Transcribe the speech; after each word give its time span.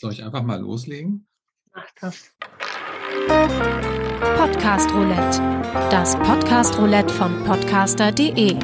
Soll 0.00 0.12
ich 0.12 0.22
einfach 0.22 0.44
mal 0.44 0.60
loslegen? 0.60 1.26
Mach 1.74 1.90
das. 2.00 2.32
Podcast 4.36 4.88
Roulette. 4.94 5.40
Das 5.90 6.14
Podcast 6.14 6.78
Roulette 6.78 7.12
von 7.12 7.42
podcaster.de. 7.42 8.54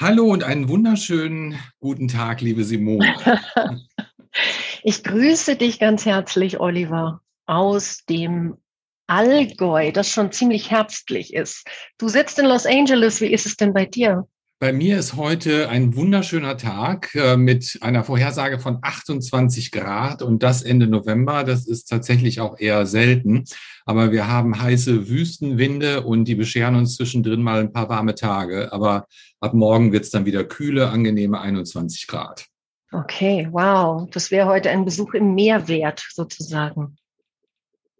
Hallo 0.00 0.32
und 0.32 0.44
einen 0.44 0.70
wunderschönen 0.70 1.58
guten 1.78 2.08
Tag, 2.08 2.40
liebe 2.40 2.64
Simone. 2.64 3.16
ich 4.82 5.04
grüße 5.04 5.56
dich 5.56 5.78
ganz 5.78 6.06
herzlich, 6.06 6.58
Oliver, 6.58 7.20
aus 7.44 8.06
dem 8.06 8.56
Allgäu, 9.08 9.92
das 9.92 10.08
schon 10.08 10.32
ziemlich 10.32 10.70
herbstlich 10.70 11.34
ist. 11.34 11.68
Du 11.98 12.08
sitzt 12.08 12.38
in 12.38 12.46
Los 12.46 12.64
Angeles. 12.64 13.20
Wie 13.20 13.30
ist 13.30 13.44
es 13.44 13.58
denn 13.58 13.74
bei 13.74 13.84
dir? 13.84 14.26
Bei 14.62 14.74
mir 14.74 14.98
ist 14.98 15.16
heute 15.16 15.70
ein 15.70 15.96
wunderschöner 15.96 16.58
Tag 16.58 17.14
äh, 17.14 17.38
mit 17.38 17.78
einer 17.80 18.04
Vorhersage 18.04 18.58
von 18.58 18.76
28 18.82 19.70
Grad 19.70 20.20
und 20.20 20.42
das 20.42 20.60
Ende 20.60 20.86
November. 20.86 21.44
Das 21.44 21.66
ist 21.66 21.86
tatsächlich 21.86 22.40
auch 22.42 22.58
eher 22.58 22.84
selten. 22.84 23.44
Aber 23.86 24.12
wir 24.12 24.28
haben 24.28 24.60
heiße 24.60 25.08
Wüstenwinde 25.08 26.02
und 26.02 26.26
die 26.26 26.34
bescheren 26.34 26.74
uns 26.74 26.96
zwischendrin 26.96 27.42
mal 27.42 27.60
ein 27.60 27.72
paar 27.72 27.88
warme 27.88 28.14
Tage. 28.14 28.70
Aber 28.70 29.06
ab 29.40 29.54
morgen 29.54 29.92
wird 29.92 30.04
es 30.04 30.10
dann 30.10 30.26
wieder 30.26 30.44
kühle, 30.44 30.90
angenehme 30.90 31.40
21 31.40 32.06
Grad. 32.06 32.44
Okay, 32.92 33.48
wow. 33.50 34.10
Das 34.10 34.30
wäre 34.30 34.46
heute 34.46 34.68
ein 34.68 34.84
Besuch 34.84 35.14
im 35.14 35.34
Meer 35.34 35.68
wert, 35.68 36.06
sozusagen. 36.12 36.98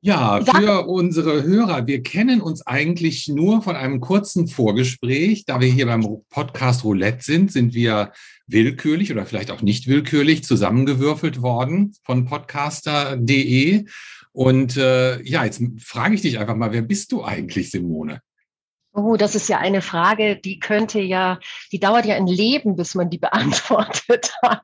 Ja, 0.03 0.41
für 0.43 0.87
unsere 0.87 1.43
Hörer, 1.43 1.87
wir 1.87 2.03
kennen 2.03 2.41
uns 2.41 2.67
eigentlich 2.67 3.29
nur 3.29 3.61
von 3.61 3.77
einem 3.77 4.01
kurzen 4.01 4.49
Vorgespräch. 4.49 5.45
Da 5.45 5.61
wir 5.61 5.69
hier 5.69 5.85
beim 5.85 6.23
Podcast 6.31 6.85
Roulette 6.85 7.23
sind, 7.23 7.53
sind 7.53 7.75
wir 7.75 8.13
willkürlich 8.47 9.13
oder 9.13 9.27
vielleicht 9.27 9.51
auch 9.51 9.61
nicht 9.61 9.89
willkürlich 9.89 10.43
zusammengewürfelt 10.43 11.43
worden 11.43 11.95
von 12.03 12.25
podcaster.de. 12.25 13.85
Und 14.33 14.79
äh, 14.79 15.21
ja, 15.23 15.45
jetzt 15.45 15.63
frage 15.79 16.15
ich 16.15 16.23
dich 16.23 16.39
einfach 16.39 16.57
mal, 16.57 16.73
wer 16.73 16.83
bist 16.83 17.13
du 17.13 17.23
eigentlich, 17.23 17.71
Simone? 17.71 18.23
Oh, 18.93 19.17
das 19.17 19.35
ist 19.35 19.49
ja 19.49 19.59
eine 19.59 19.83
Frage, 19.83 20.37
die 20.37 20.59
könnte 20.59 21.01
ja, 21.01 21.39
die 21.73 21.79
dauert 21.79 22.07
ja 22.07 22.17
ein 22.17 22.27
Leben, 22.27 22.75
bis 22.75 22.95
man 22.95 23.11
die 23.11 23.19
beantwortet 23.19 24.33
hat. 24.43 24.63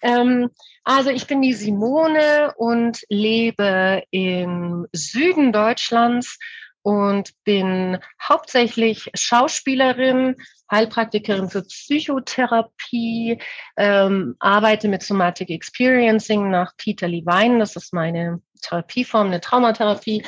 Ähm, 0.00 0.48
also 0.86 1.10
ich 1.10 1.26
bin 1.26 1.42
die 1.42 1.52
Simone 1.52 2.54
und 2.56 3.02
lebe 3.08 4.04
im 4.12 4.86
Süden 4.92 5.52
Deutschlands 5.52 6.38
und 6.82 7.32
bin 7.42 7.98
hauptsächlich 8.22 9.10
Schauspielerin, 9.14 10.36
Heilpraktikerin 10.70 11.50
für 11.50 11.62
Psychotherapie, 11.62 13.42
ähm, 13.76 14.36
arbeite 14.38 14.86
mit 14.86 15.02
Somatic 15.02 15.50
Experiencing 15.50 16.50
nach 16.50 16.76
Peter 16.76 17.08
Levine, 17.08 17.58
das 17.58 17.74
ist 17.74 17.92
meine 17.92 18.40
Therapieform, 18.62 19.26
eine 19.26 19.40
Traumatherapie. 19.40 20.24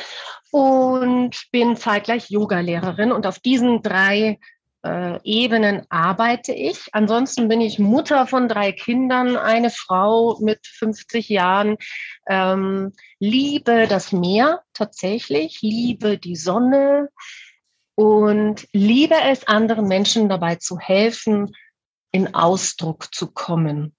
Und 0.50 1.36
bin 1.52 1.76
zeitgleich 1.76 2.30
Yogalehrerin. 2.30 3.12
Und 3.12 3.26
auf 3.26 3.38
diesen 3.38 3.82
drei 3.82 4.38
äh, 4.84 5.18
Ebenen 5.24 5.86
arbeite 5.88 6.52
ich. 6.52 6.88
Ansonsten 6.92 7.48
bin 7.48 7.60
ich 7.60 7.78
Mutter 7.78 8.26
von 8.26 8.48
drei 8.48 8.72
Kindern, 8.72 9.36
eine 9.36 9.70
Frau 9.70 10.38
mit 10.40 10.66
50 10.66 11.28
Jahren, 11.28 11.76
ähm, 12.28 12.92
liebe 13.18 13.86
das 13.88 14.12
Meer 14.12 14.62
tatsächlich, 14.72 15.60
liebe 15.62 16.18
die 16.18 16.36
Sonne 16.36 17.08
und 17.94 18.68
liebe 18.72 19.16
es, 19.24 19.46
anderen 19.48 19.88
Menschen 19.88 20.28
dabei 20.28 20.56
zu 20.56 20.78
helfen, 20.78 21.54
in 22.12 22.34
Ausdruck 22.34 23.12
zu 23.12 23.32
kommen. 23.32 23.94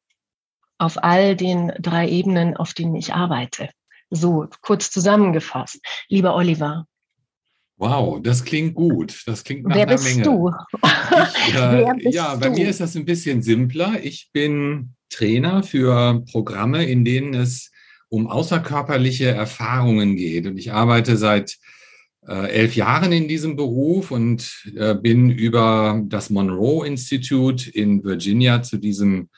Auf 0.77 1.03
all 1.03 1.36
den 1.36 1.73
drei 1.80 2.08
Ebenen, 2.08 2.55
auf 2.55 2.73
denen 2.73 2.95
ich 2.95 3.14
arbeite. 3.14 3.69
So, 4.09 4.47
kurz 4.61 4.89
zusammengefasst. 4.89 5.81
Lieber 6.08 6.36
Oliver, 6.36 6.86
Wow, 7.80 8.20
das 8.21 8.43
klingt 8.43 8.76
gut. 8.76 9.23
Das 9.26 9.42
klingt 9.45 9.64
nach 9.64 9.73
Wer 9.73 9.83
einer 9.83 9.93
bist 9.93 10.17
Menge. 10.17 10.23
du? 10.23 10.52
Ich, 10.83 11.53
äh, 11.55 11.86
Wer 11.86 11.93
bist 11.95 12.14
ja, 12.14 12.36
bei 12.36 12.49
du? 12.49 12.55
mir 12.55 12.70
ist 12.70 12.81
das 12.81 12.95
ein 12.98 13.05
bisschen 13.05 13.42
simpler. 13.42 14.03
Ich 14.03 14.30
bin 14.33 14.95
Trainer 15.09 15.64
für 15.64 16.21
Programme, 16.30 16.83
in 16.86 17.05
denen 17.05 17.33
es 17.33 17.71
um 18.09 18.27
außerkörperliche 18.27 19.30
Erfahrungen 19.30 20.17
geht. 20.17 20.45
Und 20.45 20.58
ich 20.58 20.73
arbeite 20.73 21.15
seit 21.15 21.58
äh, 22.27 22.52
elf 22.52 22.76
Jahren 22.76 23.14
in 23.14 23.30
diesem 23.30 23.55
Beruf 23.55 24.11
und 24.11 24.65
äh, 24.76 24.93
bin 24.93 25.30
über 25.30 26.02
das 26.05 26.30
Monroe 26.30 26.86
Institute 26.86 27.71
in 27.71 28.03
Virginia 28.03 28.61
zu 28.61 28.76
diesem 28.76 29.30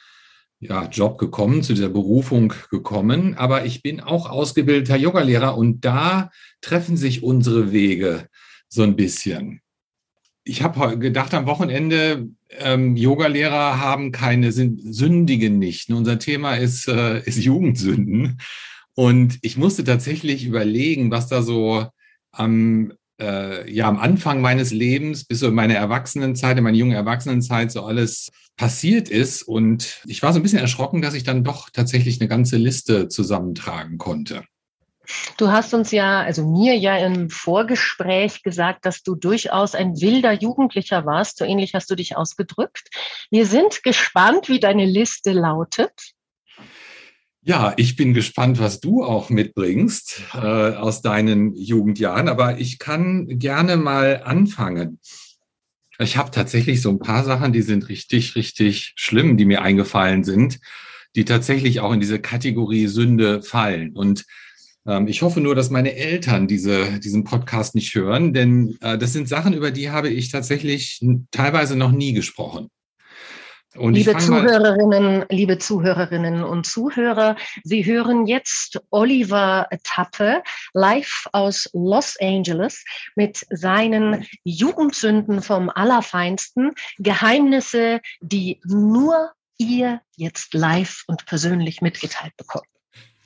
ja, 0.59 0.85
Job 0.87 1.19
gekommen, 1.19 1.61
zu 1.61 1.73
dieser 1.73 1.89
Berufung 1.89 2.53
gekommen. 2.71 3.35
Aber 3.35 3.65
ich 3.65 3.83
bin 3.83 3.99
auch 3.99 4.27
ausgebildeter 4.27 4.95
Yogalehrer 4.95 5.55
und 5.55 5.85
da 5.85 6.31
treffen 6.61 6.97
sich 6.97 7.23
unsere 7.23 7.71
Wege 7.71 8.27
so 8.71 8.83
ein 8.83 8.95
bisschen. 8.95 9.61
Ich 10.43 10.63
habe 10.63 10.97
gedacht 10.97 11.33
am 11.35 11.45
Wochenende, 11.45 12.29
ähm, 12.49 12.95
Yogalehrer 12.95 13.79
haben 13.79 14.11
keine, 14.11 14.51
sind, 14.51 14.81
sündigen 14.83 15.59
nicht. 15.59 15.89
Und 15.89 15.97
unser 15.97 16.17
Thema 16.17 16.55
ist, 16.55 16.87
äh, 16.87 17.21
ist 17.23 17.37
Jugendsünden. 17.43 18.39
Und 18.95 19.37
ich 19.41 19.57
musste 19.57 19.83
tatsächlich 19.83 20.45
überlegen, 20.45 21.11
was 21.11 21.27
da 21.27 21.43
so 21.43 21.85
am, 22.31 22.93
äh, 23.19 23.71
ja, 23.71 23.87
am 23.87 23.99
Anfang 23.99 24.41
meines 24.41 24.71
Lebens 24.71 25.25
bis 25.25 25.39
so 25.39 25.47
in 25.49 25.53
meine 25.53 25.75
Erwachsenenzeit, 25.75 26.57
in 26.57 26.63
meine 26.63 26.77
junge 26.77 26.95
Erwachsenenzeit 26.95 27.71
so 27.71 27.83
alles 27.83 28.29
passiert 28.57 29.09
ist. 29.09 29.43
Und 29.43 30.01
ich 30.05 30.23
war 30.23 30.33
so 30.33 30.39
ein 30.39 30.43
bisschen 30.43 30.59
erschrocken, 30.59 31.01
dass 31.01 31.13
ich 31.13 31.23
dann 31.23 31.43
doch 31.43 31.69
tatsächlich 31.69 32.19
eine 32.19 32.29
ganze 32.29 32.57
Liste 32.57 33.09
zusammentragen 33.09 33.97
konnte. 33.97 34.43
Du 35.37 35.49
hast 35.49 35.73
uns 35.73 35.91
ja, 35.91 36.21
also 36.21 36.45
mir 36.45 36.77
ja 36.77 36.97
im 36.97 37.29
Vorgespräch 37.29 38.43
gesagt, 38.43 38.85
dass 38.85 39.03
du 39.03 39.15
durchaus 39.15 39.75
ein 39.75 39.99
wilder 39.99 40.33
Jugendlicher 40.33 41.05
warst. 41.05 41.37
So 41.37 41.45
ähnlich 41.45 41.73
hast 41.73 41.89
du 41.89 41.95
dich 41.95 42.15
ausgedrückt. 42.15 42.89
Wir 43.29 43.45
sind 43.45 43.83
gespannt, 43.83 44.49
wie 44.49 44.59
deine 44.59 44.85
Liste 44.85 45.31
lautet. 45.31 46.13
Ja, 47.43 47.73
ich 47.75 47.95
bin 47.95 48.13
gespannt, 48.13 48.59
was 48.59 48.81
du 48.81 49.03
auch 49.03 49.31
mitbringst 49.31 50.21
äh, 50.35 50.37
aus 50.37 51.01
deinen 51.01 51.55
Jugendjahren, 51.55 52.29
aber 52.29 52.59
ich 52.59 52.77
kann 52.77 53.39
gerne 53.39 53.77
mal 53.77 54.21
anfangen. 54.23 54.99
Ich 55.97 56.17
habe 56.17 56.29
tatsächlich 56.29 56.83
so 56.83 56.89
ein 56.89 56.99
paar 56.99 57.23
Sachen, 57.23 57.51
die 57.51 57.63
sind 57.63 57.89
richtig, 57.89 58.35
richtig 58.35 58.93
schlimm, 58.95 59.37
die 59.37 59.45
mir 59.45 59.63
eingefallen 59.63 60.23
sind, 60.23 60.59
die 61.15 61.25
tatsächlich 61.25 61.79
auch 61.79 61.91
in 61.93 61.99
diese 61.99 62.19
Kategorie 62.19 62.85
Sünde 62.85 63.41
fallen. 63.41 63.93
Und 63.95 64.25
ich 65.05 65.21
hoffe 65.21 65.41
nur, 65.41 65.53
dass 65.53 65.69
meine 65.69 65.95
Eltern 65.95 66.47
diese, 66.47 66.99
diesen 66.99 67.23
Podcast 67.23 67.75
nicht 67.75 67.93
hören, 67.93 68.33
denn 68.33 68.77
äh, 68.81 68.97
das 68.97 69.13
sind 69.13 69.29
Sachen, 69.29 69.53
über 69.53 69.69
die 69.69 69.91
habe 69.91 70.09
ich 70.09 70.31
tatsächlich 70.31 70.99
teilweise 71.31 71.75
noch 71.75 71.91
nie 71.91 72.13
gesprochen. 72.13 72.69
Und 73.77 73.93
liebe 73.93 74.17
Zuhörerinnen, 74.17 75.25
liebe 75.29 75.57
Zuhörerinnen 75.57 76.43
und 76.43 76.65
Zuhörer, 76.65 77.37
Sie 77.63 77.85
hören 77.85 78.27
jetzt 78.27 78.81
Oliver 78.89 79.69
Tappe 79.83 80.43
live 80.73 81.27
aus 81.31 81.69
Los 81.71 82.17
Angeles 82.19 82.83
mit 83.15 83.45
seinen 83.49 84.25
Jugendsünden 84.43 85.41
vom 85.41 85.69
Allerfeinsten, 85.69 86.73
Geheimnisse, 86.97 88.01
die 88.19 88.59
nur 88.65 89.31
ihr 89.57 90.01
jetzt 90.17 90.53
live 90.53 91.03
und 91.07 91.25
persönlich 91.25 91.81
mitgeteilt 91.81 92.35
bekommt. 92.35 92.65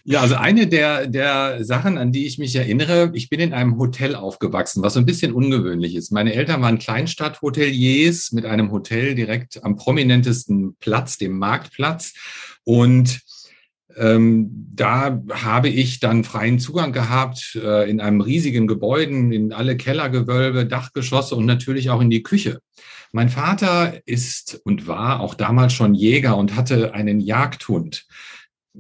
Ja, 0.08 0.22
also 0.22 0.36
eine 0.36 0.68
der, 0.68 1.08
der 1.08 1.66
Sachen, 1.66 1.98
an 1.98 2.12
die 2.12 2.28
ich 2.28 2.38
mich 2.38 2.56
erinnere, 2.56 3.10
ich 3.16 3.28
bin 3.28 3.40
in 3.40 3.54
einem 3.54 3.80
Hotel 3.80 4.14
aufgewachsen, 4.14 4.84
was 4.84 4.94
so 4.94 5.00
ein 5.00 5.08
bisschen 5.08 5.34
ungewöhnlich 5.34 5.96
ist. 5.96 6.12
Meine 6.12 6.36
Eltern 6.36 6.62
waren 6.62 6.78
Kleinstadthoteliers 6.78 8.32
mit 8.32 8.46
einem 8.46 8.72
Hotel 8.72 9.16
direkt 9.16 9.64
am 9.64 9.78
prominentesten 9.78 10.76
Platz, 10.80 11.18
dem 11.18 11.40
Marktplatz. 11.40 12.14
Und 12.64 13.22
ähm, 13.98 14.68
da 14.76 15.24
habe 15.32 15.70
ich 15.70 16.00
dann 16.02 16.24
freien 16.24 16.60
Zugang 16.60 16.94
gehabt 16.94 17.58
äh, 17.60 17.90
in 17.90 18.00
einem 18.00 18.22
riesigen 18.22 18.68
Gebäude, 18.68 19.12
in 19.12 19.54
alle 19.54 19.76
Kellergewölbe, 19.76 20.68
Dachgeschosse 20.68 21.36
und 21.36 21.48
natürlich 21.48 21.90
auch 21.90 22.02
in 22.02 22.12
die 22.12 22.22
Küche. 22.22 22.60
Mein 23.12 23.30
Vater 23.30 24.02
ist 24.06 24.62
und 24.66 24.86
war 24.86 25.22
auch 25.22 25.34
damals 25.34 25.74
schon 25.74 25.96
Jäger 25.96 26.38
und 26.38 26.56
hatte 26.56 26.94
einen 26.94 27.20
Jagdhund 27.20 28.06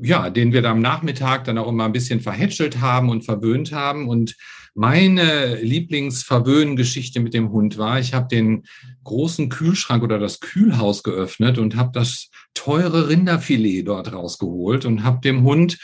ja, 0.01 0.29
den 0.29 0.53
wir 0.53 0.61
da 0.61 0.71
am 0.71 0.81
Nachmittag 0.81 1.45
dann 1.45 1.57
auch 1.57 1.67
immer 1.67 1.85
ein 1.85 1.93
bisschen 1.93 2.19
verhätschelt 2.19 2.81
haben 2.81 3.09
und 3.09 3.23
verwöhnt 3.23 3.71
haben. 3.71 4.07
Und 4.07 4.35
meine 4.73 5.55
Lieblingsverwöhngeschichte 5.61 7.21
mit 7.21 7.33
dem 7.33 7.51
Hund 7.51 7.77
war, 7.77 7.99
ich 7.99 8.13
habe 8.13 8.27
den 8.27 8.63
großen 9.03 9.49
Kühlschrank 9.49 10.03
oder 10.03 10.19
das 10.19 10.41
Kühlhaus 10.41 11.03
geöffnet 11.03 11.57
und 11.57 11.75
habe 11.75 11.91
das 11.93 12.29
teure 12.53 13.07
Rinderfilet 13.09 13.83
dort 13.83 14.11
rausgeholt 14.11 14.85
und 14.85 15.03
habe 15.03 15.21
dem 15.21 15.43
Hund 15.43 15.77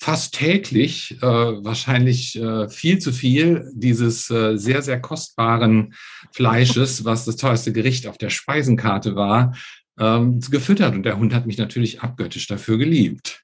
fast 0.00 0.34
täglich, 0.34 1.16
äh, 1.22 1.26
wahrscheinlich 1.26 2.38
äh, 2.38 2.68
viel 2.68 2.98
zu 2.98 3.12
viel 3.12 3.70
dieses 3.74 4.28
äh, 4.28 4.58
sehr, 4.58 4.82
sehr 4.82 5.00
kostbaren 5.00 5.94
Fleisches, 6.32 7.06
was 7.06 7.24
das 7.24 7.36
teuerste 7.36 7.72
Gericht 7.72 8.06
auf 8.06 8.18
der 8.18 8.28
Speisenkarte 8.28 9.16
war, 9.16 9.56
ähm, 9.98 10.40
gefüttert. 10.40 10.94
Und 10.94 11.04
der 11.04 11.16
Hund 11.16 11.32
hat 11.32 11.46
mich 11.46 11.56
natürlich 11.56 12.02
abgöttisch 12.02 12.46
dafür 12.46 12.76
geliebt. 12.76 13.43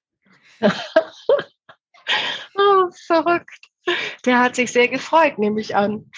oh, 2.54 2.90
verrückt. 3.06 3.66
Der 4.24 4.40
hat 4.40 4.56
sich 4.56 4.72
sehr 4.72 4.88
gefreut, 4.88 5.38
nehme 5.38 5.60
ich 5.60 5.74
an. 5.74 6.10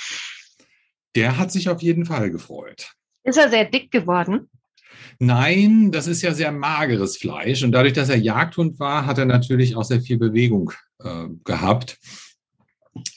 Der 1.15 1.39
hat 1.39 1.53
sich 1.53 1.69
auf 1.69 1.83
jeden 1.83 2.07
Fall 2.07 2.31
gefreut. 2.31 2.93
Ist 3.25 3.39
er 3.39 3.49
sehr 3.49 3.65
dick 3.65 3.91
geworden? 3.91 4.51
Nein, 5.19 5.93
das 5.93 6.07
ist 6.07 6.23
ja 6.23 6.35
sehr 6.35 6.53
mageres 6.53 7.17
Fleisch. 7.17 7.63
Und 7.63 7.73
dadurch, 7.73 7.93
dass 7.93 8.09
er 8.09 8.17
Jagdhund 8.17 8.81
war, 8.81 9.07
hat 9.07 9.19
er 9.19 9.27
natürlich 9.27 9.77
auch 9.77 9.85
sehr 9.85 10.01
viel 10.01 10.19
Bewegung 10.19 10.73
äh, 10.99 11.27
gehabt. 11.45 11.99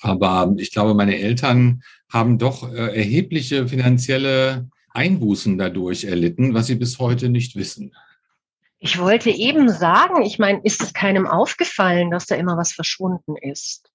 Aber 0.02 0.54
ich 0.58 0.72
glaube, 0.72 0.94
meine 0.94 1.18
Eltern 1.18 1.82
haben 2.12 2.38
doch 2.38 2.72
äh, 2.72 2.96
erhebliche 2.96 3.68
finanzielle 3.68 4.70
Einbußen 4.92 5.58
dadurch 5.58 6.06
erlitten, 6.06 6.54
was 6.54 6.68
sie 6.68 6.76
bis 6.76 7.00
heute 7.00 7.30
nicht 7.30 7.56
wissen. 7.56 7.94
Ich 8.80 9.00
wollte 9.00 9.30
eben 9.30 9.70
sagen, 9.70 10.22
ich 10.24 10.38
meine, 10.38 10.62
ist 10.64 10.84
es 10.84 10.94
keinem 10.94 11.28
aufgefallen, 11.28 12.12
dass 12.12 12.26
da 12.26 12.36
immer 12.36 12.58
was 12.58 12.74
verschwunden 12.74 13.36
ist? 13.38 13.90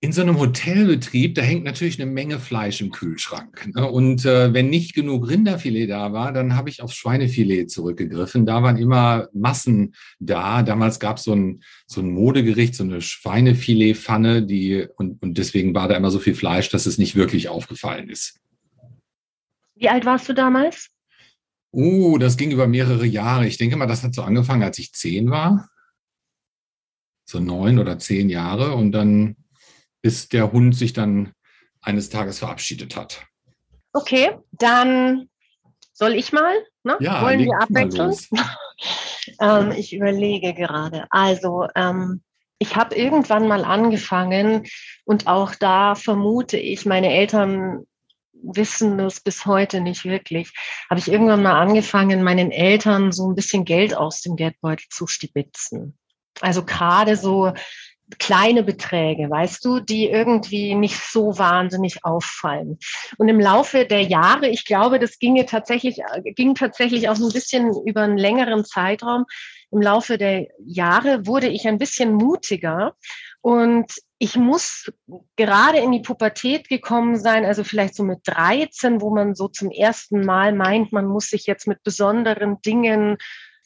In 0.00 0.12
so 0.12 0.20
einem 0.20 0.38
Hotelbetrieb, 0.38 1.34
da 1.34 1.40
hängt 1.40 1.64
natürlich 1.64 2.00
eine 2.00 2.10
Menge 2.10 2.38
Fleisch 2.38 2.82
im 2.82 2.90
Kühlschrank. 2.90 3.70
Ne? 3.74 3.90
Und 3.90 4.26
äh, 4.26 4.52
wenn 4.52 4.68
nicht 4.68 4.94
genug 4.94 5.28
Rinderfilet 5.28 5.86
da 5.86 6.12
war, 6.12 6.30
dann 6.32 6.56
habe 6.56 6.68
ich 6.68 6.82
aufs 6.82 6.94
Schweinefilet 6.94 7.70
zurückgegriffen. 7.70 8.44
Da 8.44 8.62
waren 8.62 8.76
immer 8.76 9.28
Massen 9.32 9.94
da. 10.20 10.62
Damals 10.62 11.00
gab 11.00 11.18
so 11.18 11.32
es 11.32 11.38
ein, 11.38 11.62
so 11.86 12.02
ein 12.02 12.10
Modegericht, 12.10 12.74
so 12.74 12.84
eine 12.84 13.00
Schweinefiletpfanne, 13.00 14.42
die, 14.42 14.86
und, 14.96 15.22
und 15.22 15.38
deswegen 15.38 15.74
war 15.74 15.88
da 15.88 15.96
immer 15.96 16.10
so 16.10 16.18
viel 16.18 16.34
Fleisch, 16.34 16.68
dass 16.68 16.84
es 16.84 16.98
nicht 16.98 17.16
wirklich 17.16 17.48
aufgefallen 17.48 18.10
ist. 18.10 18.40
Wie 19.74 19.88
alt 19.88 20.04
warst 20.04 20.28
du 20.28 20.34
damals? 20.34 20.93
Oh, 21.74 22.18
das 22.18 22.36
ging 22.36 22.50
über 22.50 22.66
mehrere 22.66 23.04
Jahre. 23.06 23.46
Ich 23.46 23.58
denke 23.58 23.76
mal, 23.76 23.86
das 23.86 24.02
hat 24.02 24.14
so 24.14 24.22
angefangen, 24.22 24.62
als 24.62 24.78
ich 24.78 24.92
zehn 24.92 25.30
war. 25.30 25.68
So 27.24 27.40
neun 27.40 27.78
oder 27.78 27.98
zehn 27.98 28.28
Jahre. 28.28 28.74
Und 28.74 28.92
dann, 28.92 29.36
bis 30.00 30.28
der 30.28 30.52
Hund 30.52 30.76
sich 30.76 30.92
dann 30.92 31.32
eines 31.80 32.10
Tages 32.10 32.38
verabschiedet 32.38 32.96
hat. 32.96 33.26
Okay, 33.92 34.38
dann 34.52 35.28
soll 35.92 36.14
ich 36.14 36.32
mal? 36.32 36.54
Ne? 36.82 36.96
Ja, 37.00 37.22
Wollen 37.22 37.40
wir 37.40 37.58
abwechseln? 37.60 38.14
ähm, 39.40 39.72
ich 39.72 39.94
überlege 39.94 40.54
gerade. 40.54 41.06
Also, 41.10 41.66
ähm, 41.74 42.22
ich 42.58 42.76
habe 42.76 42.94
irgendwann 42.94 43.48
mal 43.48 43.64
angefangen 43.64 44.66
und 45.04 45.26
auch 45.26 45.54
da 45.54 45.94
vermute 45.94 46.56
ich, 46.56 46.86
meine 46.86 47.12
Eltern 47.12 47.84
wissen 48.46 48.98
das 48.98 49.20
bis 49.20 49.46
heute 49.46 49.80
nicht 49.80 50.04
wirklich. 50.04 50.52
Habe 50.90 51.00
ich 51.00 51.10
irgendwann 51.10 51.42
mal 51.42 51.60
angefangen, 51.60 52.22
meinen 52.22 52.50
Eltern 52.50 53.12
so 53.12 53.28
ein 53.28 53.34
bisschen 53.34 53.64
Geld 53.64 53.96
aus 53.96 54.20
dem 54.20 54.36
Geldbeutel 54.36 54.86
zu 54.90 55.06
stibitzen. 55.06 55.98
Also 56.40 56.64
gerade 56.64 57.16
so 57.16 57.52
kleine 58.18 58.62
Beträge, 58.62 59.30
weißt 59.30 59.64
du, 59.64 59.80
die 59.80 60.08
irgendwie 60.08 60.74
nicht 60.74 60.98
so 60.98 61.38
wahnsinnig 61.38 62.04
auffallen. 62.04 62.78
Und 63.16 63.28
im 63.28 63.40
Laufe 63.40 63.86
der 63.86 64.02
Jahre, 64.02 64.48
ich 64.48 64.64
glaube, 64.64 64.98
das 64.98 65.18
ginge 65.18 65.46
tatsächlich, 65.46 66.00
ging 66.36 66.54
tatsächlich 66.54 67.08
auch 67.08 67.16
ein 67.16 67.32
bisschen 67.32 67.72
über 67.86 68.02
einen 68.02 68.18
längeren 68.18 68.64
Zeitraum. 68.64 69.24
Im 69.70 69.80
Laufe 69.80 70.18
der 70.18 70.46
Jahre 70.64 71.26
wurde 71.26 71.48
ich 71.48 71.66
ein 71.66 71.78
bisschen 71.78 72.12
mutiger 72.12 72.94
und 73.44 73.92
ich 74.16 74.36
muss 74.36 74.90
gerade 75.36 75.76
in 75.76 75.92
die 75.92 76.00
Pubertät 76.00 76.70
gekommen 76.70 77.18
sein, 77.18 77.44
also 77.44 77.62
vielleicht 77.62 77.94
so 77.94 78.02
mit 78.02 78.20
13, 78.24 79.02
wo 79.02 79.14
man 79.14 79.34
so 79.34 79.48
zum 79.48 79.70
ersten 79.70 80.24
Mal 80.24 80.54
meint, 80.54 80.92
man 80.92 81.04
muss 81.04 81.28
sich 81.28 81.44
jetzt 81.44 81.66
mit 81.66 81.82
besonderen 81.82 82.62
Dingen 82.62 83.18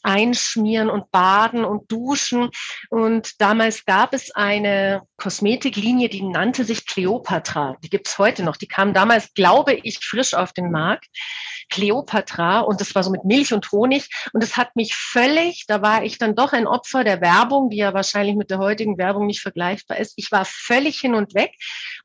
einschmieren 0.08 0.88
und 0.88 1.10
baden 1.10 1.64
und 1.64 1.92
duschen. 1.92 2.48
Und 2.88 3.40
damals 3.40 3.84
gab 3.84 4.14
es 4.14 4.34
eine 4.34 5.02
Kosmetiklinie, 5.18 6.08
die 6.08 6.22
nannte 6.22 6.64
sich 6.64 6.86
Cleopatra. 6.86 7.76
Die 7.84 7.90
gibt 7.90 8.08
es 8.08 8.18
heute 8.18 8.42
noch. 8.42 8.56
Die 8.56 8.68
kam 8.68 8.94
damals, 8.94 9.34
glaube 9.34 9.74
ich, 9.74 9.98
frisch 10.02 10.32
auf 10.32 10.52
den 10.54 10.70
Markt. 10.70 11.08
Cleopatra 11.70 12.60
und 12.60 12.80
das 12.80 12.94
war 12.94 13.02
so 13.02 13.10
mit 13.10 13.24
Milch 13.24 13.52
und 13.52 13.70
Honig 13.72 14.08
und 14.32 14.42
es 14.42 14.56
hat 14.56 14.74
mich 14.74 14.94
völlig, 14.94 15.64
da 15.66 15.82
war 15.82 16.02
ich 16.02 16.18
dann 16.18 16.34
doch 16.34 16.52
ein 16.52 16.66
Opfer 16.66 17.04
der 17.04 17.20
Werbung, 17.20 17.70
die 17.70 17.76
ja 17.78 17.94
wahrscheinlich 17.94 18.36
mit 18.36 18.50
der 18.50 18.58
heutigen 18.58 18.98
Werbung 18.98 19.26
nicht 19.26 19.40
vergleichbar 19.40 19.98
ist. 19.98 20.14
Ich 20.16 20.32
war 20.32 20.44
völlig 20.44 20.98
hin 20.98 21.14
und 21.14 21.34
weg, 21.34 21.52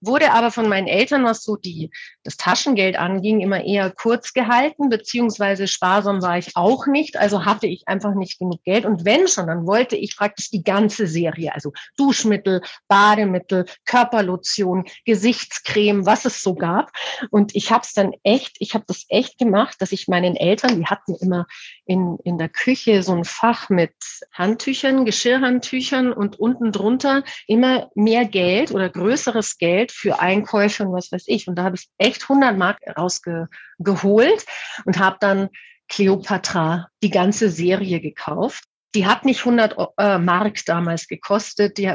wurde 0.01 0.31
aber 0.33 0.51
von 0.51 0.67
meinen 0.67 0.87
Eltern, 0.87 1.23
was 1.23 1.43
so 1.43 1.55
die, 1.55 1.91
das 2.23 2.37
Taschengeld 2.37 2.97
anging, 2.97 3.39
immer 3.39 3.63
eher 3.63 3.91
kurz 3.91 4.33
gehalten, 4.33 4.89
beziehungsweise 4.89 5.67
sparsam 5.67 6.21
war 6.21 6.37
ich 6.37 6.55
auch 6.55 6.85
nicht, 6.87 7.17
also 7.17 7.45
hatte 7.45 7.67
ich 7.67 7.87
einfach 7.93 8.15
nicht 8.15 8.39
genug 8.39 8.63
Geld 8.63 8.85
und 8.85 9.05
wenn 9.05 9.27
schon, 9.27 9.47
dann 9.47 9.65
wollte 9.67 9.95
ich 9.95 10.17
praktisch 10.17 10.49
die 10.49 10.63
ganze 10.63 11.07
Serie, 11.07 11.53
also 11.53 11.71
Duschmittel, 11.97 12.61
Bademittel, 12.87 13.65
Körperlotion, 13.85 14.85
Gesichtscreme, 15.05 16.05
was 16.05 16.25
es 16.25 16.41
so 16.41 16.55
gab 16.55 16.91
und 17.29 17.55
ich 17.55 17.71
habe 17.71 17.83
es 17.83 17.93
dann 17.93 18.11
echt, 18.23 18.57
ich 18.59 18.73
habe 18.73 18.85
das 18.87 19.05
echt 19.09 19.37
gemacht 19.37 19.83
dass 19.83 19.91
ich 19.91 20.07
meinen 20.07 20.37
Eltern, 20.37 20.77
die 20.77 20.85
hatten 20.85 21.13
immer 21.15 21.45
in, 21.85 22.17
in 22.23 22.37
der 22.37 22.47
Küche 22.47 23.03
so 23.03 23.13
ein 23.13 23.25
Fach 23.25 23.69
mit 23.69 23.93
Handtüchern, 24.31 25.03
Geschirrhandtüchern 25.03 26.13
und 26.13 26.39
unten 26.39 26.71
drunter 26.71 27.23
immer 27.47 27.89
mehr 27.95 28.25
Geld 28.25 28.71
oder 28.71 28.89
größeres 28.89 29.57
Geld 29.57 29.91
für 29.91 30.19
Einkäufe 30.19 30.83
und 30.83 30.93
was 30.93 31.11
weiß 31.11 31.25
ich. 31.27 31.49
Und 31.49 31.55
da 31.55 31.63
habe 31.63 31.75
ich 31.75 31.89
echt 31.97 32.23
100 32.23 32.57
Mark 32.57 32.79
rausgeholt 32.97 34.45
und 34.85 34.99
habe 34.99 35.17
dann 35.19 35.49
Cleopatra 35.89 36.87
die 37.01 37.09
ganze 37.09 37.49
Serie 37.49 37.99
gekauft. 37.99 38.63
Die 38.95 39.07
hat 39.07 39.25
nicht 39.25 39.39
100 39.39 39.75
äh, 39.97 40.19
Mark 40.19 40.63
damals 40.65 41.07
gekostet, 41.07 41.77
die 41.77 41.91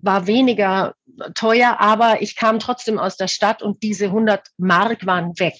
war 0.00 0.26
weniger 0.26 0.94
teuer, 1.34 1.76
aber 1.80 2.22
ich 2.22 2.36
kam 2.36 2.60
trotzdem 2.60 2.98
aus 2.98 3.16
der 3.16 3.26
Stadt 3.26 3.62
und 3.62 3.82
diese 3.82 4.06
100 4.06 4.46
Mark 4.56 5.06
waren 5.06 5.38
weg. 5.40 5.58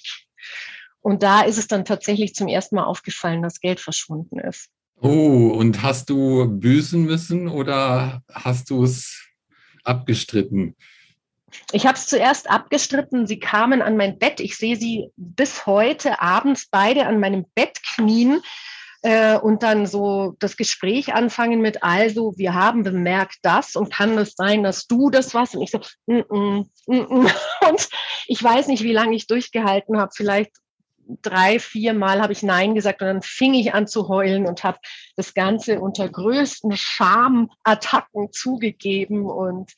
Und 1.01 1.23
da 1.23 1.41
ist 1.41 1.57
es 1.57 1.67
dann 1.67 1.85
tatsächlich 1.85 2.35
zum 2.35 2.47
ersten 2.47 2.75
Mal 2.75 2.85
aufgefallen, 2.85 3.41
dass 3.41 3.59
Geld 3.59 3.79
verschwunden 3.79 4.39
ist. 4.39 4.69
Oh, 4.99 5.49
und 5.55 5.83
hast 5.83 6.09
du 6.09 6.47
büßen 6.47 7.03
müssen 7.03 7.47
oder 7.47 8.23
hast 8.31 8.69
du 8.69 8.83
es 8.83 9.27
abgestritten? 9.83 10.75
Ich 11.71 11.85
habe 11.85 11.97
es 11.97 12.07
zuerst 12.07 12.49
abgestritten. 12.49 13.27
Sie 13.27 13.39
kamen 13.39 13.81
an 13.81 13.97
mein 13.97 14.17
Bett. 14.17 14.39
Ich 14.39 14.57
sehe 14.57 14.75
sie 14.75 15.09
bis 15.15 15.65
heute 15.65 16.21
abends 16.21 16.67
beide 16.69 17.05
an 17.05 17.19
meinem 17.19 17.45
Bett 17.55 17.79
knien 17.95 18.41
äh, 19.01 19.37
und 19.37 19.63
dann 19.63 19.85
so 19.85 20.35
das 20.39 20.57
Gespräch 20.57 21.13
anfangen 21.13 21.61
mit, 21.61 21.83
also 21.83 22.33
wir 22.37 22.53
haben 22.53 22.83
bemerkt 22.83 23.37
das 23.41 23.75
und 23.75 23.91
kann 23.93 24.17
es 24.17 24.33
sein, 24.35 24.63
dass 24.63 24.87
du 24.87 25.09
das 25.09 25.33
was? 25.33 25.55
Und 25.55 25.61
ich 25.61 25.71
so, 25.71 25.79
mm 26.07 26.13
-mm, 26.13 26.65
mm, 26.87 26.93
mm. 26.93 27.27
und 27.69 27.89
ich 28.27 28.43
weiß 28.43 28.67
nicht, 28.67 28.83
wie 28.83 28.93
lange 28.93 29.15
ich 29.15 29.27
durchgehalten 29.27 29.97
habe, 29.99 30.11
vielleicht 30.15 30.51
drei, 31.21 31.59
vier 31.59 31.93
Mal 31.93 32.21
habe 32.21 32.33
ich 32.33 32.43
Nein 32.43 32.75
gesagt 32.75 33.01
und 33.01 33.07
dann 33.07 33.21
fing 33.21 33.53
ich 33.53 33.73
an 33.73 33.87
zu 33.87 34.09
heulen 34.09 34.45
und 34.45 34.63
habe 34.63 34.79
das 35.15 35.33
Ganze 35.33 35.79
unter 35.79 36.09
größten 36.09 36.75
Schamattacken 36.75 38.31
zugegeben 38.31 39.25
und 39.25 39.71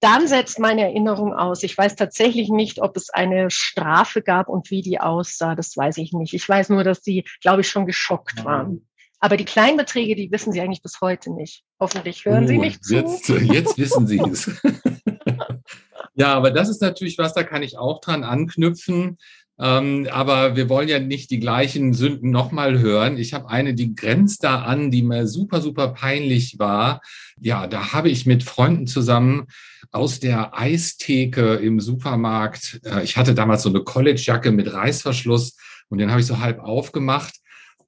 dann 0.00 0.28
setzt 0.28 0.58
meine 0.58 0.82
Erinnerung 0.82 1.34
aus. 1.34 1.62
Ich 1.62 1.76
weiß 1.76 1.96
tatsächlich 1.96 2.50
nicht, 2.50 2.80
ob 2.80 2.96
es 2.96 3.10
eine 3.10 3.50
Strafe 3.50 4.22
gab 4.22 4.48
und 4.48 4.70
wie 4.70 4.82
die 4.82 5.00
aussah. 5.00 5.54
Das 5.54 5.76
weiß 5.76 5.96
ich 5.98 6.12
nicht. 6.12 6.34
Ich 6.34 6.48
weiß 6.48 6.68
nur, 6.68 6.84
dass 6.84 7.02
sie, 7.02 7.24
glaube 7.40 7.62
ich, 7.62 7.68
schon 7.68 7.86
geschockt 7.86 8.44
waren. 8.44 8.86
Aber 9.20 9.36
die 9.36 9.44
kleinen 9.44 9.76
Beträge, 9.76 10.14
die 10.14 10.30
wissen 10.30 10.52
sie 10.52 10.60
eigentlich 10.60 10.82
bis 10.82 11.00
heute 11.00 11.32
nicht. 11.32 11.64
Hoffentlich 11.80 12.24
hören 12.24 12.44
oh, 12.44 12.46
sie 12.46 12.58
mich 12.58 12.80
zu. 12.80 12.94
Jetzt, 12.94 13.28
jetzt 13.28 13.78
wissen 13.78 14.06
sie 14.06 14.20
es. 14.20 14.50
ja, 16.14 16.34
aber 16.34 16.52
das 16.52 16.68
ist 16.68 16.80
natürlich 16.80 17.18
was, 17.18 17.34
da 17.34 17.42
kann 17.42 17.64
ich 17.64 17.78
auch 17.78 18.00
dran 18.00 18.22
anknüpfen. 18.22 19.18
Ähm, 19.60 20.06
aber 20.10 20.56
wir 20.56 20.68
wollen 20.68 20.88
ja 20.88 21.00
nicht 21.00 21.30
die 21.30 21.40
gleichen 21.40 21.92
Sünden 21.92 22.30
nochmal 22.30 22.78
hören. 22.78 23.18
Ich 23.18 23.34
habe 23.34 23.48
eine, 23.48 23.74
die 23.74 23.94
grenzt 23.94 24.44
da 24.44 24.62
an, 24.62 24.90
die 24.90 25.02
mir 25.02 25.26
super, 25.26 25.60
super 25.60 25.88
peinlich 25.88 26.58
war. 26.58 27.00
Ja, 27.40 27.66
da 27.66 27.92
habe 27.92 28.08
ich 28.08 28.26
mit 28.26 28.44
Freunden 28.44 28.86
zusammen 28.86 29.46
aus 29.90 30.20
der 30.20 30.56
Eistheke 30.56 31.54
im 31.54 31.80
Supermarkt, 31.80 32.80
äh, 32.84 33.02
ich 33.02 33.16
hatte 33.16 33.34
damals 33.34 33.62
so 33.62 33.68
eine 33.68 33.80
Collegejacke 33.80 34.52
mit 34.52 34.72
Reißverschluss 34.72 35.56
und 35.88 35.98
den 35.98 36.10
habe 36.10 36.20
ich 36.20 36.26
so 36.26 36.38
halb 36.40 36.60
aufgemacht. 36.60 37.34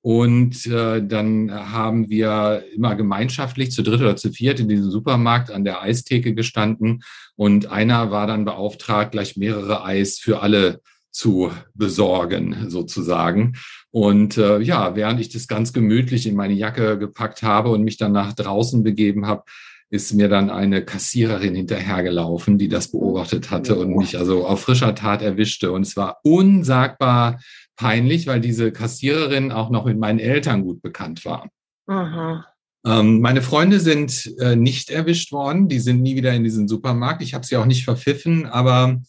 Und 0.02 0.66
äh, 0.66 1.06
dann 1.06 1.52
haben 1.52 2.08
wir 2.08 2.64
immer 2.74 2.94
gemeinschaftlich 2.94 3.70
zu 3.70 3.82
dritt 3.82 4.00
oder 4.00 4.16
zu 4.16 4.32
viert 4.32 4.58
in 4.58 4.66
diesem 4.66 4.90
Supermarkt 4.90 5.50
an 5.50 5.62
der 5.62 5.82
Eistheke 5.82 6.32
gestanden. 6.32 7.02
Und 7.36 7.66
einer 7.66 8.10
war 8.10 8.26
dann 8.26 8.46
beauftragt, 8.46 9.12
gleich 9.12 9.36
mehrere 9.36 9.84
Eis 9.84 10.18
für 10.18 10.40
alle 10.40 10.80
zu 11.10 11.50
besorgen, 11.74 12.68
sozusagen. 12.68 13.56
Und 13.90 14.36
äh, 14.36 14.60
ja, 14.60 14.94
während 14.94 15.20
ich 15.20 15.28
das 15.28 15.48
ganz 15.48 15.72
gemütlich 15.72 16.26
in 16.26 16.36
meine 16.36 16.54
Jacke 16.54 16.98
gepackt 16.98 17.42
habe 17.42 17.70
und 17.70 17.82
mich 17.82 17.96
dann 17.96 18.12
nach 18.12 18.32
draußen 18.32 18.82
begeben 18.82 19.26
habe, 19.26 19.44
ist 19.90 20.14
mir 20.14 20.28
dann 20.28 20.50
eine 20.50 20.84
Kassiererin 20.84 21.56
hinterhergelaufen, 21.56 22.58
die 22.58 22.68
das 22.68 22.92
beobachtet 22.92 23.50
hatte 23.50 23.76
und 23.76 23.96
mich 23.96 24.16
also 24.16 24.46
auf 24.46 24.60
frischer 24.60 24.94
Tat 24.94 25.20
erwischte. 25.20 25.72
Und 25.72 25.82
es 25.82 25.96
war 25.96 26.18
unsagbar 26.22 27.40
peinlich, 27.74 28.28
weil 28.28 28.40
diese 28.40 28.70
Kassiererin 28.70 29.50
auch 29.50 29.70
noch 29.70 29.86
mit 29.86 29.98
meinen 29.98 30.20
Eltern 30.20 30.62
gut 30.62 30.80
bekannt 30.80 31.24
war. 31.24 31.48
Mhm. 31.88 32.44
Ähm, 32.86 33.20
meine 33.20 33.42
Freunde 33.42 33.80
sind 33.80 34.32
äh, 34.38 34.54
nicht 34.54 34.90
erwischt 34.90 35.32
worden. 35.32 35.68
Die 35.68 35.80
sind 35.80 36.00
nie 36.00 36.14
wieder 36.14 36.32
in 36.32 36.44
diesen 36.44 36.68
Supermarkt. 36.68 37.20
Ich 37.20 37.34
habe 37.34 37.44
sie 37.44 37.56
auch 37.56 37.66
nicht 37.66 37.84
verpfiffen, 37.84 38.46
aber 38.46 39.02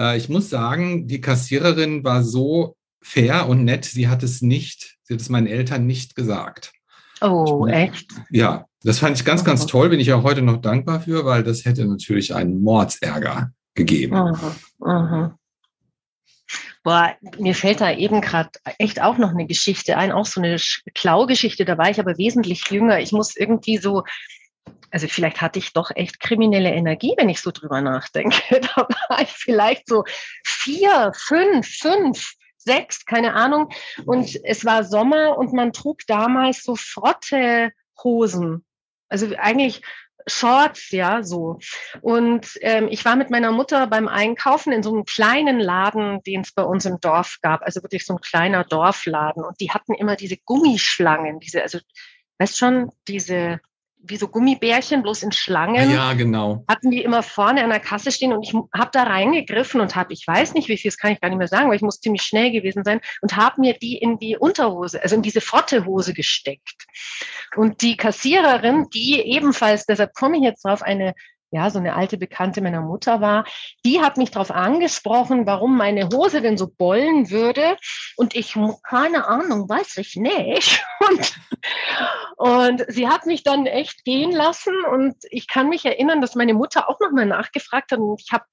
äh, 0.00 0.16
ich 0.16 0.28
muss 0.28 0.50
sagen, 0.50 1.06
die 1.06 1.20
Kassiererin 1.20 2.02
war 2.02 2.24
so 2.24 2.76
fair 3.02 3.48
und 3.48 3.64
nett. 3.64 3.84
Sie 3.84 4.08
hat 4.08 4.22
es 4.22 4.42
nicht, 4.42 4.98
sie 5.02 5.14
hat 5.14 5.20
es 5.20 5.28
meinen 5.28 5.46
Eltern 5.46 5.86
nicht 5.86 6.16
gesagt. 6.16 6.72
Oh, 7.20 7.66
echt? 7.66 8.10
Ja, 8.30 8.66
das 8.82 8.98
fand 8.98 9.16
ich 9.18 9.24
ganz, 9.24 9.44
ganz 9.44 9.66
toll. 9.66 9.90
Bin 9.90 10.00
ich 10.00 10.12
auch 10.12 10.22
heute 10.22 10.42
noch 10.42 10.56
dankbar 10.56 11.00
für, 11.02 11.24
weil 11.26 11.42
das 11.42 11.66
hätte 11.66 11.84
natürlich 11.84 12.34
einen 12.34 12.62
Mordsärger 12.62 13.52
gegeben. 13.74 14.16
Mhm, 14.16 14.90
mhm. 14.90 15.30
Boah, 16.82 17.14
mir 17.38 17.54
fällt 17.54 17.82
da 17.82 17.92
eben 17.92 18.22
gerade 18.22 18.50
echt 18.78 19.02
auch 19.02 19.18
noch 19.18 19.30
eine 19.30 19.46
Geschichte 19.46 19.98
ein, 19.98 20.12
auch 20.12 20.24
so 20.24 20.40
eine 20.40 20.56
Klaugeschichte. 20.94 21.66
Da 21.66 21.76
war 21.76 21.90
ich 21.90 22.00
aber 22.00 22.16
wesentlich 22.16 22.70
jünger. 22.70 23.00
Ich 23.00 23.12
muss 23.12 23.36
irgendwie 23.36 23.76
so, 23.76 24.04
also 24.90 25.08
vielleicht 25.08 25.40
hatte 25.40 25.58
ich 25.58 25.72
doch 25.72 25.90
echt 25.94 26.20
kriminelle 26.20 26.70
Energie, 26.70 27.14
wenn 27.16 27.28
ich 27.28 27.40
so 27.40 27.50
drüber 27.50 27.80
nachdenke. 27.80 28.60
Da 28.76 28.88
war 29.08 29.22
ich 29.22 29.30
vielleicht 29.30 29.88
so 29.88 30.04
vier, 30.44 31.12
fünf, 31.14 31.66
fünf, 31.66 32.34
sechs, 32.56 33.04
keine 33.04 33.34
Ahnung. 33.34 33.70
Und 34.06 34.38
es 34.44 34.64
war 34.64 34.84
Sommer 34.84 35.38
und 35.38 35.52
man 35.52 35.72
trug 35.72 36.00
damals 36.06 36.62
so 36.62 36.76
Frotte-Hosen. 36.76 38.64
Also 39.08 39.34
eigentlich 39.36 39.82
Shorts, 40.26 40.90
ja, 40.90 41.22
so. 41.22 41.58
Und 42.02 42.58
ähm, 42.60 42.88
ich 42.90 43.04
war 43.04 43.16
mit 43.16 43.30
meiner 43.30 43.52
Mutter 43.52 43.86
beim 43.86 44.08
Einkaufen 44.08 44.72
in 44.72 44.82
so 44.82 44.92
einem 44.92 45.04
kleinen 45.04 45.58
Laden, 45.58 46.22
den 46.22 46.42
es 46.42 46.52
bei 46.52 46.62
uns 46.62 46.84
im 46.84 47.00
Dorf 47.00 47.38
gab, 47.40 47.62
also 47.62 47.82
wirklich 47.82 48.04
so 48.04 48.14
ein 48.14 48.20
kleiner 48.20 48.64
Dorfladen. 48.64 49.44
Und 49.44 49.60
die 49.60 49.70
hatten 49.70 49.94
immer 49.94 50.16
diese 50.16 50.36
Gummischlangen, 50.36 51.40
diese, 51.40 51.62
also, 51.62 51.78
weißt 52.38 52.58
schon, 52.58 52.92
diese 53.08 53.60
wie 54.02 54.16
so 54.16 54.28
Gummibärchen, 54.28 55.02
bloß 55.02 55.22
in 55.22 55.32
Schlangen. 55.32 55.90
Ja, 55.90 56.12
genau. 56.14 56.64
Hatten 56.68 56.90
die 56.90 57.02
immer 57.02 57.22
vorne 57.22 57.62
an 57.62 57.70
der 57.70 57.80
Kasse 57.80 58.10
stehen 58.10 58.32
und 58.32 58.42
ich 58.42 58.54
habe 58.54 58.90
da 58.92 59.02
reingegriffen 59.02 59.80
und 59.80 59.94
habe, 59.96 60.12
ich 60.12 60.26
weiß 60.26 60.54
nicht 60.54 60.68
wie 60.68 60.76
viel, 60.76 60.90
das 60.90 60.98
kann 60.98 61.12
ich 61.12 61.20
gar 61.20 61.28
nicht 61.28 61.38
mehr 61.38 61.48
sagen, 61.48 61.68
weil 61.68 61.76
ich 61.76 61.82
muss 61.82 62.00
ziemlich 62.00 62.22
schnell 62.22 62.50
gewesen 62.50 62.82
sein 62.84 63.00
und 63.20 63.36
habe 63.36 63.60
mir 63.60 63.74
die 63.74 63.98
in 63.98 64.18
die 64.18 64.36
Unterhose, 64.36 65.02
also 65.02 65.16
in 65.16 65.22
diese 65.22 65.40
Frottehose 65.40 66.14
gesteckt. 66.14 66.86
Und 67.56 67.82
die 67.82 67.96
Kassiererin, 67.96 68.88
die 68.94 69.20
ebenfalls, 69.20 69.86
deshalb 69.86 70.14
komme 70.14 70.38
ich 70.38 70.42
jetzt 70.42 70.64
drauf, 70.64 70.82
eine 70.82 71.14
ja, 71.50 71.68
so 71.70 71.78
eine 71.78 71.94
alte 71.94 72.16
Bekannte 72.16 72.60
meiner 72.60 72.80
Mutter 72.80 73.20
war, 73.20 73.44
die 73.84 74.00
hat 74.00 74.16
mich 74.16 74.30
darauf 74.30 74.50
angesprochen, 74.50 75.46
warum 75.46 75.76
meine 75.76 76.08
Hose 76.08 76.40
denn 76.40 76.56
so 76.56 76.68
bollen 76.68 77.30
würde. 77.30 77.76
Und 78.16 78.34
ich, 78.36 78.56
keine 78.84 79.26
Ahnung, 79.26 79.68
weiß 79.68 79.96
ich 79.98 80.16
nicht. 80.16 80.84
Und, 81.08 81.34
und 82.36 82.84
sie 82.88 83.08
hat 83.08 83.26
mich 83.26 83.42
dann 83.42 83.66
echt 83.66 84.04
gehen 84.04 84.32
lassen. 84.32 84.74
Und 84.90 85.14
ich 85.30 85.48
kann 85.48 85.68
mich 85.68 85.84
erinnern, 85.84 86.20
dass 86.20 86.34
meine 86.34 86.54
Mutter 86.54 86.88
auch 86.88 87.00
nochmal 87.00 87.26
nachgefragt 87.26 87.92
hat. 87.92 87.98
Und 87.98 88.20
ich 88.20 88.32
habe 88.32 88.44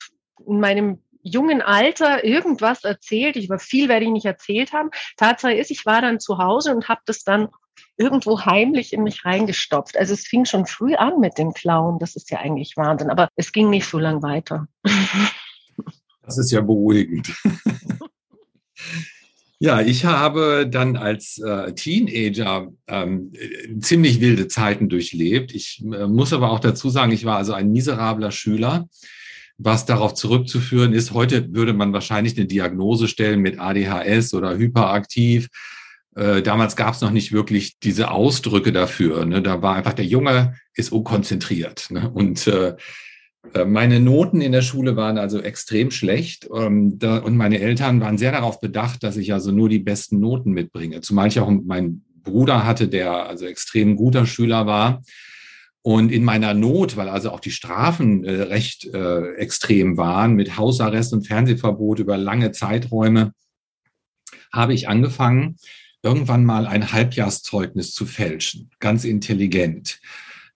in 0.46 0.60
meinem 0.60 1.04
jungen 1.28 1.62
Alter 1.62 2.24
irgendwas 2.24 2.84
erzählt. 2.84 3.36
Ich 3.36 3.50
war 3.50 3.60
viel 3.60 3.90
werde 3.90 4.06
ich 4.06 4.12
nicht 4.12 4.26
erzählt 4.26 4.74
haben. 4.74 4.90
Tatsache 5.18 5.54
ist, 5.54 5.72
ich 5.72 5.86
war 5.86 6.02
dann 6.02 6.20
zu 6.20 6.38
Hause 6.38 6.74
und 6.76 6.88
habe 6.88 7.02
das 7.06 7.24
dann 7.24 7.50
irgendwo 7.98 8.46
heimlich 8.46 8.94
in 8.94 9.04
mich 9.04 9.26
reingestopft. 9.26 9.98
Also 9.98 10.14
es 10.14 10.28
fing 10.28 10.46
schon 10.46 10.66
früh 10.66 10.96
an 10.96 11.20
mit 11.20 11.38
dem 11.38 11.54
Klauen. 11.54 12.00
Das 12.00 12.16
ist 12.16 12.32
ja 12.32 12.40
eigentlich 12.40 12.78
Wahnsinn. 12.78 13.10
Aber 13.10 13.30
es 13.36 13.52
ging 13.52 13.70
nicht 13.70 13.88
so 13.88 14.00
lang 14.00 14.22
weiter. 14.22 14.68
Das 16.24 16.38
ist 16.38 16.52
ja 16.52 16.60
beruhigend. 16.60 17.32
Ja, 19.60 19.82
ich 19.82 20.06
habe 20.06 20.68
dann 20.70 20.98
als 20.98 21.40
äh, 21.40 21.74
Teenager 21.74 22.72
ähm, 22.88 23.34
ziemlich 23.80 24.22
wilde 24.22 24.48
Zeiten 24.48 24.88
durchlebt. 24.88 25.52
Ich 25.56 25.84
äh, 25.84 26.06
muss 26.06 26.32
aber 26.32 26.52
auch 26.52 26.60
dazu 26.60 26.92
sagen, 26.92 27.12
ich 27.12 27.26
war 27.26 27.38
also 27.38 27.54
ein 27.54 27.72
miserabler 27.72 28.30
Schüler, 28.30 28.88
was 29.58 29.86
darauf 29.86 30.14
zurückzuführen 30.14 30.94
ist. 30.94 31.14
Heute 31.14 31.54
würde 31.54 31.74
man 31.74 31.94
wahrscheinlich 31.94 32.38
eine 32.38 32.46
Diagnose 32.46 33.08
stellen 33.08 33.42
mit 33.42 33.60
ADHS 33.60 34.34
oder 34.34 34.58
hyperaktiv. 34.58 35.48
Äh, 36.16 36.42
damals 36.42 36.76
gab 36.76 36.94
es 36.94 37.02
noch 37.02 37.12
nicht 37.12 37.32
wirklich 37.32 37.80
diese 37.80 38.12
Ausdrücke 38.12 38.72
dafür. 38.72 39.26
Ne? 39.26 39.42
Da 39.42 39.62
war 39.62 39.76
einfach 39.76 39.94
der 39.94 40.06
Junge 40.06 40.56
ist 40.76 40.92
unkonzentriert. 40.92 41.90
Ne? 41.90 42.10
Und 42.10 42.48
äh, 42.48 42.76
äh, 43.54 43.66
meine 43.66 44.00
Noten 44.00 44.42
in 44.42 44.52
der 44.52 44.62
Schule 44.62 44.96
waren 44.96 45.18
also 45.18 45.40
extrem 45.40 45.92
schlecht 45.92 46.48
ähm, 46.54 47.00
und 47.02 47.38
meine 47.38 47.60
Eltern 47.60 48.02
waren 48.02 48.18
sehr 48.18 48.32
darauf 48.32 48.60
bedacht, 48.60 49.04
dass 49.04 49.18
ich 49.18 49.34
also 49.34 49.52
nur 49.52 49.70
die 49.70 49.80
besten 49.80 50.20
Noten 50.20 50.52
mitbringe. 50.52 51.02
Zumal 51.02 51.28
ich 51.28 51.40
auch 51.40 51.50
meinen 51.50 52.04
Bruder 52.24 52.66
hatte, 52.66 52.88
der 52.88 53.28
also 53.28 53.46
extrem 53.46 53.96
guter 53.96 54.26
Schüler 54.26 54.66
war. 54.66 55.02
Und 55.88 56.12
in 56.12 56.26
meiner 56.26 56.54
Not, 56.54 56.98
weil 56.98 57.08
also 57.08 57.32
auch 57.32 57.40
die 57.40 57.50
Strafen 57.50 58.26
äh, 58.26 58.42
recht 58.42 58.84
äh, 58.94 59.36
extrem 59.36 59.96
waren, 59.96 60.34
mit 60.34 60.58
Hausarrest 60.58 61.14
und 61.14 61.26
Fernsehverbot 61.26 62.00
über 62.00 62.18
lange 62.18 62.52
Zeiträume, 62.52 63.32
habe 64.52 64.74
ich 64.74 64.90
angefangen, 64.90 65.56
irgendwann 66.04 66.44
mal 66.44 66.68
ein 66.68 66.92
Halbjahrszeugnis 66.92 67.94
zu 67.94 68.06
fälschen, 68.06 68.70
ganz 68.82 69.06
intelligent. 69.06 70.02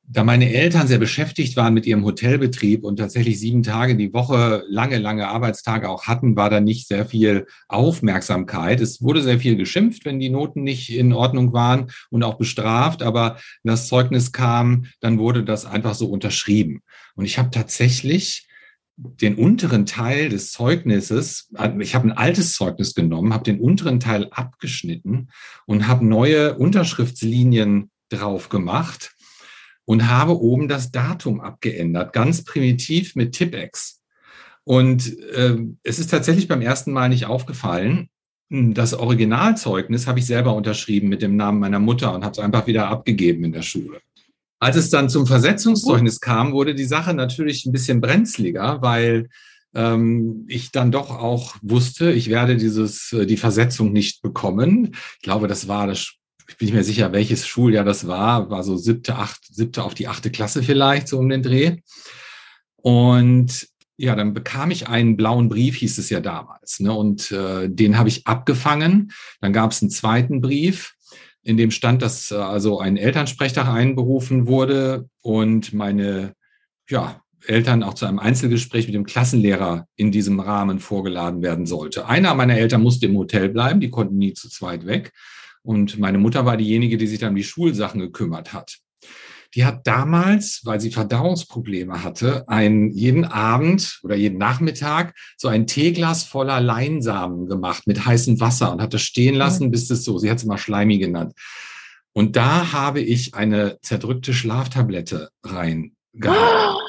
Da 0.07 0.25
meine 0.25 0.51
Eltern 0.51 0.87
sehr 0.87 0.97
beschäftigt 0.97 1.55
waren 1.55 1.73
mit 1.73 1.85
ihrem 1.85 2.03
Hotelbetrieb 2.03 2.83
und 2.83 2.97
tatsächlich 2.97 3.39
sieben 3.39 3.63
Tage 3.63 3.95
die 3.95 4.13
Woche 4.13 4.63
lange, 4.67 4.97
lange 4.97 5.29
Arbeitstage 5.29 5.87
auch 5.87 6.03
hatten, 6.07 6.35
war 6.35 6.49
da 6.49 6.59
nicht 6.59 6.87
sehr 6.87 7.05
viel 7.05 7.45
Aufmerksamkeit. 7.69 8.81
Es 8.81 9.01
wurde 9.01 9.21
sehr 9.21 9.39
viel 9.39 9.55
geschimpft, 9.55 10.03
wenn 10.03 10.19
die 10.19 10.29
Noten 10.29 10.63
nicht 10.63 10.89
in 10.89 11.13
Ordnung 11.13 11.53
waren 11.53 11.91
und 12.09 12.23
auch 12.23 12.37
bestraft, 12.37 13.03
aber 13.03 13.37
das 13.63 13.87
Zeugnis 13.87 14.33
kam, 14.33 14.85
dann 14.99 15.17
wurde 15.17 15.43
das 15.45 15.65
einfach 15.65 15.93
so 15.93 16.07
unterschrieben. 16.07 16.81
Und 17.15 17.23
ich 17.23 17.37
habe 17.37 17.51
tatsächlich 17.51 18.47
den 18.97 19.35
unteren 19.35 19.85
Teil 19.85 20.29
des 20.29 20.51
Zeugnisses, 20.51 21.49
also 21.53 21.79
ich 21.79 21.95
habe 21.95 22.07
ein 22.07 22.17
altes 22.17 22.53
Zeugnis 22.53 22.93
genommen, 22.93 23.33
habe 23.33 23.45
den 23.45 23.61
unteren 23.61 23.99
Teil 23.99 24.27
abgeschnitten 24.31 25.29
und 25.65 25.87
habe 25.87 26.05
neue 26.05 26.57
Unterschriftslinien 26.57 27.89
drauf 28.09 28.49
gemacht 28.49 29.15
und 29.85 30.07
habe 30.09 30.39
oben 30.39 30.67
das 30.67 30.91
Datum 30.91 31.41
abgeändert, 31.41 32.13
ganz 32.13 32.43
primitiv 32.43 33.15
mit 33.15 33.33
Tipex. 33.33 34.01
Und 34.63 35.17
äh, 35.19 35.57
es 35.83 35.99
ist 35.99 36.11
tatsächlich 36.11 36.47
beim 36.47 36.61
ersten 36.61 36.91
Mal 36.91 37.09
nicht 37.09 37.25
aufgefallen. 37.25 38.09
Das 38.49 38.93
Originalzeugnis 38.93 40.07
habe 40.07 40.19
ich 40.19 40.25
selber 40.25 40.53
unterschrieben 40.53 41.07
mit 41.07 41.21
dem 41.21 41.35
Namen 41.35 41.59
meiner 41.59 41.79
Mutter 41.79 42.13
und 42.13 42.23
habe 42.23 42.33
es 42.33 42.39
einfach 42.39 42.67
wieder 42.67 42.89
abgegeben 42.89 43.45
in 43.45 43.53
der 43.53 43.61
Schule. 43.61 44.01
Als 44.59 44.75
es 44.75 44.89
dann 44.89 45.09
zum 45.09 45.25
Versetzungszeugnis 45.25 46.19
kam, 46.19 46.51
wurde 46.51 46.75
die 46.75 46.85
Sache 46.85 47.13
natürlich 47.13 47.65
ein 47.65 47.71
bisschen 47.71 48.01
brenzliger, 48.01 48.81
weil 48.81 49.29
ähm, 49.73 50.45
ich 50.47 50.71
dann 50.71 50.91
doch 50.91 51.09
auch 51.09 51.55
wusste, 51.61 52.11
ich 52.11 52.29
werde 52.29 52.57
dieses, 52.57 53.11
äh, 53.13 53.25
die 53.25 53.37
Versetzung 53.37 53.91
nicht 53.91 54.21
bekommen. 54.21 54.95
Ich 55.15 55.21
glaube, 55.23 55.47
das 55.47 55.67
war 55.67 55.87
das, 55.87 56.13
ich 56.51 56.57
bin 56.57 56.65
nicht 56.65 56.73
mehr 56.73 56.83
sicher, 56.83 57.13
welches 57.13 57.47
Schuljahr 57.47 57.85
das 57.85 58.07
war, 58.07 58.49
war 58.49 58.63
so 58.63 58.75
siebte, 58.75 59.15
acht, 59.15 59.39
siebte 59.49 59.83
auf 59.83 59.93
die 59.93 60.07
achte 60.07 60.31
Klasse 60.31 60.63
vielleicht, 60.63 61.07
so 61.07 61.17
um 61.17 61.29
den 61.29 61.41
Dreh. 61.41 61.77
Und 62.75 63.67
ja, 63.95 64.15
dann 64.15 64.33
bekam 64.33 64.71
ich 64.71 64.87
einen 64.87 65.15
blauen 65.15 65.47
Brief, 65.47 65.77
hieß 65.77 65.97
es 65.97 66.09
ja 66.09 66.19
damals. 66.19 66.79
Ne? 66.79 66.91
Und 66.91 67.31
äh, 67.31 67.69
den 67.69 67.97
habe 67.97 68.09
ich 68.09 68.27
abgefangen. 68.27 69.11
Dann 69.39 69.53
gab 69.53 69.71
es 69.71 69.81
einen 69.81 69.91
zweiten 69.91 70.41
Brief 70.41 70.93
in 71.43 71.57
dem 71.57 71.71
stand, 71.71 72.01
dass 72.01 72.31
äh, 72.31 72.35
also 72.35 72.79
ein 72.79 72.97
Elternsprechtag 72.97 73.67
einberufen 73.67 74.47
wurde 74.47 75.07
und 75.21 75.73
meine 75.73 76.33
ja, 76.89 77.21
Eltern 77.47 77.83
auch 77.83 77.93
zu 77.93 78.05
einem 78.05 78.19
Einzelgespräch 78.19 78.85
mit 78.87 78.95
dem 78.95 79.05
Klassenlehrer 79.05 79.87
in 79.95 80.11
diesem 80.11 80.39
Rahmen 80.39 80.79
vorgeladen 80.79 81.41
werden 81.41 81.65
sollte. 81.65 82.07
Einer 82.07 82.35
meiner 82.35 82.57
Eltern 82.57 82.83
musste 82.83 83.05
im 83.05 83.17
Hotel 83.17 83.49
bleiben, 83.49 83.79
die 83.79 83.89
konnten 83.89 84.17
nie 84.17 84.33
zu 84.33 84.49
zweit 84.49 84.85
weg. 84.85 85.13
Und 85.63 85.99
meine 85.99 86.17
Mutter 86.17 86.45
war 86.45 86.57
diejenige, 86.57 86.97
die 86.97 87.07
sich 87.07 87.19
dann 87.19 87.29
um 87.29 87.35
die 87.35 87.43
Schulsachen 87.43 87.99
gekümmert 87.99 88.53
hat 88.53 88.81
die 89.55 89.65
hat 89.65 89.85
damals, 89.85 90.61
weil 90.63 90.79
sie 90.79 90.91
Verdauungsprobleme 90.91 92.03
hatte, 92.03 92.47
einen, 92.47 92.91
jeden 92.91 93.25
Abend 93.25 93.99
oder 94.03 94.15
jeden 94.15 94.37
Nachmittag 94.37 95.13
so 95.37 95.47
ein 95.47 95.67
Teeglas 95.67 96.23
voller 96.23 96.61
Leinsamen 96.61 97.47
gemacht 97.47 97.85
mit 97.85 98.05
heißem 98.05 98.39
Wasser 98.39 98.71
und 98.71 98.81
hat 98.81 98.93
das 98.93 99.01
stehen 99.01 99.35
lassen, 99.35 99.71
bis 99.71 99.89
es 99.89 100.03
so, 100.05 100.17
sie 100.17 100.29
hat 100.29 100.37
es 100.37 100.43
immer 100.43 100.57
Schleimi 100.57 100.97
genannt. 100.99 101.33
Und 102.13 102.35
da 102.35 102.71
habe 102.71 103.01
ich 103.01 103.35
eine 103.35 103.77
zerdrückte 103.81 104.33
Schlaftablette 104.33 105.29
reingehauen. 105.43 106.80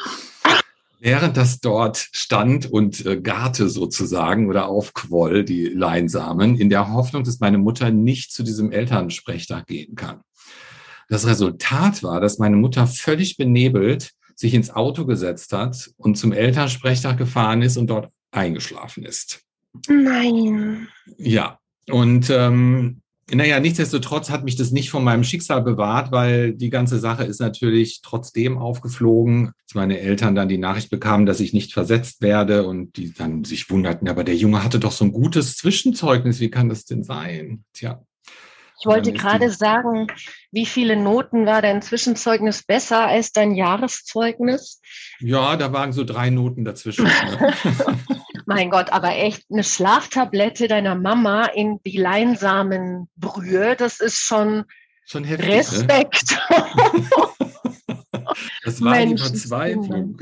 Während 1.05 1.37
das 1.37 1.59
dort 1.59 1.97
stand 2.13 2.71
und 2.71 3.05
äh, 3.05 3.21
garte 3.21 3.69
sozusagen 3.69 4.49
oder 4.49 4.69
aufquoll, 4.69 5.45
die 5.45 5.65
Leinsamen, 5.65 6.57
in 6.57 6.71
der 6.71 6.93
Hoffnung, 6.93 7.25
dass 7.25 7.41
meine 7.41 7.59
Mutter 7.59 7.91
nicht 7.91 8.33
zu 8.33 8.45
diesem 8.45 8.71
Elternsprechtag 8.71 9.67
gehen 9.67 9.97
kann. 9.97 10.21
Das 11.09 11.27
Resultat 11.27 12.05
war, 12.05 12.21
dass 12.21 12.39
meine 12.39 12.55
Mutter 12.55 12.87
völlig 12.87 13.37
benebelt 13.37 14.13
sich 14.37 14.55
ins 14.55 14.71
Auto 14.71 15.05
gesetzt 15.05 15.53
hat 15.53 15.91
und 15.97 16.17
zum 16.17 16.33
Elternsprechtag 16.33 17.19
gefahren 17.19 17.63
ist 17.63 17.77
und 17.77 17.89
dort 17.89 18.13
eingeschlafen 18.31 19.05
ist. 19.05 19.43
Nein. 19.89 20.87
Ja. 21.19 21.59
Und 21.91 22.31
ähm, 22.31 23.02
naja, 23.35 23.61
nichtsdestotrotz 23.61 24.31
hat 24.31 24.45
mich 24.45 24.57
das 24.57 24.73
nicht 24.73 24.91
von 24.91 25.05
meinem 25.05 25.25
Schicksal 25.25 25.63
bewahrt, 25.63 26.13
weil 26.13 26.53
die 26.53 26.71
ganze 26.71 26.99
Sache 26.99 27.25
ist 27.25 27.41
natürlich 27.41 28.01
trotzdem 28.03 28.59
aufgeflogen, 28.59 29.53
als 29.63 29.75
meine 29.75 29.99
Eltern 30.01 30.35
dann 30.35 30.49
die 30.49 30.59
Nachricht 30.59 30.91
bekamen, 30.91 31.27
dass 31.27 31.41
ich 31.41 31.53
nicht 31.53 31.73
versetzt 31.73 32.21
werde 32.21 32.67
und 32.67 32.97
die 32.97 33.13
dann 33.13 33.45
sich 33.45 33.71
wunderten, 33.71 34.09
aber 34.09 34.25
der 34.25 34.37
Junge 34.37 34.63
hatte 34.63 34.79
doch 34.79 34.93
so 34.93 35.05
ein 35.05 35.13
gutes 35.13 35.57
Zwischenzeugnis, 35.57 36.41
wie 36.41 36.51
kann 36.51 36.69
das 36.69 36.85
denn 36.85 37.03
sein? 37.03 37.65
Tja. 37.73 38.03
Ich 38.83 38.87
wollte 38.87 39.13
gerade 39.13 39.49
sagen, 39.49 40.09
wie 40.51 40.67
viele 40.67 40.97
Noten 40.97 41.47
war 41.47 41.63
dein 41.63 41.83
Zwischenzeugnis 41.83 42.65
besser 42.65 43.07
als 43.07 43.31
dein 43.31 43.55
Jahreszeugnis? 43.55 44.81
Ja, 45.21 45.55
da 45.55 45.73
waren 45.73 45.93
so 45.93 46.03
drei 46.03 46.31
Noten 46.31 46.65
dazwischen. 46.65 47.05
Ne? 47.05 47.55
mein 48.47 48.71
Gott, 48.71 48.93
aber 48.93 49.11
echt 49.11 49.45
eine 49.53 49.63
Schlaftablette 49.63 50.67
deiner 50.67 50.97
Mama 50.97 51.45
in 51.45 51.79
die 51.87 51.97
Leinsamenbrühe, 51.97 53.77
das 53.77 54.01
ist 54.01 54.19
schon, 54.19 54.65
schon 55.07 55.23
heftig, 55.23 55.49
ne? 55.49 55.57
Respekt. 55.59 56.37
Ne? 56.51 58.25
das 58.65 58.83
war 58.83 58.97
Mensch, 58.97 59.23
die 59.23 59.29
Verzweiflung. 59.29 60.21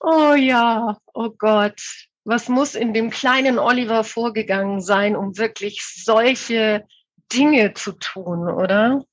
Oh 0.00 0.34
ja, 0.34 0.98
oh 1.14 1.30
Gott. 1.30 1.80
Was 2.24 2.48
muss 2.48 2.74
in 2.74 2.92
dem 2.92 3.10
kleinen 3.10 3.60
Oliver 3.60 4.02
vorgegangen 4.02 4.80
sein, 4.80 5.14
um 5.14 5.38
wirklich 5.38 5.80
solche 5.80 6.84
Dinge 7.32 7.74
zu 7.74 7.92
tun, 7.92 8.48
oder? 8.48 9.04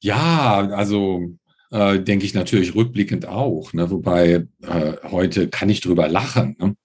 Ja, 0.00 0.68
also 0.70 1.36
äh, 1.70 2.00
denke 2.00 2.24
ich 2.24 2.34
natürlich 2.34 2.74
rückblickend 2.74 3.26
auch. 3.26 3.72
Ne? 3.72 3.90
Wobei 3.90 4.46
äh, 4.62 4.92
heute 5.04 5.48
kann 5.48 5.68
ich 5.68 5.80
drüber 5.80 6.08
lachen. 6.08 6.56
Ne? 6.58 6.76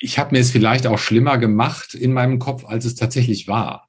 ich 0.00 0.18
habe 0.18 0.34
mir 0.34 0.40
es 0.40 0.50
vielleicht 0.50 0.86
auch 0.86 0.98
schlimmer 0.98 1.38
gemacht 1.38 1.94
in 1.94 2.12
meinem 2.12 2.38
Kopf, 2.38 2.64
als 2.64 2.84
es 2.84 2.94
tatsächlich 2.94 3.48
war. 3.48 3.88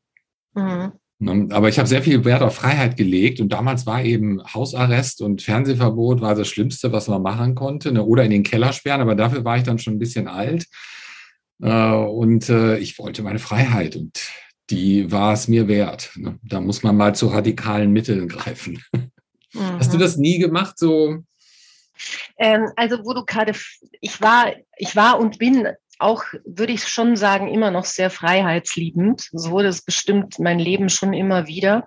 Mhm. 0.54 0.94
Ne, 1.20 1.48
aber 1.52 1.70
ich 1.70 1.78
habe 1.78 1.88
sehr 1.88 2.02
viel 2.02 2.26
Wert 2.26 2.42
auf 2.42 2.56
Freiheit 2.56 2.98
gelegt 2.98 3.40
und 3.40 3.50
damals 3.54 3.86
war 3.86 4.04
eben 4.04 4.42
Hausarrest 4.44 5.22
und 5.22 5.44
Fernsehverbot 5.44 6.20
war 6.20 6.34
das 6.34 6.48
Schlimmste, 6.48 6.92
was 6.92 7.08
man 7.08 7.22
machen 7.22 7.54
konnte. 7.54 7.92
Ne? 7.92 8.04
Oder 8.04 8.24
in 8.24 8.32
den 8.32 8.44
Keller 8.44 8.74
sperren, 8.74 9.02
aber 9.02 9.16
dafür 9.16 9.46
war 9.46 9.58
ich 9.58 9.64
dann 9.64 9.78
schon 9.78 9.94
ein 9.94 10.00
bisschen 10.00 10.28
alt. 10.28 10.66
Äh, 11.62 11.92
und 11.94 12.50
äh, 12.50 12.80
ich 12.80 12.98
wollte 12.98 13.22
meine 13.22 13.40
Freiheit 13.40 13.96
und 13.96 14.20
die 14.72 15.12
war 15.12 15.34
es 15.34 15.48
mir 15.48 15.68
wert. 15.68 16.12
Ne? 16.16 16.40
Da 16.44 16.60
muss 16.60 16.84
man 16.84 16.98
mal 16.98 17.14
zu 17.14 17.28
radikalen 17.28 17.92
Mitteln 17.92 18.28
greifen. 18.28 18.84
Mhm. 18.94 19.80
Hast 19.80 19.94
du 19.94 19.98
das 19.98 20.18
nie 20.18 20.40
gemacht, 20.40 20.80
so 20.80 21.24
ähm, 22.38 22.72
also 22.76 23.06
wo 23.06 23.14
du 23.14 23.24
gerade, 23.26 23.54
ich 24.00 24.22
war, 24.22 24.54
ich 24.78 24.96
war 24.96 25.20
und 25.20 25.38
bin 25.38 25.68
auch, 26.00 26.24
würde 26.46 26.74
ich 26.74 26.88
schon 26.88 27.16
sagen, 27.16 27.48
immer 27.48 27.72
noch 27.72 27.86
sehr 27.86 28.10
freiheitsliebend. 28.10 29.30
So 29.32 29.62
das 29.62 29.82
bestimmt 29.82 30.40
mein 30.40 30.60
Leben 30.60 30.90
schon 30.90 31.14
immer 31.14 31.48
wieder. 31.48 31.86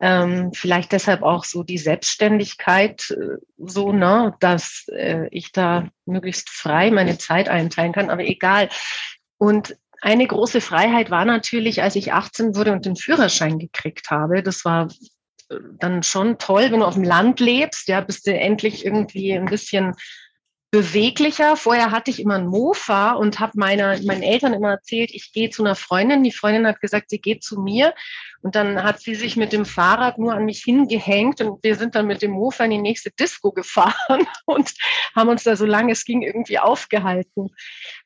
Ähm, 0.00 0.52
vielleicht 0.52 0.92
deshalb 0.92 1.22
auch 1.22 1.44
so 1.44 1.62
die 1.62 1.78
Selbstständigkeit, 1.78 3.10
äh, 3.10 3.38
so, 3.58 3.92
ne, 3.92 4.34
dass 4.40 4.86
äh, 4.92 5.28
ich 5.30 5.52
da 5.52 5.88
möglichst 6.06 6.50
frei 6.50 6.90
meine 6.90 7.18
Zeit 7.18 7.48
einteilen 7.48 7.92
kann, 7.92 8.10
aber 8.10 8.24
egal. 8.24 8.68
Und 9.38 9.76
eine 10.02 10.26
große 10.26 10.60
Freiheit 10.60 11.10
war 11.10 11.24
natürlich, 11.24 11.80
als 11.80 11.94
ich 11.94 12.12
18 12.12 12.56
wurde 12.56 12.72
und 12.72 12.84
den 12.84 12.96
Führerschein 12.96 13.60
gekriegt 13.60 14.10
habe. 14.10 14.42
Das 14.42 14.64
war 14.64 14.88
dann 15.78 16.02
schon 16.02 16.38
toll, 16.38 16.70
wenn 16.70 16.80
du 16.80 16.86
auf 16.86 16.94
dem 16.94 17.04
Land 17.04 17.38
lebst, 17.38 17.86
ja, 17.86 18.00
bist 18.00 18.26
du 18.26 18.34
endlich 18.34 18.84
irgendwie 18.84 19.32
ein 19.32 19.44
bisschen 19.44 19.94
beweglicher. 20.72 21.56
Vorher 21.56 21.90
hatte 21.90 22.10
ich 22.10 22.18
immer 22.18 22.36
ein 22.36 22.46
Mofa 22.46 23.12
und 23.12 23.38
habe 23.38 23.52
meiner, 23.56 24.02
meinen 24.02 24.22
Eltern 24.22 24.54
immer 24.54 24.70
erzählt, 24.70 25.10
ich 25.12 25.30
gehe 25.32 25.50
zu 25.50 25.62
einer 25.62 25.74
Freundin. 25.74 26.24
Die 26.24 26.32
Freundin 26.32 26.66
hat 26.66 26.80
gesagt, 26.80 27.10
sie 27.10 27.20
geht 27.20 27.44
zu 27.44 27.60
mir. 27.60 27.94
Und 28.40 28.56
dann 28.56 28.82
hat 28.82 29.00
sie 29.00 29.14
sich 29.14 29.36
mit 29.36 29.52
dem 29.52 29.66
Fahrrad 29.66 30.18
nur 30.18 30.32
an 30.32 30.46
mich 30.46 30.62
hingehängt 30.64 31.42
und 31.42 31.62
wir 31.62 31.76
sind 31.76 31.94
dann 31.94 32.06
mit 32.06 32.22
dem 32.22 32.32
Mofa 32.32 32.64
in 32.64 32.70
die 32.72 32.78
nächste 32.78 33.10
Disco 33.10 33.52
gefahren 33.52 34.26
und 34.46 34.72
haben 35.14 35.28
uns 35.28 35.44
da 35.44 35.56
so 35.56 35.66
lange 35.66 35.92
es 35.92 36.06
ging 36.06 36.22
irgendwie 36.22 36.58
aufgehalten. 36.58 37.50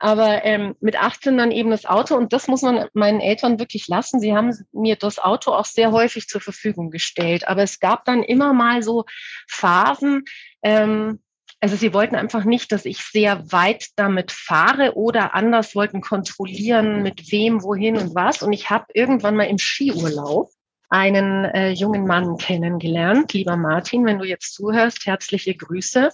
Aber 0.00 0.44
ähm, 0.44 0.74
mit 0.80 1.00
18 1.00 1.38
dann 1.38 1.52
eben 1.52 1.70
das 1.70 1.86
Auto 1.86 2.16
und 2.16 2.32
das 2.32 2.48
muss 2.48 2.62
man 2.62 2.88
meinen 2.94 3.20
Eltern 3.20 3.60
wirklich 3.60 3.86
lassen. 3.86 4.18
Sie 4.18 4.34
haben 4.34 4.52
mir 4.72 4.96
das 4.96 5.20
Auto 5.20 5.52
auch 5.52 5.66
sehr 5.66 5.92
häufig 5.92 6.26
zur 6.26 6.40
Verfügung 6.40 6.90
gestellt. 6.90 7.46
Aber 7.46 7.62
es 7.62 7.78
gab 7.78 8.04
dann 8.04 8.24
immer 8.24 8.52
mal 8.52 8.82
so 8.82 9.04
Phasen, 9.46 10.24
ähm, 10.62 11.20
also 11.60 11.76
sie 11.76 11.94
wollten 11.94 12.16
einfach 12.16 12.44
nicht, 12.44 12.70
dass 12.70 12.84
ich 12.84 12.98
sehr 12.98 13.50
weit 13.50 13.86
damit 13.96 14.30
fahre 14.30 14.94
oder 14.94 15.34
anders 15.34 15.74
wollten 15.74 16.00
kontrollieren, 16.00 17.02
mit 17.02 17.32
wem, 17.32 17.62
wohin 17.62 17.96
und 17.96 18.14
was. 18.14 18.42
Und 18.42 18.52
ich 18.52 18.68
habe 18.68 18.86
irgendwann 18.92 19.36
mal 19.36 19.44
im 19.44 19.58
Skiurlaub 19.58 20.50
einen 20.88 21.44
äh, 21.46 21.70
jungen 21.70 22.06
Mann 22.06 22.36
kennengelernt. 22.36 23.32
Lieber 23.32 23.56
Martin, 23.56 24.04
wenn 24.04 24.18
du 24.18 24.24
jetzt 24.24 24.54
zuhörst, 24.54 25.06
herzliche 25.06 25.54
Grüße. 25.54 26.10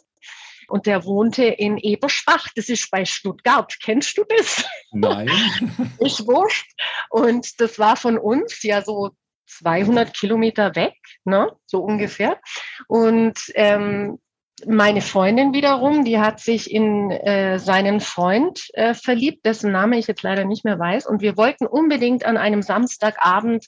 Und 0.69 0.87
der 0.87 1.05
wohnte 1.05 1.45
in 1.45 1.77
Eberschbach, 1.77 2.49
das 2.55 2.69
ist 2.69 2.91
bei 2.91 3.05
Stuttgart. 3.05 3.77
Kennst 3.83 4.17
du 4.17 4.25
das? 4.25 4.65
Nein. 4.93 5.29
ich 6.01 6.27
wurscht. 6.27 6.71
Und 7.11 7.61
das 7.61 7.79
war 7.79 7.97
von 7.97 8.17
uns 8.17 8.63
ja 8.63 8.81
so 8.81 9.11
200 9.49 10.15
Kilometer 10.15 10.75
weg, 10.75 10.95
ne? 11.25 11.51
so 11.67 11.81
ungefähr. 11.81 12.41
Und 12.87 13.39
ähm, 13.55 14.19
meine 14.67 15.01
Freundin 15.01 15.53
wiederum, 15.53 16.05
die 16.05 16.19
hat 16.19 16.41
sich 16.41 16.71
in 16.71 17.11
äh, 17.11 17.59
seinen 17.59 18.01
Freund 18.01 18.61
äh, 18.75 18.95
verliebt, 18.95 19.45
dessen 19.45 19.73
Name 19.73 19.99
ich 19.99 20.07
jetzt 20.07 20.23
leider 20.23 20.45
nicht 20.45 20.65
mehr 20.65 20.79
weiß. 20.79 21.07
Und 21.07 21.21
wir 21.21 21.37
wollten 21.37 21.67
unbedingt 21.67 22.25
an 22.25 22.37
einem 22.37 22.63
Samstagabend 22.63 23.67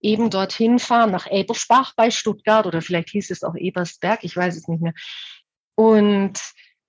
eben 0.00 0.30
dorthin 0.30 0.78
fahren, 0.78 1.10
nach 1.10 1.30
Ebersbach 1.30 1.92
bei 1.94 2.10
Stuttgart 2.10 2.66
oder 2.66 2.80
vielleicht 2.80 3.10
hieß 3.10 3.30
es 3.30 3.42
auch 3.42 3.54
Ebersberg, 3.54 4.24
ich 4.24 4.36
weiß 4.36 4.56
es 4.56 4.68
nicht 4.68 4.80
mehr. 4.80 4.94
Und 5.74 6.40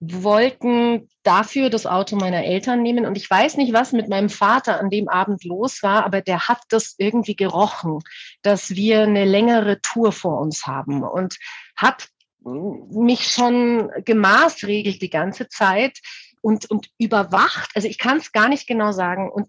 wollten 0.01 1.07
dafür 1.21 1.69
das 1.69 1.85
Auto 1.85 2.15
meiner 2.15 2.43
Eltern 2.43 2.81
nehmen. 2.81 3.05
Und 3.05 3.17
ich 3.17 3.29
weiß 3.29 3.57
nicht, 3.57 3.71
was 3.71 3.91
mit 3.91 4.09
meinem 4.09 4.29
Vater 4.29 4.79
an 4.79 4.89
dem 4.89 5.07
Abend 5.07 5.43
los 5.43 5.83
war, 5.83 6.03
aber 6.05 6.21
der 6.21 6.47
hat 6.47 6.59
das 6.69 6.95
irgendwie 6.97 7.35
gerochen, 7.35 7.99
dass 8.41 8.71
wir 8.71 9.03
eine 9.03 9.25
längere 9.25 9.79
Tour 9.81 10.11
vor 10.11 10.39
uns 10.39 10.65
haben 10.65 11.03
und 11.03 11.37
hat 11.75 12.09
mich 12.43 13.27
schon 13.31 13.91
gemaßregelt 14.03 15.01
die 15.01 15.09
ganze 15.09 15.47
Zeit 15.47 15.99
und, 16.41 16.69
und 16.69 16.89
überwacht. 16.97 17.69
Also 17.75 17.87
ich 17.87 17.97
kann 17.97 18.17
es 18.17 18.31
gar 18.31 18.49
nicht 18.49 18.67
genau 18.67 18.91
sagen. 18.91 19.31
Und 19.31 19.47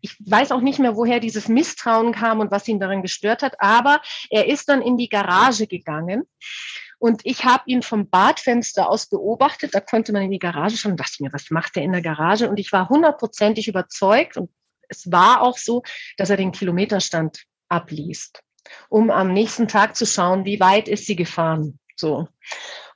ich 0.00 0.16
weiß 0.20 0.52
auch 0.52 0.60
nicht 0.60 0.78
mehr, 0.78 0.96
woher 0.96 1.20
dieses 1.20 1.48
Misstrauen 1.48 2.12
kam 2.12 2.40
und 2.40 2.50
was 2.50 2.66
ihn 2.66 2.80
daran 2.80 3.02
gestört 3.02 3.42
hat. 3.42 3.60
Aber 3.60 4.00
er 4.30 4.46
ist 4.46 4.68
dann 4.68 4.82
in 4.82 4.96
die 4.96 5.08
Garage 5.08 5.66
gegangen. 5.66 6.24
Und 6.98 7.22
ich 7.24 7.44
habe 7.44 7.62
ihn 7.66 7.82
vom 7.82 8.08
Badfenster 8.08 8.88
aus 8.88 9.06
beobachtet. 9.06 9.74
Da 9.74 9.80
konnte 9.80 10.12
man 10.12 10.22
in 10.22 10.30
die 10.30 10.38
Garage 10.38 10.76
schauen 10.76 10.92
und 10.92 11.00
dachte 11.00 11.22
mir, 11.22 11.32
was 11.32 11.50
macht 11.50 11.76
er 11.76 11.82
in 11.82 11.92
der 11.92 12.02
Garage? 12.02 12.48
Und 12.48 12.58
ich 12.58 12.72
war 12.72 12.88
hundertprozentig 12.88 13.68
überzeugt. 13.68 14.36
Und 14.36 14.50
es 14.88 15.10
war 15.10 15.42
auch 15.42 15.56
so, 15.56 15.82
dass 16.16 16.30
er 16.30 16.36
den 16.36 16.52
Kilometerstand 16.52 17.44
abliest, 17.68 18.42
um 18.88 19.10
am 19.10 19.32
nächsten 19.32 19.68
Tag 19.68 19.96
zu 19.96 20.06
schauen, 20.06 20.44
wie 20.44 20.60
weit 20.60 20.88
ist 20.88 21.06
sie 21.06 21.16
gefahren. 21.16 21.79
So. 22.00 22.28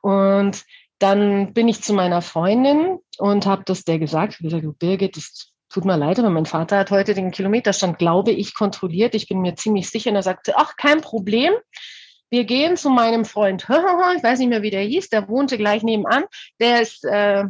Und 0.01 0.64
dann 0.99 1.53
bin 1.53 1.69
ich 1.69 1.83
zu 1.83 1.93
meiner 1.93 2.23
Freundin 2.23 2.99
und 3.19 3.47
habe 3.47 3.62
das 3.67 3.85
der 3.85 3.99
gesagt. 3.99 4.35
Ich 4.35 4.38
gesagt, 4.38 4.79
Birgit, 4.79 5.17
das 5.17 5.53
tut 5.69 5.85
mir 5.85 5.97
leid, 5.97 6.19
aber 6.19 6.31
mein 6.31 6.47
Vater 6.47 6.79
hat 6.79 6.90
heute 6.90 7.14
den 7.14 7.31
Kilometerstand, 7.31 7.99
glaube 7.99 8.31
ich, 8.31 8.55
kontrolliert. 8.55 9.14
Ich 9.14 9.29
bin 9.29 9.40
mir 9.40 9.57
ziemlich 9.57 9.90
sicher. 9.90 10.11
Und 10.11 10.17
er 10.17 10.23
sagte, 10.23 10.55
ach, 10.57 10.77
kein 10.77 11.01
Problem. 11.01 11.53
Wir 12.31 12.45
gehen 12.45 12.77
zu 12.77 12.90
meinem 12.90 13.25
Freund, 13.25 13.62
ich 13.69 14.23
weiß 14.23 14.38
nicht 14.38 14.49
mehr, 14.49 14.62
wie 14.62 14.71
der 14.71 14.83
hieß, 14.83 15.09
der 15.11 15.29
wohnte 15.29 15.59
gleich 15.59 15.83
nebenan. 15.83 16.25
Der 16.59 16.81
ist 16.81 17.05
äh, 17.05 17.45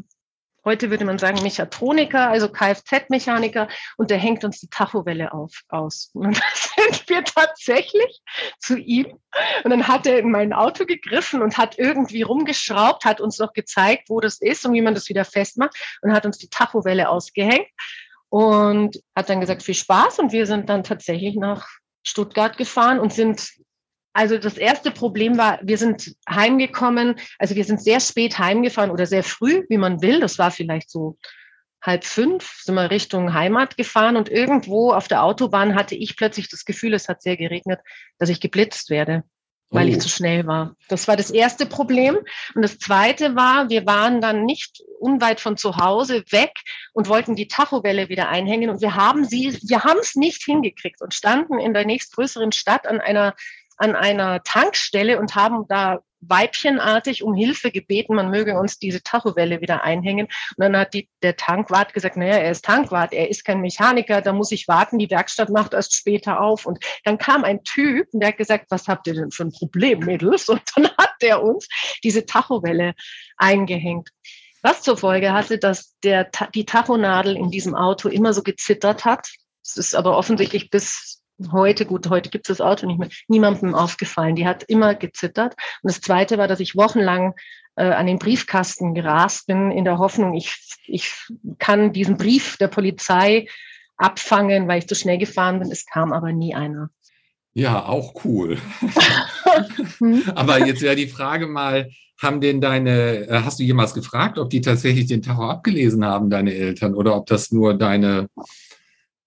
Heute 0.64 0.90
würde 0.90 1.04
man 1.04 1.18
sagen 1.18 1.42
Mechatroniker, 1.42 2.28
also 2.28 2.48
Kfz-Mechaniker, 2.48 3.68
und 3.96 4.10
der 4.10 4.18
hängt 4.18 4.44
uns 4.44 4.60
die 4.60 4.68
Tachowelle 4.68 5.32
auf, 5.32 5.62
aus. 5.68 6.10
Und 6.14 6.36
dann 6.36 6.90
sind 6.90 7.08
wir 7.08 7.24
tatsächlich 7.24 8.20
zu 8.58 8.78
ihm. 8.78 9.06
Und 9.62 9.70
dann 9.70 9.86
hat 9.88 10.06
er 10.06 10.18
in 10.18 10.30
mein 10.30 10.52
Auto 10.52 10.86
gegriffen 10.86 11.42
und 11.42 11.58
hat 11.58 11.78
irgendwie 11.78 12.22
rumgeschraubt, 12.22 13.04
hat 13.04 13.20
uns 13.20 13.38
noch 13.38 13.52
gezeigt, 13.52 14.08
wo 14.08 14.20
das 14.20 14.40
ist 14.40 14.64
und 14.64 14.72
wie 14.74 14.80
man 14.80 14.94
das 14.94 15.08
wieder 15.08 15.24
festmacht 15.24 15.76
und 16.02 16.12
hat 16.12 16.24
uns 16.24 16.38
die 16.38 16.48
Tachowelle 16.48 17.08
ausgehängt 17.08 17.68
und 18.28 19.00
hat 19.14 19.28
dann 19.28 19.40
gesagt, 19.40 19.62
viel 19.62 19.74
Spaß. 19.74 20.18
Und 20.20 20.32
wir 20.32 20.46
sind 20.46 20.68
dann 20.68 20.84
tatsächlich 20.84 21.36
nach 21.36 21.68
Stuttgart 22.04 22.56
gefahren 22.56 23.00
und 23.00 23.12
sind 23.12 23.50
also 24.14 24.38
das 24.38 24.56
erste 24.56 24.92
Problem 24.92 25.36
war, 25.36 25.58
wir 25.62 25.76
sind 25.76 26.14
heimgekommen, 26.30 27.16
also 27.38 27.56
wir 27.56 27.64
sind 27.64 27.82
sehr 27.82 27.98
spät 27.98 28.38
heimgefahren 28.38 28.92
oder 28.92 29.06
sehr 29.06 29.24
früh, 29.24 29.64
wie 29.68 29.76
man 29.76 30.02
will. 30.02 30.20
Das 30.20 30.38
war 30.38 30.52
vielleicht 30.52 30.88
so 30.88 31.18
halb 31.82 32.04
fünf, 32.04 32.60
sind 32.62 32.76
wir 32.76 32.92
Richtung 32.92 33.34
Heimat 33.34 33.76
gefahren 33.76 34.16
und 34.16 34.30
irgendwo 34.30 34.92
auf 34.92 35.08
der 35.08 35.24
Autobahn 35.24 35.74
hatte 35.74 35.96
ich 35.96 36.16
plötzlich 36.16 36.48
das 36.48 36.64
Gefühl, 36.64 36.94
es 36.94 37.08
hat 37.08 37.22
sehr 37.22 37.36
geregnet, 37.36 37.80
dass 38.18 38.28
ich 38.28 38.40
geblitzt 38.40 38.88
werde, 38.88 39.24
weil 39.70 39.88
oh. 39.88 39.90
ich 39.90 40.00
zu 40.00 40.08
schnell 40.08 40.46
war. 40.46 40.76
Das 40.88 41.08
war 41.08 41.16
das 41.16 41.32
erste 41.32 41.66
Problem. 41.66 42.16
Und 42.54 42.62
das 42.62 42.78
zweite 42.78 43.34
war, 43.34 43.68
wir 43.68 43.84
waren 43.84 44.20
dann 44.20 44.44
nicht 44.44 44.80
unweit 45.00 45.40
von 45.40 45.56
zu 45.56 45.76
Hause 45.76 46.22
weg 46.30 46.52
und 46.92 47.08
wollten 47.08 47.34
die 47.34 47.48
Tachowelle 47.48 48.08
wieder 48.08 48.28
einhängen. 48.28 48.70
Und 48.70 48.80
wir 48.80 48.94
haben 48.94 49.24
sie, 49.24 49.58
wir 49.62 49.82
haben 49.82 49.98
es 50.00 50.14
nicht 50.14 50.44
hingekriegt 50.44 51.02
und 51.02 51.12
standen 51.12 51.58
in 51.58 51.74
der 51.74 51.84
nächstgrößeren 51.84 52.52
Stadt 52.52 52.86
an 52.86 53.00
einer 53.00 53.34
an 53.76 53.96
einer 53.96 54.42
Tankstelle 54.42 55.18
und 55.18 55.34
haben 55.34 55.66
da 55.68 56.00
weibchenartig 56.28 57.22
um 57.22 57.34
Hilfe 57.34 57.70
gebeten, 57.70 58.14
man 58.14 58.30
möge 58.30 58.58
uns 58.58 58.78
diese 58.78 59.02
Tachowelle 59.02 59.60
wieder 59.60 59.84
einhängen. 59.84 60.26
Und 60.26 60.58
dann 60.58 60.76
hat 60.76 60.94
die, 60.94 61.08
der 61.22 61.36
Tankwart 61.36 61.94
gesagt, 61.94 62.16
naja, 62.16 62.36
er 62.36 62.50
ist 62.50 62.64
Tankwart, 62.64 63.12
er 63.12 63.28
ist 63.28 63.44
kein 63.44 63.60
Mechaniker, 63.60 64.20
da 64.20 64.32
muss 64.32 64.52
ich 64.52 64.68
warten, 64.68 64.98
die 64.98 65.10
Werkstatt 65.10 65.50
macht 65.50 65.74
erst 65.74 65.94
später 65.94 66.40
auf. 66.40 66.66
Und 66.66 66.78
dann 67.04 67.18
kam 67.18 67.44
ein 67.44 67.62
Typ 67.64 68.08
und 68.12 68.20
der 68.20 68.30
hat 68.30 68.38
gesagt, 68.38 68.66
was 68.70 68.88
habt 68.88 69.06
ihr 69.06 69.14
denn 69.14 69.30
für 69.30 69.44
ein 69.44 69.52
Problem, 69.52 70.00
Mädels? 70.00 70.48
Und 70.48 70.62
dann 70.74 70.88
hat 70.98 71.14
der 71.20 71.42
uns 71.42 71.68
diese 72.02 72.26
Tachowelle 72.26 72.94
eingehängt. 73.36 74.10
Was 74.62 74.82
zur 74.82 74.96
Folge 74.96 75.32
hatte, 75.32 75.58
dass 75.58 75.94
der, 76.02 76.30
die 76.54 76.64
Tachonadel 76.64 77.36
in 77.36 77.50
diesem 77.50 77.74
Auto 77.74 78.08
immer 78.08 78.32
so 78.32 78.42
gezittert 78.42 79.04
hat. 79.04 79.28
Es 79.62 79.76
ist 79.76 79.94
aber 79.94 80.16
offensichtlich 80.16 80.70
bis 80.70 81.22
heute, 81.50 81.86
gut, 81.86 82.08
heute 82.08 82.30
gibt 82.30 82.48
es 82.48 82.58
das 82.58 82.66
Auto 82.66 82.86
nicht 82.86 82.98
mehr, 82.98 83.08
niemandem 83.28 83.74
aufgefallen. 83.74 84.36
Die 84.36 84.46
hat 84.46 84.62
immer 84.64 84.94
gezittert. 84.94 85.54
Und 85.82 85.92
das 85.92 86.00
Zweite 86.00 86.38
war, 86.38 86.48
dass 86.48 86.60
ich 86.60 86.76
wochenlang 86.76 87.34
äh, 87.76 87.84
an 87.84 88.06
den 88.06 88.18
Briefkasten 88.18 88.94
gerast 88.94 89.46
bin, 89.46 89.70
in 89.70 89.84
der 89.84 89.98
Hoffnung, 89.98 90.34
ich, 90.34 90.56
ich 90.86 91.12
kann 91.58 91.92
diesen 91.92 92.16
Brief 92.16 92.56
der 92.58 92.68
Polizei 92.68 93.48
abfangen, 93.96 94.68
weil 94.68 94.78
ich 94.78 94.88
zu 94.88 94.94
schnell 94.94 95.18
gefahren 95.18 95.60
bin. 95.60 95.70
Es 95.70 95.86
kam 95.86 96.12
aber 96.12 96.32
nie 96.32 96.54
einer. 96.54 96.90
Ja, 97.52 97.84
auch 97.86 98.24
cool. 98.24 98.58
Hm? 99.98 100.24
aber 100.34 100.66
jetzt 100.66 100.82
wäre 100.82 100.96
die 100.96 101.06
Frage 101.06 101.46
mal, 101.46 101.90
haben 102.20 102.40
denn 102.40 102.60
deine, 102.60 103.28
äh, 103.28 103.40
hast 103.44 103.58
du 103.58 103.62
jemals 103.62 103.94
gefragt, 103.94 104.38
ob 104.38 104.50
die 104.50 104.60
tatsächlich 104.60 105.06
den 105.06 105.22
Tacho 105.22 105.48
abgelesen 105.48 106.04
haben, 106.04 106.30
deine 106.30 106.54
Eltern, 106.54 106.94
oder 106.94 107.16
ob 107.16 107.26
das 107.26 107.52
nur 107.52 107.74
deine 107.74 108.28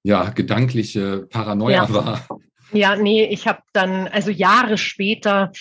ja, 0.07 0.29
gedankliche 0.29 1.27
Paranoia 1.29 1.83
ja. 1.83 1.93
war. 1.93 2.27
Ja, 2.71 2.95
nee, 2.95 3.25
ich 3.25 3.45
habe 3.45 3.61
dann, 3.73 4.07
also 4.07 4.31
Jahre 4.31 4.77
später, 4.77 5.51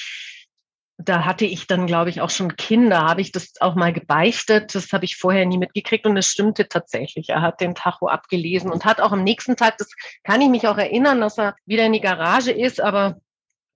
da 0.98 1.24
hatte 1.24 1.44
ich 1.44 1.66
dann, 1.66 1.88
glaube 1.88 2.10
ich, 2.10 2.20
auch 2.20 2.30
schon 2.30 2.56
Kinder, 2.56 3.00
habe 3.00 3.20
ich 3.20 3.32
das 3.32 3.54
auch 3.60 3.74
mal 3.74 3.92
gebeichtet. 3.92 4.72
Das 4.76 4.92
habe 4.92 5.04
ich 5.04 5.16
vorher 5.16 5.46
nie 5.46 5.58
mitgekriegt 5.58 6.06
und 6.06 6.16
es 6.16 6.28
stimmte 6.28 6.68
tatsächlich. 6.68 7.30
Er 7.30 7.42
hat 7.42 7.60
den 7.60 7.74
Tacho 7.74 8.06
abgelesen 8.06 8.70
und 8.70 8.84
hat 8.84 9.00
auch 9.00 9.10
am 9.10 9.24
nächsten 9.24 9.56
Tag, 9.56 9.78
das 9.78 9.90
kann 10.22 10.40
ich 10.40 10.48
mich 10.48 10.68
auch 10.68 10.78
erinnern, 10.78 11.20
dass 11.20 11.38
er 11.38 11.56
wieder 11.64 11.84
in 11.84 11.92
die 11.92 12.00
Garage 12.00 12.52
ist, 12.52 12.80
aber 12.80 13.16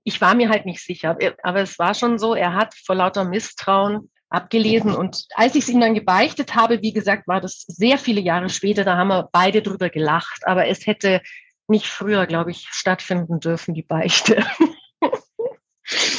ich 0.04 0.20
war 0.20 0.36
mir 0.36 0.50
halt 0.50 0.66
nicht 0.66 0.84
sicher. 0.84 1.18
Aber 1.42 1.60
es 1.60 1.80
war 1.80 1.94
schon 1.94 2.16
so, 2.20 2.36
er 2.36 2.54
hat 2.54 2.74
vor 2.74 2.94
lauter 2.94 3.24
Misstrauen 3.24 4.08
abgelesen. 4.30 4.94
Und 4.94 5.26
als 5.34 5.54
ich 5.54 5.64
es 5.64 5.68
ihm 5.68 5.80
dann 5.80 5.94
gebeichtet 5.94 6.54
habe, 6.54 6.80
wie 6.82 6.92
gesagt, 6.92 7.28
war 7.28 7.40
das 7.40 7.64
sehr 7.66 7.98
viele 7.98 8.20
Jahre 8.20 8.48
später, 8.48 8.84
da 8.84 8.96
haben 8.96 9.08
wir 9.08 9.28
beide 9.32 9.60
drüber 9.60 9.90
gelacht. 9.90 10.46
Aber 10.46 10.66
es 10.68 10.86
hätte 10.86 11.20
nicht 11.68 11.86
früher, 11.86 12.26
glaube 12.26 12.50
ich, 12.50 12.68
stattfinden 12.70 13.40
dürfen, 13.40 13.74
die 13.74 13.82
Beichte. 13.82 14.44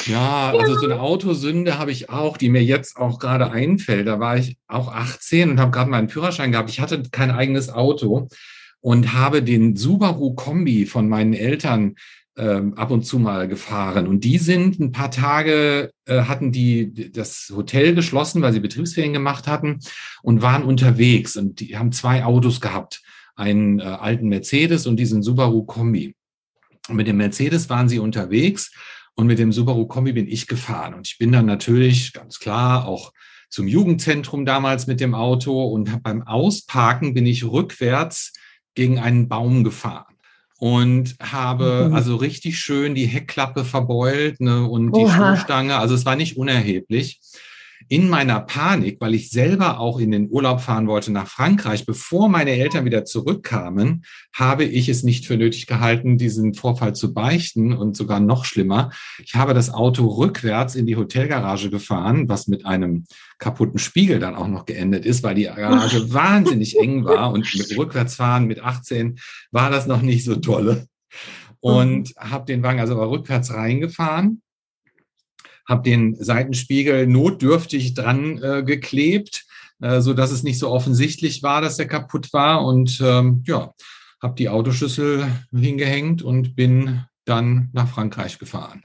Ja, 0.06 0.50
also 0.50 0.74
so 0.74 0.84
eine 0.84 1.00
Autosünde 1.00 1.78
habe 1.78 1.92
ich 1.92 2.10
auch, 2.10 2.36
die 2.36 2.50
mir 2.50 2.62
jetzt 2.62 2.96
auch 2.96 3.18
gerade 3.18 3.50
einfällt. 3.50 4.06
Da 4.06 4.20
war 4.20 4.36
ich 4.36 4.58
auch 4.66 4.92
18 4.92 5.50
und 5.50 5.60
habe 5.60 5.70
gerade 5.70 5.90
meinen 5.90 6.10
Führerschein 6.10 6.52
gehabt. 6.52 6.68
Ich 6.68 6.80
hatte 6.80 7.02
kein 7.10 7.30
eigenes 7.30 7.70
Auto 7.70 8.28
und 8.80 9.12
habe 9.14 9.42
den 9.42 9.76
Subaru 9.76 10.34
Kombi 10.34 10.84
von 10.84 11.08
meinen 11.08 11.32
Eltern 11.32 11.94
ähm, 12.36 12.74
ab 12.74 12.90
und 12.90 13.04
zu 13.04 13.18
mal 13.18 13.48
gefahren. 13.48 14.06
Und 14.06 14.24
die 14.24 14.38
sind 14.38 14.80
ein 14.80 14.92
paar 14.92 15.10
Tage, 15.10 15.92
äh, 16.06 16.22
hatten 16.22 16.52
die 16.52 17.12
das 17.12 17.52
Hotel 17.54 17.94
geschlossen, 17.94 18.42
weil 18.42 18.52
sie 18.52 18.60
Betriebsferien 18.60 19.12
gemacht 19.12 19.46
hatten 19.46 19.80
und 20.22 20.42
waren 20.42 20.62
unterwegs. 20.62 21.36
Und 21.36 21.60
die 21.60 21.76
haben 21.76 21.92
zwei 21.92 22.24
Autos 22.24 22.60
gehabt, 22.60 23.02
einen 23.36 23.80
äh, 23.80 23.82
alten 23.82 24.28
Mercedes 24.28 24.86
und 24.86 24.96
diesen 24.96 25.22
Subaru 25.22 25.64
Kombi. 25.64 26.14
Und 26.88 26.96
mit 26.96 27.06
dem 27.06 27.18
Mercedes 27.18 27.68
waren 27.68 27.88
sie 27.88 27.98
unterwegs 27.98 28.72
und 29.14 29.26
mit 29.26 29.38
dem 29.38 29.52
Subaru 29.52 29.86
Kombi 29.86 30.12
bin 30.12 30.26
ich 30.26 30.46
gefahren. 30.46 30.94
Und 30.94 31.06
ich 31.06 31.18
bin 31.18 31.32
dann 31.32 31.46
natürlich 31.46 32.12
ganz 32.12 32.38
klar 32.38 32.86
auch 32.86 33.12
zum 33.50 33.68
Jugendzentrum 33.68 34.46
damals 34.46 34.86
mit 34.86 35.00
dem 35.00 35.14
Auto 35.14 35.66
und 35.66 36.02
beim 36.02 36.22
Ausparken 36.22 37.12
bin 37.12 37.26
ich 37.26 37.44
rückwärts 37.44 38.32
gegen 38.74 38.98
einen 38.98 39.28
Baum 39.28 39.62
gefahren 39.62 40.11
und 40.62 41.16
habe 41.20 41.88
mhm. 41.88 41.94
also 41.94 42.14
richtig 42.14 42.60
schön 42.60 42.94
die 42.94 43.06
Heckklappe 43.06 43.64
verbeult 43.64 44.40
ne, 44.40 44.64
und 44.64 44.92
die 44.92 45.00
Oha. 45.00 45.34
Stoßstange. 45.34 45.76
Also 45.76 45.96
es 45.96 46.06
war 46.06 46.14
nicht 46.14 46.36
unerheblich 46.36 47.18
in 47.88 48.08
meiner 48.08 48.40
Panik, 48.40 48.98
weil 49.00 49.14
ich 49.14 49.30
selber 49.30 49.80
auch 49.80 49.98
in 49.98 50.10
den 50.10 50.28
Urlaub 50.30 50.60
fahren 50.60 50.86
wollte 50.88 51.12
nach 51.12 51.26
Frankreich, 51.26 51.86
bevor 51.86 52.28
meine 52.28 52.52
Eltern 52.52 52.84
wieder 52.84 53.04
zurückkamen, 53.04 54.04
habe 54.34 54.64
ich 54.64 54.88
es 54.88 55.02
nicht 55.02 55.26
für 55.26 55.36
nötig 55.36 55.66
gehalten, 55.66 56.18
diesen 56.18 56.54
Vorfall 56.54 56.94
zu 56.94 57.14
beichten 57.14 57.72
und 57.72 57.96
sogar 57.96 58.20
noch 58.20 58.44
schlimmer. 58.44 58.90
Ich 59.24 59.34
habe 59.34 59.54
das 59.54 59.72
Auto 59.72 60.06
rückwärts 60.06 60.74
in 60.74 60.86
die 60.86 60.96
Hotelgarage 60.96 61.70
gefahren, 61.70 62.28
was 62.28 62.48
mit 62.48 62.66
einem 62.66 63.04
kaputten 63.38 63.78
Spiegel 63.78 64.18
dann 64.18 64.34
auch 64.34 64.48
noch 64.48 64.66
geendet 64.66 65.04
ist, 65.04 65.22
weil 65.22 65.34
die 65.34 65.44
Garage 65.44 66.12
wahnsinnig 66.12 66.78
eng 66.78 67.04
war 67.04 67.32
und 67.32 67.52
mit 67.56 67.76
Rückwärtsfahren 67.76 68.46
mit 68.46 68.62
18 68.62 69.18
war 69.50 69.70
das 69.70 69.86
noch 69.86 70.02
nicht 70.02 70.24
so 70.24 70.36
tolle. 70.36 70.86
Und 71.60 72.10
mhm. 72.16 72.30
habe 72.30 72.46
den 72.46 72.62
Wagen 72.62 72.80
also 72.80 72.94
aber 72.94 73.10
rückwärts 73.10 73.52
reingefahren 73.52 74.42
habe 75.66 75.82
den 75.82 76.14
Seitenspiegel 76.14 77.06
notdürftig 77.06 77.94
dran 77.94 78.42
äh, 78.42 78.62
geklebt, 78.62 79.44
äh, 79.80 80.00
so 80.00 80.14
dass 80.14 80.32
es 80.32 80.42
nicht 80.42 80.58
so 80.58 80.70
offensichtlich 80.70 81.42
war, 81.42 81.60
dass 81.60 81.78
er 81.78 81.86
kaputt 81.86 82.32
war 82.32 82.64
und 82.64 83.00
ähm, 83.04 83.42
ja, 83.46 83.72
habe 84.20 84.34
die 84.36 84.48
Autoschlüssel 84.48 85.26
hingehängt 85.52 86.22
und 86.22 86.54
bin 86.54 87.04
dann 87.24 87.70
nach 87.72 87.88
Frankreich 87.88 88.38
gefahren. 88.38 88.82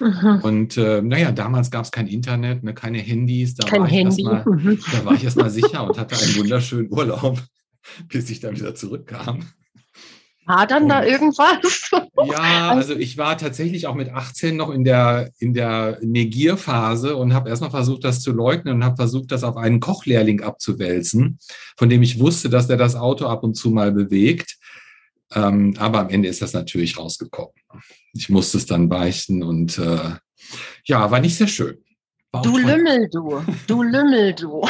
Mhm. 0.00 0.40
Und 0.42 0.76
äh, 0.76 1.02
naja, 1.02 1.32
damals 1.32 1.70
gab 1.70 1.84
es 1.84 1.92
kein 1.92 2.08
Internet, 2.08 2.64
ne, 2.64 2.74
keine 2.74 2.98
Handys. 2.98 3.54
Da 3.54 3.66
kein 3.66 3.82
war 3.82 3.88
Handy. 3.88 4.22
Ich 4.22 4.24
mal, 4.24 4.44
mhm. 4.44 4.78
Da 4.92 5.04
war 5.04 5.14
ich 5.14 5.24
erstmal 5.24 5.50
sicher 5.50 5.86
und 5.86 5.98
hatte 5.98 6.16
einen 6.16 6.36
wunderschönen 6.36 6.92
Urlaub, 6.92 7.40
bis 8.08 8.28
ich 8.30 8.40
dann 8.40 8.56
wieder 8.56 8.74
zurückkam. 8.74 9.44
War 10.46 10.66
dann 10.66 10.88
da 10.88 11.04
irgendwas? 11.04 11.90
Ja, 12.26 12.70
also 12.70 12.94
ich 12.94 13.18
war 13.18 13.36
tatsächlich 13.36 13.86
auch 13.86 13.94
mit 13.94 14.10
18 14.10 14.56
noch 14.56 14.70
in 14.70 14.84
der, 14.84 15.30
in 15.38 15.52
der 15.52 15.98
Negierphase 16.00 17.16
und 17.16 17.34
habe 17.34 17.48
erstmal 17.50 17.70
versucht, 17.70 18.04
das 18.04 18.20
zu 18.20 18.32
leugnen 18.32 18.76
und 18.76 18.84
habe 18.84 18.96
versucht, 18.96 19.32
das 19.32 19.44
auf 19.44 19.56
einen 19.56 19.80
Kochlehrling 19.80 20.42
abzuwälzen, 20.42 21.38
von 21.76 21.88
dem 21.88 22.02
ich 22.02 22.18
wusste, 22.18 22.48
dass 22.48 22.66
der 22.66 22.76
das 22.76 22.94
Auto 22.94 23.26
ab 23.26 23.42
und 23.42 23.54
zu 23.54 23.70
mal 23.70 23.92
bewegt. 23.92 24.56
Ähm, 25.34 25.74
aber 25.78 26.00
am 26.00 26.08
Ende 26.08 26.28
ist 26.28 26.40
das 26.40 26.52
natürlich 26.52 26.98
rausgekommen. 26.98 27.52
Ich 28.12 28.28
musste 28.28 28.58
es 28.58 28.66
dann 28.66 28.88
beichten 28.88 29.42
und 29.42 29.78
äh, 29.78 30.14
ja, 30.84 31.10
war 31.10 31.20
nicht 31.20 31.36
sehr 31.36 31.48
schön. 31.48 31.78
Du 32.42 32.58
Lümmel, 32.58 33.08
du. 33.10 33.42
Du 33.66 33.82
Lümmel, 33.82 34.34
du. 34.34 34.66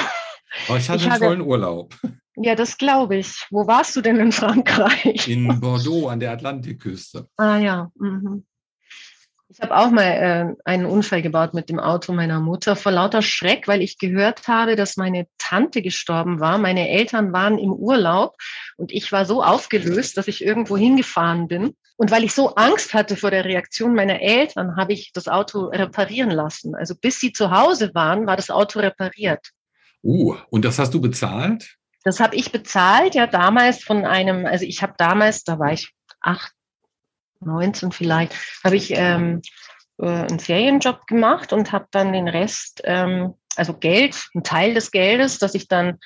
Aber 0.69 0.79
ich 0.79 0.89
hatte 0.89 1.01
ich 1.01 1.05
einen 1.05 1.13
hatte, 1.13 1.25
vollen 1.25 1.41
Urlaub. 1.41 1.95
Ja, 2.37 2.55
das 2.55 2.79
glaube 2.79 3.17
ich. 3.17 3.47
Wo 3.51 3.67
warst 3.67 3.95
du 3.95 4.01
denn 4.01 4.19
in 4.19 4.33
Frankreich? 4.33 5.29
In 5.29 5.61
Bordeaux 5.61 6.09
an 6.09 6.21
der 6.21 6.33
Atlantikküste. 6.33 7.29
Ah 7.37 7.59
ja. 7.59 7.91
Mhm. 7.95 8.45
Ich 9.49 9.61
habe 9.61 9.77
auch 9.77 9.91
mal 9.91 10.03
äh, 10.03 10.55
einen 10.65 10.85
Unfall 10.85 11.23
gebaut 11.23 11.55
mit 11.55 11.69
dem 11.69 11.79
Auto 11.79 12.13
meiner 12.13 12.41
Mutter 12.41 12.75
vor 12.75 12.91
lauter 12.91 13.23
Schreck, 13.23 13.69
weil 13.69 13.83
ich 13.83 13.99
gehört 13.99 14.49
habe, 14.49 14.75
dass 14.75 14.97
meine 14.97 15.29
Tante 15.39 15.81
gestorben 15.81 16.41
war. 16.41 16.59
Meine 16.59 16.89
Eltern 16.89 17.33
waren 17.33 17.59
im 17.59 17.73
Urlaub 17.73 18.35
und 18.79 18.91
ich 18.91 19.13
war 19.13 19.27
so 19.27 19.45
aufgelöst, 19.45 20.17
dass 20.17 20.27
ich 20.27 20.45
irgendwo 20.45 20.77
hingefahren 20.77 21.47
bin. 21.47 21.77
Und 21.97 22.11
weil 22.11 22.25
ich 22.25 22.35
so 22.35 22.57
Angst 22.57 22.95
hatte 22.95 23.17
vor 23.17 23.31
der 23.31 23.45
Reaktion 23.45 23.95
meiner 23.95 24.21
Eltern, 24.21 24.77
habe 24.77 24.93
ich 24.93 25.13
das 25.13 25.29
Auto 25.29 25.67
reparieren 25.67 26.31
lassen. 26.31 26.75
Also 26.75 26.97
bis 27.01 27.21
sie 27.21 27.33
zu 27.33 27.53
Hause 27.53 27.95
waren, 27.95 28.27
war 28.27 28.35
das 28.35 28.51
Auto 28.51 28.81
repariert. 28.81 29.51
Uh, 30.05 30.37
und 30.51 30.65
das 30.65 30.79
hast 30.79 30.93
du 30.93 31.01
bezahlt? 31.01 31.77
Das 32.05 32.21
habe 32.21 32.37
ich 32.37 32.53
bezahlt, 32.53 33.15
ja 33.15 33.27
damals 33.27 33.83
von 33.83 34.05
einem, 34.05 34.45
also 34.45 34.67
ich 34.67 34.83
habe 34.83 34.93
damals, 34.99 35.43
da 35.43 35.59
war 35.59 35.73
ich 35.73 35.95
acht, 36.21 36.53
19 37.41 37.93
vielleicht, 37.93 38.35
habe 38.63 38.77
ich 38.77 38.93
ähm, 38.95 39.41
äh, 39.99 40.07
einen 40.07 40.41
Ferienjob 40.41 41.07
gemacht 41.07 41.53
und 41.53 41.73
habe 41.73 41.87
dann 41.91 42.13
den 42.13 42.29
Rest, 42.29 42.83
ähm, 42.85 43.35
also 43.57 43.75
Geld, 43.75 44.29
einen 44.35 44.45
Teil 44.45 44.75
des 44.75 44.91
Geldes, 44.91 45.39
das 45.39 45.55
ich 45.55 45.69
dann 45.69 45.99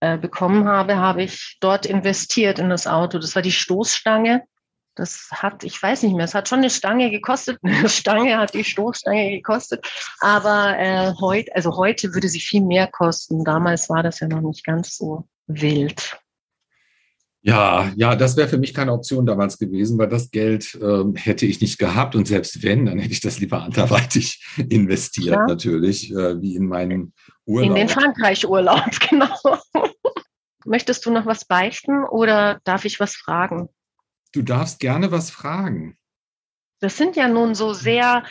äh, 0.00 0.18
bekommen 0.18 0.68
habe, 0.68 0.96
habe 0.96 1.22
ich 1.22 1.56
dort 1.60 1.86
investiert 1.86 2.58
in 2.58 2.70
das 2.70 2.86
Auto. 2.86 3.18
Das 3.18 3.34
war 3.34 3.42
die 3.42 3.52
Stoßstange. 3.52 4.44
Das 4.94 5.28
hat, 5.32 5.64
ich 5.64 5.82
weiß 5.82 6.04
nicht 6.04 6.14
mehr, 6.14 6.24
es 6.24 6.34
hat 6.34 6.48
schon 6.48 6.60
eine 6.60 6.70
Stange 6.70 7.10
gekostet. 7.10 7.58
Eine 7.62 7.88
Stange 7.88 8.38
hat 8.38 8.54
die 8.54 8.64
Stoßstange 8.64 9.30
gekostet. 9.30 9.86
Aber 10.20 10.78
äh, 10.78 11.12
heute, 11.20 11.54
also 11.54 11.76
heute 11.76 12.14
würde 12.14 12.28
sie 12.28 12.40
viel 12.40 12.62
mehr 12.62 12.86
kosten. 12.86 13.44
Damals 13.44 13.88
war 13.88 14.02
das 14.02 14.20
ja 14.20 14.28
noch 14.28 14.40
nicht 14.40 14.64
ganz 14.64 14.96
so 14.96 15.28
wild. 15.46 16.16
Ja, 17.46 17.92
ja, 17.96 18.16
das 18.16 18.38
wäre 18.38 18.48
für 18.48 18.56
mich 18.56 18.72
keine 18.72 18.94
Option 18.94 19.26
damals 19.26 19.58
gewesen, 19.58 19.98
weil 19.98 20.08
das 20.08 20.30
Geld 20.30 20.78
äh, 20.80 21.04
hätte 21.16 21.44
ich 21.44 21.60
nicht 21.60 21.78
gehabt 21.78 22.16
und 22.16 22.26
selbst 22.26 22.62
wenn, 22.62 22.86
dann 22.86 22.98
hätte 22.98 23.12
ich 23.12 23.20
das 23.20 23.38
lieber 23.38 23.62
anderweitig 23.62 24.42
investiert 24.70 25.36
ja. 25.36 25.46
natürlich, 25.46 26.10
äh, 26.10 26.40
wie 26.40 26.56
in 26.56 26.66
meinen 26.66 27.12
Urlaub. 27.44 27.68
In 27.68 27.74
den 27.74 27.88
Frankreich-Urlaub, 27.90 28.88
genau. 29.10 29.36
Möchtest 30.64 31.04
du 31.04 31.10
noch 31.10 31.26
was 31.26 31.44
beichten 31.44 32.04
oder 32.04 32.60
darf 32.64 32.86
ich 32.86 32.98
was 32.98 33.14
fragen? 33.14 33.68
Du 34.34 34.42
darfst 34.42 34.80
gerne 34.80 35.12
was 35.12 35.30
fragen. 35.30 35.96
Das 36.80 36.96
sind 36.96 37.14
ja 37.14 37.28
nun 37.28 37.54
so 37.54 37.72
sehr 37.72 38.24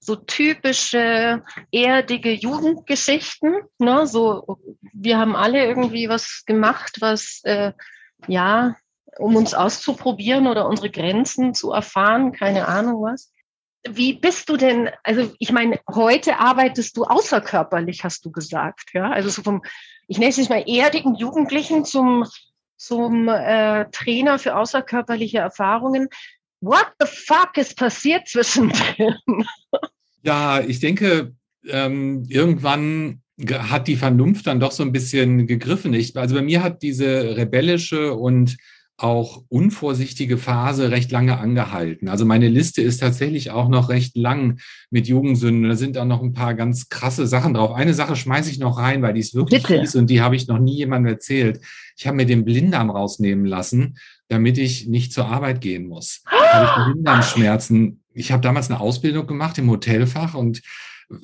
so 0.00 0.16
typische 0.16 1.44
erdige 1.70 2.32
Jugendgeschichten. 2.32 3.56
Ne? 3.78 4.06
So, 4.06 4.58
wir 4.94 5.18
haben 5.18 5.36
alle 5.36 5.66
irgendwie 5.66 6.08
was 6.08 6.44
gemacht, 6.46 6.96
was 7.00 7.42
äh, 7.44 7.72
ja, 8.26 8.76
um 9.18 9.36
uns 9.36 9.52
auszuprobieren 9.52 10.46
oder 10.46 10.66
unsere 10.66 10.88
Grenzen 10.88 11.52
zu 11.52 11.72
erfahren, 11.72 12.32
keine 12.32 12.66
Ahnung 12.66 13.02
was. 13.02 13.30
Wie 13.86 14.14
bist 14.14 14.48
du 14.48 14.56
denn, 14.56 14.88
also 15.04 15.30
ich 15.38 15.52
meine, 15.52 15.78
heute 15.88 16.38
arbeitest 16.38 16.96
du 16.96 17.04
außerkörperlich, 17.04 18.02
hast 18.02 18.24
du 18.24 18.30
gesagt, 18.30 18.90
ja? 18.94 19.10
Also 19.10 19.28
so 19.28 19.42
vom, 19.42 19.62
ich 20.08 20.18
nenne 20.18 20.30
es 20.30 20.38
nicht 20.38 20.50
mal 20.50 20.64
erdigen 20.66 21.16
Jugendlichen 21.16 21.84
zum, 21.84 22.26
zum 22.80 23.28
äh, 23.28 23.84
Trainer 23.90 24.38
für 24.38 24.56
außerkörperliche 24.56 25.38
Erfahrungen. 25.38 26.08
What 26.62 26.86
the 26.98 27.06
fuck 27.06 27.56
ist 27.56 27.76
passiert 27.76 28.26
zwischendrin? 28.28 29.14
Ja, 30.22 30.60
ich 30.60 30.80
denke, 30.80 31.32
ähm, 31.66 32.26
irgendwann 32.28 33.22
hat 33.48 33.88
die 33.88 33.96
Vernunft 33.96 34.46
dann 34.46 34.60
doch 34.60 34.70
so 34.70 34.82
ein 34.82 34.92
bisschen 34.92 35.46
gegriffen. 35.46 35.94
Ich, 35.94 36.14
also 36.14 36.34
bei 36.34 36.42
mir 36.42 36.62
hat 36.62 36.82
diese 36.82 37.38
rebellische 37.38 38.12
und 38.12 38.58
auch 39.02 39.44
unvorsichtige 39.48 40.36
Phase 40.36 40.90
recht 40.90 41.10
lange 41.10 41.38
angehalten. 41.38 42.08
Also 42.08 42.26
meine 42.26 42.48
Liste 42.48 42.82
ist 42.82 42.98
tatsächlich 42.98 43.50
auch 43.50 43.68
noch 43.70 43.88
recht 43.88 44.14
lang 44.14 44.60
mit 44.90 45.08
Jugendsünden. 45.08 45.70
Da 45.70 45.74
sind 45.74 45.96
auch 45.96 46.04
noch 46.04 46.22
ein 46.22 46.34
paar 46.34 46.52
ganz 46.52 46.90
krasse 46.90 47.26
Sachen 47.26 47.54
drauf. 47.54 47.72
Eine 47.72 47.94
Sache 47.94 48.14
schmeiße 48.14 48.50
ich 48.50 48.58
noch 48.58 48.76
rein, 48.76 49.00
weil 49.00 49.14
die 49.14 49.20
ist 49.20 49.34
wirklich 49.34 49.62
Bitte. 49.62 49.80
fies 49.80 49.94
und 49.94 50.10
die 50.10 50.20
habe 50.20 50.36
ich 50.36 50.48
noch 50.48 50.58
nie 50.58 50.76
jemandem 50.76 51.14
erzählt. 51.14 51.60
Ich 51.96 52.06
habe 52.06 52.18
mir 52.18 52.26
den 52.26 52.44
Blinddarm 52.44 52.90
rausnehmen 52.90 53.46
lassen, 53.46 53.96
damit 54.28 54.58
ich 54.58 54.86
nicht 54.86 55.14
zur 55.14 55.26
Arbeit 55.26 55.62
gehen 55.62 55.86
muss. 55.86 56.22
habe 56.26 56.66
ich 56.66 56.92
Blinddarmschmerzen. 56.92 58.02
Ich 58.12 58.32
habe 58.32 58.42
damals 58.42 58.68
eine 58.68 58.80
Ausbildung 58.80 59.26
gemacht 59.26 59.56
im 59.56 59.70
Hotelfach 59.70 60.34
und 60.34 60.60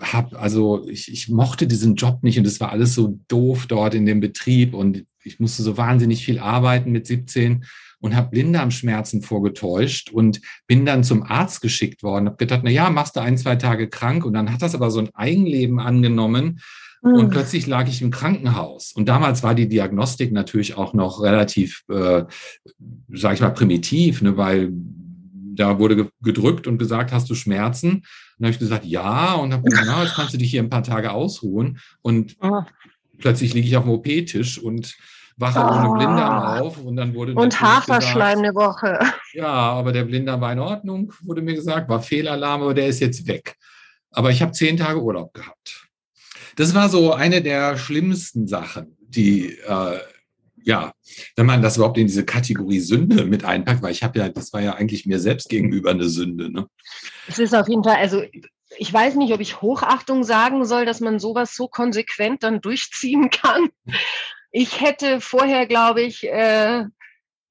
habe, 0.01 0.39
also 0.39 0.89
ich, 0.89 1.13
ich 1.13 1.29
mochte 1.29 1.67
diesen 1.67 1.95
Job 1.95 2.23
nicht 2.23 2.39
und 2.39 2.47
es 2.47 2.59
war 2.59 2.71
alles 2.71 2.95
so 2.95 3.21
doof 3.29 3.67
dort 3.67 3.95
in 3.95 4.07
dem 4.07 4.21
Betrieb 4.21 4.73
und 4.73 5.05
ich 5.27 5.41
musste 5.41 5.63
so 5.63 5.77
wahnsinnig 5.77 6.25
viel 6.25 6.39
arbeiten 6.39 6.93
mit 6.93 7.07
17 7.07 7.65
und 8.01 8.15
habe 8.15 8.31
Blinddarmschmerzen 8.31 9.23
vorgetäuscht 9.23 10.11
und 10.11 10.41
bin 10.67 10.87
dann 10.87 11.05
zum 11.05 11.23
Arzt 11.23 11.61
geschickt 11.61 12.03
worden. 12.03 12.27
Habe 12.27 12.37
gedacht, 12.37 12.61
na 12.63 12.71
ja, 12.71 12.91
machst 12.91 13.17
du 13.17 13.21
ein, 13.21 13.39
zwei 13.39 13.57
Tage 13.57 13.89
krank 13.89 14.25
und 14.25 14.35
dann 14.35 14.53
hat 14.53 14.63
das 14.63 14.75
aber 14.75 14.91
so 14.91 15.01
ein 15.01 15.15
Eigenleben 15.15 15.81
angenommen 15.81 16.61
mhm. 17.03 17.15
und 17.15 17.31
plötzlich 17.31 17.67
lag 17.67 17.89
ich 17.89 18.03
im 18.03 18.11
Krankenhaus. 18.11 18.93
Und 18.93 19.09
damals 19.09 19.43
war 19.43 19.55
die 19.55 19.69
Diagnostik 19.69 20.33
natürlich 20.33 20.77
auch 20.77 20.95
noch 20.95 21.23
relativ, 21.23 21.83
äh, 21.89 22.25
sage 23.13 23.35
ich 23.35 23.41
mal, 23.41 23.51
primitiv, 23.51 24.23
ne, 24.23 24.37
weil 24.37 24.73
da 25.57 25.79
wurde 25.79 26.11
gedrückt 26.23 26.67
und 26.67 26.79
gesagt, 26.79 27.13
hast 27.13 27.29
du 27.31 27.35
Schmerzen? 27.35 27.91
Und 27.91 28.05
dann 28.39 28.47
habe 28.49 28.53
ich 28.53 28.59
gesagt, 28.59 28.85
ja. 28.85 29.35
Und 29.35 29.55
habe 29.55 29.63
gesagt, 29.63 29.87
na, 29.87 30.03
jetzt 30.03 30.15
kannst 30.15 30.35
du 30.35 30.39
dich 30.39 30.51
hier 30.51 30.63
ein 30.63 30.69
paar 30.69 30.83
Tage 30.83 31.13
ausruhen. 31.13 31.79
Und 32.03 32.37
oh. 32.41 32.63
Plötzlich 33.19 33.55
liege 33.55 33.67
ich 33.67 33.77
auf 33.77 33.85
dem 33.85 33.93
OP-Tisch 33.93 34.59
und 34.59 34.97
wache 35.37 35.61
oh. 35.61 35.75
ohne 35.75 35.95
Blinddarm 35.95 36.63
auf. 36.63 36.79
Und 36.79 36.97
dann 36.97 37.15
wurde 37.15 37.35
Und 37.35 37.61
Haferschleim 37.61 38.39
eine 38.39 38.55
Woche. 38.55 38.99
Ja, 39.33 39.47
aber 39.47 39.93
der 39.93 40.05
Blinddarm 40.05 40.41
war 40.41 40.53
in 40.53 40.61
Ordnung, 40.61 41.13
wurde 41.23 41.43
mir 41.43 41.55
gesagt, 41.55 41.89
war 41.89 42.03
Fehlalarm, 42.03 42.63
aber 42.63 42.75
der 42.75 42.87
ist 42.87 43.01
jetzt 43.01 43.27
weg. 43.27 43.57
Aber 44.11 44.31
ich 44.31 44.41
habe 44.41 44.53
zehn 44.53 44.77
Tage 44.77 45.03
Urlaub 45.03 45.35
gehabt. 45.35 45.89
Das 46.57 46.75
war 46.75 46.89
so 46.89 47.13
eine 47.13 47.43
der 47.43 47.77
schlimmsten 47.77 48.47
Sachen, 48.47 48.97
die 49.01 49.59
äh, 49.67 49.99
ja, 50.67 50.93
wenn 51.37 51.47
man 51.47 51.63
das 51.63 51.77
überhaupt 51.77 51.97
in 51.97 52.09
diese 52.09 52.25
Kategorie 52.25 52.81
Sünde 52.81 53.25
mit 53.25 53.45
einpackt, 53.45 53.83
weil 53.83 53.93
ich 53.93 54.03
habe 54.03 54.19
ja, 54.19 54.29
das 54.29 54.53
war 54.53 54.61
ja 54.61 54.75
eigentlich 54.75 55.07
mir 55.07 55.21
selbst 55.21 55.49
gegenüber 55.49 55.91
eine 55.91 56.09
Sünde. 56.09 56.51
Ne? 56.51 56.67
Es 57.29 57.39
ist 57.39 57.55
auf 57.55 57.69
jeden 57.69 57.85
Fall, 57.85 57.97
also 57.97 58.23
ich 58.79 58.93
weiß 58.93 59.17
nicht, 59.17 59.33
ob 59.33 59.41
ich 59.41 59.61
Hochachtung 59.61 60.25
sagen 60.25 60.65
soll, 60.65 60.87
dass 60.87 61.01
man 61.01 61.19
sowas 61.19 61.55
so 61.55 61.69
konsequent 61.69 62.43
dann 62.43 62.61
durchziehen 62.61 63.31
kann. 63.31 63.69
Ich 64.51 64.81
hätte 64.81 65.21
vorher, 65.21 65.67
glaube 65.67 66.03
ich, 66.03 66.25
äh, 66.25 66.85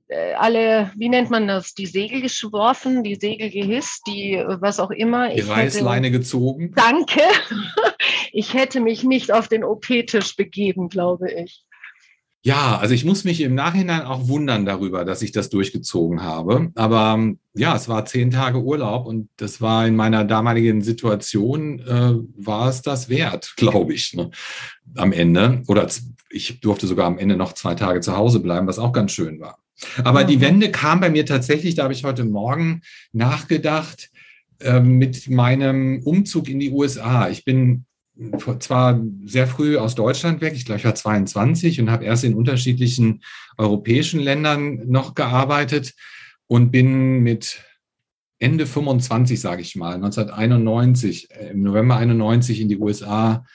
äh 0.07 0.33
alle, 0.33 0.91
wie 0.95 1.09
nennt 1.09 1.29
man 1.29 1.47
das, 1.47 1.73
die 1.73 1.85
Segel 1.85 2.21
geschworfen, 2.21 3.03
die 3.03 3.15
Segel 3.15 3.49
gehisst, 3.49 4.03
die 4.07 4.43
was 4.47 4.79
auch 4.79 4.91
immer. 4.91 5.29
Die 5.29 5.41
ich 5.41 5.49
Reißleine 5.49 6.07
hätte, 6.07 6.19
gezogen. 6.19 6.73
Danke. 6.75 7.21
Ich 8.38 8.53
hätte 8.53 8.81
mich 8.81 9.05
nicht 9.05 9.31
auf 9.31 9.47
den 9.47 9.63
OP-Tisch 9.63 10.35
begeben, 10.35 10.89
glaube 10.89 11.31
ich. 11.31 11.63
Ja, 12.45 12.77
also 12.77 12.93
ich 12.93 13.03
muss 13.05 13.23
mich 13.23 13.41
im 13.41 13.55
Nachhinein 13.55 14.03
auch 14.03 14.27
wundern 14.27 14.67
darüber, 14.67 15.03
dass 15.03 15.23
ich 15.23 15.31
das 15.31 15.49
durchgezogen 15.49 16.21
habe. 16.21 16.71
Aber 16.75 17.34
ja, 17.55 17.75
es 17.75 17.89
war 17.89 18.05
zehn 18.05 18.29
Tage 18.29 18.62
Urlaub 18.62 19.08
und 19.08 19.29
das 19.38 19.62
war 19.62 19.88
in 19.88 19.95
meiner 19.95 20.23
damaligen 20.25 20.84
Situation, 20.84 21.79
äh, 21.79 22.13
war 22.38 22.69
es 22.69 22.84
das 22.84 23.10
wert, 23.10 23.53
glaube 23.58 23.95
ich, 23.95 24.13
ne? 24.13 24.29
am 24.95 25.12
Ende. 25.12 25.63
Oder 25.67 25.88
ich 26.29 26.60
durfte 26.60 26.86
sogar 26.86 27.08
am 27.08 27.17
Ende 27.17 27.36
noch 27.36 27.53
zwei 27.53 27.73
Tage 27.73 28.01
zu 28.01 28.15
Hause 28.15 28.41
bleiben, 28.41 28.67
was 28.67 28.77
auch 28.77 28.93
ganz 28.93 29.12
schön 29.12 29.39
war. 29.39 29.58
Aber 30.03 30.23
die 30.23 30.39
Wende 30.39 30.69
kam 30.69 30.99
bei 30.99 31.10
mir 31.10 31.25
tatsächlich, 31.25 31.73
da 31.73 31.84
habe 31.84 31.93
ich 31.93 32.03
heute 32.03 32.25
Morgen 32.25 32.81
nachgedacht, 33.12 34.12
äh, 34.60 34.81
mit 34.81 35.31
meinem 35.31 35.99
Umzug 36.03 36.47
in 36.47 36.60
die 36.60 36.69
USA. 36.69 37.27
Ich 37.27 37.43
bin 37.43 37.86
zwar 38.60 39.01
sehr 39.25 39.47
früh 39.47 39.78
aus 39.78 39.95
Deutschland 39.95 40.41
weg, 40.41 40.54
ich 40.56 40.65
glaube, 40.65 40.80
ich 40.80 40.86
war 40.86 40.95
22 40.95 41.82
und 41.82 41.91
habe 41.91 42.06
erst 42.06 42.23
in 42.23 42.36
unterschiedlichen 42.36 43.21
europäischen 43.58 44.19
Ländern 44.19 44.88
noch 44.88 45.15
gearbeitet 45.15 45.93
und 46.47 46.71
bin 46.71 47.19
mit 47.19 47.63
Ende 48.39 48.65
25, 48.65 49.39
sage 49.39 49.62
ich 49.62 49.75
mal, 49.75 49.95
1991, 49.95 51.32
äh, 51.32 51.51
im 51.51 51.63
November 51.63 51.97
91 51.97 52.62
in 52.62 52.69
die 52.69 52.78
USA 52.78 53.45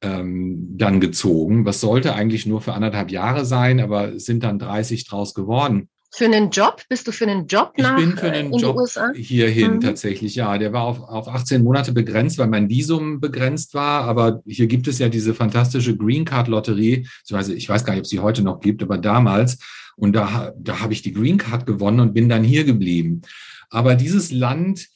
ähm, 0.00 0.76
dann 0.76 1.00
gezogen. 1.00 1.64
Was 1.64 1.80
sollte 1.80 2.14
eigentlich 2.14 2.46
nur 2.46 2.60
für 2.60 2.72
anderthalb 2.72 3.10
Jahre 3.10 3.44
sein, 3.44 3.80
aber 3.80 4.14
es 4.14 4.24
sind 4.24 4.42
dann 4.42 4.58
30 4.58 5.06
draus 5.06 5.34
geworden. 5.34 5.88
Für 6.16 6.26
einen 6.26 6.50
Job? 6.50 6.80
Bist 6.88 7.08
du 7.08 7.12
für 7.12 7.26
einen 7.26 7.48
Job 7.48 7.72
nach 7.76 7.98
Ich 7.98 8.04
bin 8.04 8.16
für 8.16 8.30
einen 8.30 8.52
Job 8.52 8.78
hierhin 9.16 9.74
mhm. 9.74 9.80
tatsächlich, 9.80 10.36
ja. 10.36 10.56
Der 10.58 10.72
war 10.72 10.84
auf, 10.84 11.00
auf 11.00 11.26
18 11.26 11.64
Monate 11.64 11.92
begrenzt, 11.92 12.38
weil 12.38 12.46
mein 12.46 12.68
Visum 12.68 13.20
begrenzt 13.20 13.74
war. 13.74 14.04
Aber 14.04 14.40
hier 14.46 14.68
gibt 14.68 14.86
es 14.86 15.00
ja 15.00 15.08
diese 15.08 15.34
fantastische 15.34 15.96
Green 15.96 16.24
Card 16.24 16.46
Lotterie. 16.46 17.08
Ich 17.26 17.68
weiß 17.68 17.84
gar 17.84 17.94
nicht, 17.94 18.00
ob 18.00 18.04
es 18.04 18.10
sie 18.10 18.20
heute 18.20 18.42
noch 18.42 18.60
gibt, 18.60 18.80
aber 18.82 18.96
damals. 18.96 19.58
Und 19.96 20.14
da, 20.14 20.52
da 20.56 20.80
habe 20.80 20.92
ich 20.92 21.02
die 21.02 21.12
Green 21.12 21.36
Card 21.36 21.66
gewonnen 21.66 21.98
und 21.98 22.14
bin 22.14 22.28
dann 22.28 22.44
hier 22.44 22.62
geblieben. 22.62 23.22
Aber 23.70 23.96
dieses 23.96 24.30
Land 24.30 24.86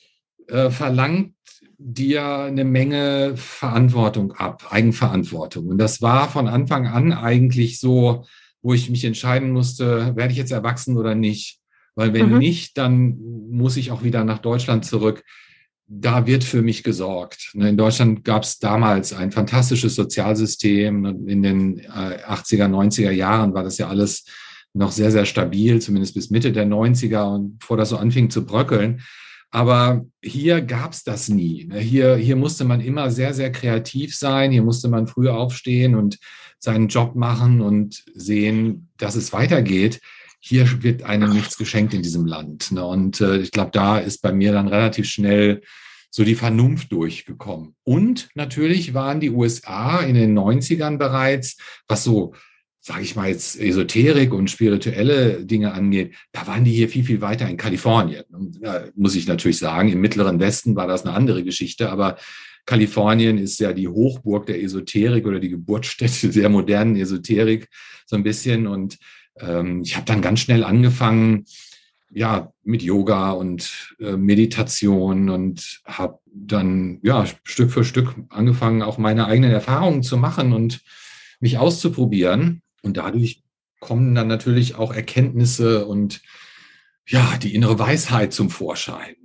äh, 0.47 0.71
verlangt 0.71 1.35
dir 1.79 2.25
eine 2.25 2.65
Menge 2.65 3.33
Verantwortung 3.37 4.33
ab, 4.33 4.67
Eigenverantwortung. 4.71 5.67
Und 5.67 5.79
das 5.79 6.01
war 6.01 6.29
von 6.29 6.47
Anfang 6.47 6.87
an 6.87 7.13
eigentlich 7.13 7.81
so, 7.81 8.25
wo 8.69 8.75
ich 8.75 8.91
mich 8.91 9.07
entscheiden 9.07 9.51
musste, 9.51 10.15
werde 10.15 10.31
ich 10.31 10.37
jetzt 10.37 10.53
erwachsen 10.53 10.99
oder 10.99 11.15
nicht. 11.15 11.59
Weil 11.95 12.13
wenn 12.13 12.33
mhm. 12.33 12.37
nicht, 12.39 12.77
dann 12.77 13.17
muss 13.51 13.79
ich 13.79 13.91
auch 13.91 14.03
wieder 14.03 14.25
nach 14.25 14.41
Deutschland 14.41 14.85
zurück. 14.85 15.25
Da 15.87 16.27
wird 16.27 16.45
für 16.45 16.61
mich 16.61 16.83
gesorgt. 16.83 17.53
Ne, 17.55 17.71
in 17.71 17.79
Deutschland 17.79 18.25
gab 18.25 18.43
es 18.43 18.59
damals 18.59 19.15
ein 19.15 19.33
fantastisches 19.33 19.95
Sozialsystem. 19.95 21.27
In 21.27 21.43
den 21.43 21.81
80er, 21.81 22.67
äh, 22.67 22.69
90er 22.69 23.11
Jahren 23.11 23.55
war 23.55 23.63
das 23.65 23.79
ja 23.79 23.89
alles 23.89 24.27
noch 24.75 24.93
sehr, 24.93 25.13
sehr 25.13 25.25
stabil, 25.25 25.81
zumindest 25.81 26.13
bis 26.13 26.29
Mitte 26.29 26.53
der 26.53 26.67
90er 26.67 27.35
und 27.35 27.61
bevor 27.61 27.79
das 27.79 27.89
so 27.89 27.97
anfing 27.97 28.29
zu 28.29 28.45
bröckeln. 28.45 29.01
Aber 29.51 30.05
hier 30.23 30.61
gab 30.61 30.93
es 30.93 31.05
das 31.05 31.31
nie. 31.31 31.65
Ne, 31.65 31.79
hier, 31.79 32.17
hier 32.17 32.37
musste 32.37 32.67
man 32.67 32.83
immer 32.83 33.11
sehr, 33.11 33.33
sehr 33.33 33.51
kreativ 33.51 34.15
sein. 34.15 34.51
Hier 34.53 34.63
musste 34.63 34.91
man 34.91 35.07
früh 35.07 35.31
aufstehen 35.31 35.95
und 35.95 36.19
seinen 36.59 36.89
Job 36.89 37.15
machen 37.15 37.61
und 37.61 38.05
sehen, 38.15 38.89
dass 38.99 39.15
es 39.15 39.33
weitergeht. 39.33 40.01
Hier 40.41 40.83
wird 40.83 41.03
einem 41.03 41.33
nichts 41.33 41.57
geschenkt 41.57 41.95
in 41.95 42.03
diesem 42.03 42.27
Land. 42.27 42.73
Ne? 42.73 42.85
Und 42.85 43.21
äh, 43.21 43.39
ich 43.39 43.51
glaube, 43.51 43.71
da 43.73 43.99
ist 43.99 44.23
bei 44.23 44.33
mir 44.33 44.53
dann 44.53 44.69
relativ 44.69 45.09
schnell 45.09 45.63
so 46.11 46.25
die 46.25 46.35
Vernunft 46.35 46.91
durchgekommen. 46.93 47.75
Und 47.85 48.29
natürlich 48.35 48.95
waren 48.95 49.21
die 49.21 49.31
USA 49.31 50.01
in 50.01 50.15
den 50.15 50.39
90ern 50.39 50.97
bereits, 50.97 51.59
was 51.87 52.05
so, 52.05 52.35
sage 52.81 53.03
ich 53.03 53.15
mal 53.15 53.29
jetzt, 53.29 53.61
Esoterik 53.61 54.33
und 54.33 54.51
spirituelle 54.51 55.45
Dinge 55.45 55.73
angeht, 55.73 56.15
da 56.33 56.47
waren 56.47 56.65
die 56.65 56.73
hier 56.73 56.89
viel, 56.89 57.05
viel 57.05 57.21
weiter 57.21 57.49
in 57.49 57.57
Kalifornien. 57.57 58.25
Und, 58.31 58.63
äh, 58.63 58.91
muss 58.95 59.17
ich 59.17 59.27
natürlich 59.27 59.59
sagen, 59.59 59.91
im 59.91 60.01
mittleren 60.01 60.41
Westen 60.41 60.77
war 60.77 60.87
das 60.87 61.05
eine 61.05 61.15
andere 61.15 61.45
Geschichte, 61.45 61.91
aber 61.91 62.17
Kalifornien 62.69 63.39
ist 63.39 63.59
ja 63.61 63.73
die 63.73 63.89
Hochburg 63.89 64.45
der 64.45 64.63
Esoterik 64.63 65.27
oder 65.27 65.41
die 65.41 65.49
Geburtsstätte 65.49 66.29
der 66.41 66.51
modernen 66.51 66.97
Esoterik 66.97 67.69
so 68.05 68.15
ein 68.15 68.23
bisschen. 68.23 68.67
Und 68.67 68.99
ähm, 69.41 69.81
ich 69.83 69.97
habe 69.97 70.05
dann 70.05 70.21
ganz 70.21 70.41
schnell 70.41 70.63
angefangen, 70.65 71.47
ja, 72.11 72.53
mit 72.65 72.83
Yoga 72.83 73.31
und 73.31 73.97
äh, 74.01 74.19
Meditation 74.19 75.31
und 75.31 75.81
habe 75.87 76.19
dann 76.27 77.01
ja 77.03 77.25
Stück 77.43 77.71
für 77.71 77.85
Stück 77.85 78.15
angefangen, 78.29 78.83
auch 78.83 78.99
meine 78.99 79.27
eigenen 79.27 79.51
Erfahrungen 79.51 80.03
zu 80.03 80.19
machen 80.19 80.53
und 80.53 80.83
mich 81.41 81.57
auszuprobieren. 81.57 82.61
Und 82.83 82.99
dadurch 82.99 83.45
kommen 83.81 84.15
dann 84.15 84.29
natürlich 84.29 84.75
auch 84.75 84.93
Erkenntnisse 84.93 85.87
und 85.87 86.21
ja, 87.07 87.39
die 87.39 87.55
innere 87.55 87.79
Weisheit 87.79 88.35
zum 88.35 88.51
Vorschein. 88.51 89.17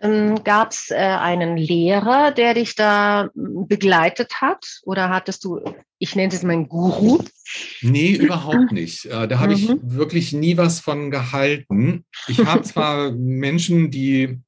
Ähm, 0.00 0.44
Gab 0.44 0.70
es 0.70 0.90
äh, 0.90 0.96
einen 0.96 1.56
Lehrer, 1.56 2.30
der 2.30 2.54
dich 2.54 2.74
da 2.76 3.30
begleitet 3.34 4.40
hat? 4.40 4.80
Oder 4.84 5.08
hattest 5.08 5.44
du, 5.44 5.60
ich 5.98 6.14
nenne 6.14 6.32
es 6.32 6.42
meinen 6.42 6.68
Guru? 6.68 7.18
Nee, 7.82 8.12
überhaupt 8.12 8.70
nicht. 8.72 9.06
Äh, 9.06 9.26
da 9.26 9.40
habe 9.40 9.54
ich 9.54 9.68
mhm. 9.68 9.80
wirklich 9.82 10.32
nie 10.32 10.56
was 10.56 10.80
von 10.80 11.10
gehalten. 11.10 12.04
Ich 12.28 12.44
habe 12.44 12.62
zwar 12.62 13.10
Menschen, 13.10 13.90
die 13.90 14.40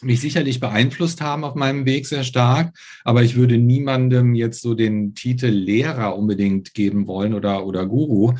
mich 0.00 0.20
sicherlich 0.20 0.60
beeinflusst 0.60 1.20
haben 1.20 1.44
auf 1.44 1.54
meinem 1.54 1.86
Weg 1.86 2.06
sehr 2.06 2.24
stark, 2.24 2.76
aber 3.04 3.22
ich 3.22 3.36
würde 3.36 3.58
niemandem 3.58 4.34
jetzt 4.34 4.60
so 4.60 4.74
den 4.74 5.14
Titel 5.14 5.46
Lehrer 5.46 6.16
unbedingt 6.16 6.74
geben 6.74 7.06
wollen 7.06 7.34
oder, 7.34 7.64
oder 7.66 7.86
Guru, 7.86 8.34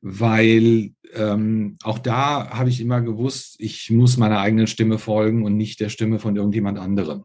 weil 0.00 0.92
ähm, 1.14 1.76
auch 1.82 1.98
da 1.98 2.50
habe 2.50 2.68
ich 2.68 2.80
immer 2.80 3.00
gewusst, 3.00 3.56
ich 3.58 3.90
muss 3.90 4.16
meiner 4.16 4.40
eigenen 4.40 4.66
Stimme 4.66 4.98
folgen 4.98 5.44
und 5.44 5.56
nicht 5.56 5.80
der 5.80 5.88
Stimme 5.88 6.18
von 6.18 6.36
irgendjemand 6.36 6.78
anderem. 6.78 7.24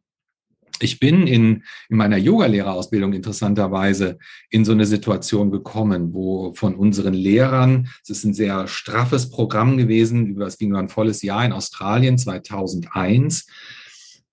Ich 0.81 0.99
bin 0.99 1.27
in, 1.27 1.63
in 1.89 1.97
meiner 1.97 2.17
Yogalehrerausbildung 2.17 3.13
interessanterweise 3.13 4.17
in 4.49 4.65
so 4.65 4.71
eine 4.71 4.85
Situation 4.85 5.51
gekommen, 5.51 6.13
wo 6.13 6.53
von 6.55 6.75
unseren 6.75 7.13
Lehrern, 7.13 7.87
es 8.03 8.09
ist 8.09 8.23
ein 8.23 8.33
sehr 8.33 8.67
straffes 8.67 9.29
Programm 9.29 9.77
gewesen, 9.77 10.25
über 10.25 10.47
es 10.47 10.57
ging 10.57 10.69
über 10.69 10.79
ein 10.79 10.89
volles 10.89 11.21
Jahr 11.21 11.45
in 11.45 11.51
Australien 11.51 12.17
2001. 12.17 13.45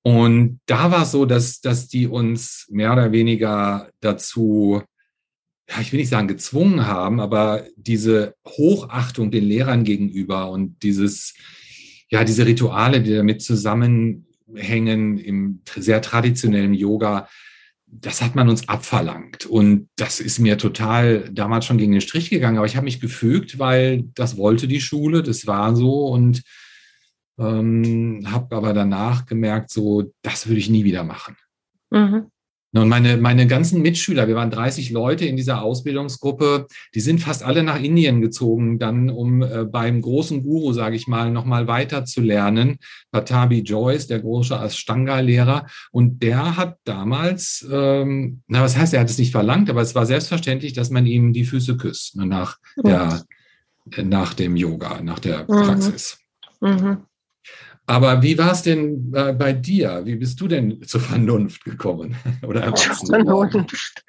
Und 0.03 0.61
da 0.65 0.91
war 0.91 1.03
es 1.03 1.11
so, 1.11 1.27
dass, 1.27 1.61
dass 1.61 1.89
die 1.89 2.07
uns 2.07 2.67
mehr 2.71 2.93
oder 2.93 3.13
weniger 3.13 3.91
dazu 4.01 4.83
ja, 5.71 5.81
ich 5.81 5.93
will 5.93 6.01
nicht 6.01 6.09
sagen 6.09 6.29
gezwungen 6.29 6.87
haben, 6.87 7.21
aber 7.21 7.65
diese 7.77 8.35
Hochachtung 8.47 9.31
den 9.31 9.45
Lehrern 9.45 9.85
gegenüber 9.85 10.51
und 10.51 10.83
dieses, 10.83 11.35
ja, 12.09 12.25
diese 12.25 12.47
Rituale, 12.47 13.03
die 13.03 13.15
damit 13.15 13.43
zusammenhängen 13.43 15.19
im 15.19 15.61
sehr 15.77 16.01
traditionellen 16.01 16.73
Yoga, 16.75 17.29
das 17.91 18.23
hat 18.23 18.35
man 18.35 18.49
uns 18.49 18.69
abverlangt. 18.69 19.47
Und 19.47 19.89
das 19.97 20.21
ist 20.21 20.39
mir 20.39 20.59
total 20.59 21.29
damals 21.33 21.67
schon 21.67 21.79
gegen 21.79 21.93
den 21.93 22.01
Strich 22.01 22.31
gegangen. 22.31 22.59
Aber 22.59 22.67
ich 22.67 22.77
habe 22.77 22.85
mich 22.85 23.01
gefügt, 23.01 23.59
weil 23.59 24.05
das 24.15 24.37
wollte 24.37 24.69
die 24.69 24.81
Schule, 24.81 25.23
das 25.23 25.47
war 25.47 25.75
so. 25.75 26.07
Und 26.07 26.43
ähm, 27.39 28.23
habe 28.27 28.57
aber 28.57 28.73
danach 28.75 29.27
gemerkt, 29.27 29.71
so, 29.71 30.13
das 30.23 30.49
würde 30.49 30.61
ich 30.61 30.69
nie 30.69 30.85
wieder 30.85 31.05
machen. 31.05 31.37
Mhm. 31.91 32.31
Und 32.75 32.89
meine, 32.89 33.17
meine 33.17 33.47
ganzen 33.47 33.81
Mitschüler, 33.81 34.29
wir 34.29 34.35
waren 34.35 34.51
30 34.51 34.91
Leute 34.91 35.25
in 35.25 35.37
dieser 35.37 35.63
Ausbildungsgruppe, 35.63 36.67
die 36.95 37.01
sind 37.01 37.21
fast 37.21 37.43
alle 37.43 37.63
nach 37.63 37.81
Indien 37.81 38.21
gezogen, 38.21 38.79
dann 38.79 39.09
um 39.09 39.43
äh, 39.43 39.65
beim 39.65 40.03
großen 40.03 40.43
Guru, 40.43 40.73
sage 40.75 40.97
ich 40.97 41.07
mal, 41.07 41.31
nochmal 41.31 41.67
weiter 41.67 42.05
zu 42.05 42.21
lernen. 42.21 42.79
Patabi 43.11 43.61
Joyce, 43.61 44.07
der 44.09 44.21
große 44.21 44.55
Ashtanga-Lehrer. 44.55 45.67
Und 45.93 46.23
der 46.23 46.57
hat 46.57 46.77
damals, 46.85 47.67
ähm, 47.73 48.43
na 48.49 48.63
was 48.63 48.77
heißt, 48.77 48.93
er 48.93 49.01
hat 49.01 49.11
es 49.11 49.19
nicht 49.19 49.33
verlangt, 49.33 49.71
aber 49.71 49.81
es 49.81 49.95
war 49.95 50.05
selbstverständlich, 50.05 50.75
dass 50.75 50.91
man 50.91 51.07
ihm 51.07 51.33
die 51.33 51.45
Füße 51.45 51.79
küsst 51.79 52.17
ne, 52.17 52.27
nach, 52.27 52.59
der, 52.77 53.23
nach 54.03 54.35
dem 54.35 54.57
Yoga, 54.57 55.01
nach 55.03 55.21
der 55.21 55.45
mhm. 55.45 55.47
Praxis. 55.47 56.19
Mhm. 56.61 56.99
Aber 57.89 58.23
wie 58.23 58.37
war 58.37 58.53
es 58.53 58.63
denn 58.63 59.11
bei, 59.11 59.33
bei, 59.33 59.53
dir? 59.55 60.03
Wie 60.05 60.17
bist 60.17 60.39
du 60.43 60.47
denn 60.47 60.83
zur 60.83 61.01
Vernunft 61.01 61.65
gekommen 61.65 62.17
oder 62.47 62.61
erwachsen 62.61 63.07
Vernunft. 63.07 64.05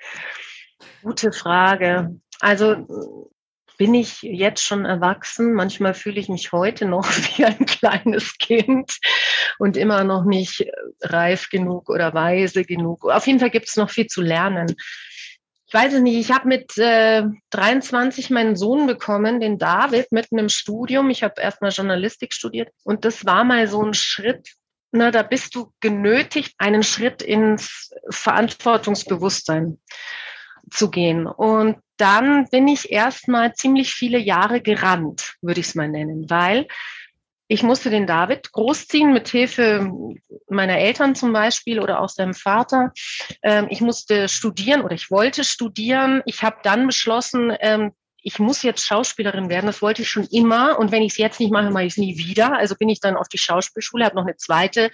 Gute 1.01 1.31
Frage. 1.31 2.19
Also 2.41 3.23
bin 3.77 3.93
ich 3.93 4.21
jetzt 4.21 4.65
schon 4.65 4.83
erwachsen? 4.83 5.53
Manchmal 5.53 5.93
fühle 5.93 6.19
ich 6.19 6.27
mich 6.27 6.51
heute 6.51 6.85
noch 6.85 7.05
wie 7.37 7.45
ein 7.45 7.65
kleines 7.65 8.37
Kind 8.37 8.99
und 9.59 9.77
immer 9.77 10.03
noch 10.03 10.25
nicht 10.25 10.65
reif 11.01 11.47
genug 11.49 11.89
oder 11.89 12.13
weise 12.13 12.65
genug. 12.65 13.05
Auf 13.05 13.27
jeden 13.27 13.39
Fall 13.39 13.49
gibt 13.49 13.69
es 13.69 13.77
noch 13.77 13.89
viel 13.89 14.07
zu 14.07 14.21
lernen 14.21 14.75
ich 15.69 15.73
weiß 15.75 15.93
es 15.93 16.01
nicht, 16.01 16.15
ich 16.15 16.32
habe 16.32 16.47
mit 16.47 16.79
äh, 16.79 17.21
23 17.51 18.32
meinen 18.32 18.55
Sohn 18.55 18.88
bekommen, 18.88 19.39
den 19.39 19.60
David, 19.60 20.12
mitten 20.12 20.39
im 20.39 20.49
Studium. 20.49 21.12
Ich 21.12 21.21
habe 21.21 21.39
erstmal 21.39 21.69
Journalistik 21.69 22.34
studiert 22.34 22.71
und 22.84 23.05
das 23.05 23.23
war 23.23 23.43
mal 23.43 23.67
so 23.67 23.84
ein 23.86 23.93
Schritt. 23.93 24.49
Na, 24.91 25.12
da 25.12 25.21
bist 25.21 25.53
du 25.53 25.71
genötigt, 25.79 26.55
einen 26.58 26.82
Schritt 26.82 27.21
ins 27.21 27.91
Verantwortungsbewusstsein 28.10 29.77
zu 30.71 30.89
gehen. 30.89 31.27
Und 31.27 31.77
dann 31.97 32.49
bin 32.49 32.67
ich 32.67 32.91
erstmal 32.91 33.53
ziemlich 33.53 33.93
viele 33.93 34.17
Jahre 34.17 34.62
gerannt, 34.62 35.36
würde 35.39 35.60
ich 35.60 35.67
es 35.67 35.75
mal 35.75 35.88
nennen, 35.88 36.32
weil 36.32 36.67
ich 37.51 37.63
musste 37.63 37.89
den 37.89 38.05
David 38.05 38.51
großziehen 38.51 39.12
mit 39.12 39.27
Hilfe 39.27 39.91
meiner 40.49 40.77
Eltern 40.77 41.15
zum 41.15 41.33
Beispiel 41.33 41.79
oder 41.79 41.99
auch 41.99 42.09
seinem 42.09 42.35
Vater. 42.35 42.93
Ähm, 43.41 43.65
ich 43.71 43.81
musste 43.81 44.29
studieren 44.29 44.81
oder 44.81 44.93
ich 44.93 45.09
wollte 45.09 45.43
studieren. 45.43 46.21
Ich 46.25 46.43
habe 46.43 46.57
dann 46.62 46.85
beschlossen, 46.85 47.51
ähm, 47.59 47.91
ich 48.21 48.38
muss 48.38 48.62
jetzt 48.62 48.85
Schauspielerin 48.85 49.49
werden. 49.49 49.65
Das 49.65 49.81
wollte 49.81 50.03
ich 50.03 50.09
schon 50.09 50.25
immer. 50.25 50.77
Und 50.77 50.91
wenn 50.91 51.01
ich 51.01 51.13
es 51.13 51.17
jetzt 51.17 51.39
nicht 51.39 51.51
mache, 51.51 51.71
mache 51.71 51.85
ich 51.85 51.93
es 51.93 51.97
nie 51.97 52.17
wieder. 52.19 52.55
Also 52.55 52.75
bin 52.75 52.88
ich 52.88 52.99
dann 52.99 53.17
auf 53.17 53.27
die 53.27 53.39
Schauspielschule, 53.39 54.05
habe 54.05 54.15
noch 54.15 54.25
eine 54.25 54.38
zweite 54.38 54.91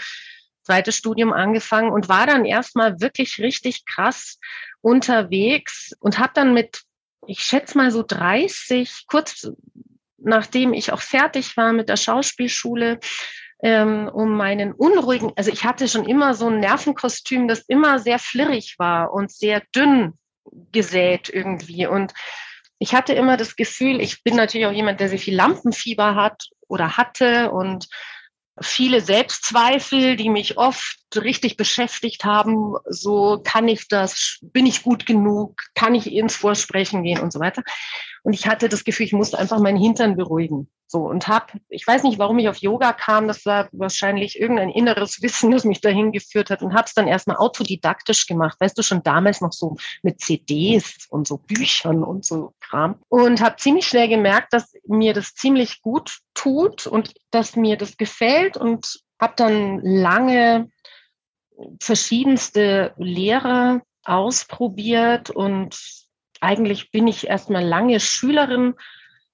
zweites 0.64 0.96
Studium 0.96 1.32
angefangen 1.32 1.92
und 1.92 2.10
war 2.10 2.26
dann 2.26 2.44
erstmal 2.44 3.00
wirklich 3.00 3.38
richtig 3.38 3.86
krass 3.86 4.40
unterwegs 4.82 5.92
und 6.00 6.18
habe 6.18 6.32
dann 6.34 6.56
mit, 6.56 6.84
ich 7.28 7.42
schätze 7.42 7.78
mal 7.78 7.92
so 7.92 8.02
30, 8.02 9.04
kurz 9.08 9.48
nachdem 10.26 10.74
ich 10.74 10.92
auch 10.92 11.02
fertig 11.02 11.56
war 11.58 11.74
mit 11.74 11.90
der 11.90 11.98
Schauspielschule, 11.98 13.00
ähm, 13.64 14.10
um 14.14 14.36
meinen 14.36 14.74
unruhigen, 14.74 15.32
also 15.36 15.52
ich 15.52 15.64
hatte 15.64 15.88
schon 15.88 16.06
immer 16.06 16.34
so 16.34 16.48
ein 16.48 16.60
Nervenkostüm, 16.60 17.48
das 17.48 17.62
immer 17.68 18.00
sehr 18.00 18.20
flirrig 18.20 18.76
war 18.78 19.14
und 19.14 19.32
sehr 19.32 19.62
dünn 19.76 20.14
gesät 20.72 21.30
irgendwie. 21.30 21.88
Und 21.88 22.14
ich 22.80 22.94
hatte 22.94 23.14
immer 23.14 23.38
das 23.38 23.56
Gefühl, 23.56 24.02
ich 24.02 24.24
bin 24.24 24.36
natürlich 24.36 24.68
auch 24.68 24.72
jemand, 24.72 25.00
der 25.00 25.10
sehr 25.10 25.20
viel 25.20 25.36
Lampenfieber 25.36 26.16
hat 26.16 26.50
oder 26.68 26.98
hatte 26.98 27.52
und 27.52 27.88
viele 28.62 29.02
Selbstzweifel, 29.02 30.16
die 30.16 30.30
mich 30.30 30.58
oft 30.58 30.98
richtig 31.16 31.58
beschäftigt 31.58 32.24
haben. 32.24 32.76
So 32.86 33.42
kann 33.44 33.68
ich 33.68 33.88
das, 33.88 34.40
bin 34.42 34.66
ich 34.66 34.84
gut 34.84 35.06
genug, 35.06 35.64
kann 35.74 35.96
ich 35.96 36.12
ins 36.12 36.36
Vorsprechen 36.36 37.04
gehen 37.04 37.20
und 37.20 37.34
so 37.34 37.40
weiter. 37.40 37.64
Und 38.26 38.34
ich 38.34 38.48
hatte 38.48 38.70
das 38.70 38.84
Gefühl, 38.84 39.06
ich 39.06 39.14
musste 39.14 39.38
einfach 39.38 39.60
meinen 39.60 39.78
Hintern 39.78 40.16
beruhigen. 40.16 40.68
So 40.88 41.02
und 41.08 41.28
habe, 41.28 41.60
ich 41.70 41.86
weiß 41.86 42.02
nicht, 42.02 42.18
warum 42.18 42.40
ich 42.40 42.50
auf 42.50 42.58
Yoga 42.58 42.92
kam. 42.92 43.28
Das 43.28 43.46
war 43.46 43.70
wahrscheinlich 43.72 44.40
irgendein 44.40 44.72
inneres 44.72 45.22
Wissen, 45.22 45.52
das 45.52 45.64
mich 45.64 45.80
dahin 45.80 46.12
geführt 46.12 46.50
hat 46.50 46.64
und 46.64 46.74
habe 46.74 46.86
es 46.88 46.96
dann 46.96 47.08
erstmal 47.08 47.38
autodidaktisch 47.38 48.26
gemacht. 48.26 48.58
Weißt 48.60 48.76
du 48.76 48.82
schon 48.82 49.04
damals 49.04 49.42
noch 49.42 49.54
so 49.54 49.78
mit 50.02 50.22
CDs 50.22 51.06
und 51.10 51.28
so 51.28 51.38
Büchern 51.38 52.04
und 52.04 52.26
so 52.26 52.54
Kram 52.62 53.00
und 53.10 53.42
habe 53.42 53.58
ziemlich 53.58 53.86
schnell 53.86 54.10
gemerkt, 54.10 54.54
dass 54.54 54.74
mir 54.88 55.14
das 55.14 55.36
ziemlich 55.36 55.84
gut 55.84 56.18
tut 56.34 56.88
und 56.88 57.14
dass 57.30 57.56
mir 57.56 57.78
das 57.78 57.96
gefällt 57.96 58.58
und 58.58 59.04
habe 59.22 59.34
dann 59.38 59.82
lange 59.82 60.72
verschiedenste 61.80 62.96
Lehrer 62.98 63.84
ausprobiert 64.04 65.30
und 65.30 66.05
eigentlich 66.42 66.92
bin 66.92 67.08
ich 67.08 67.28
erstmal 67.28 67.64
lange 67.64 68.00
Schülerin 68.00 68.74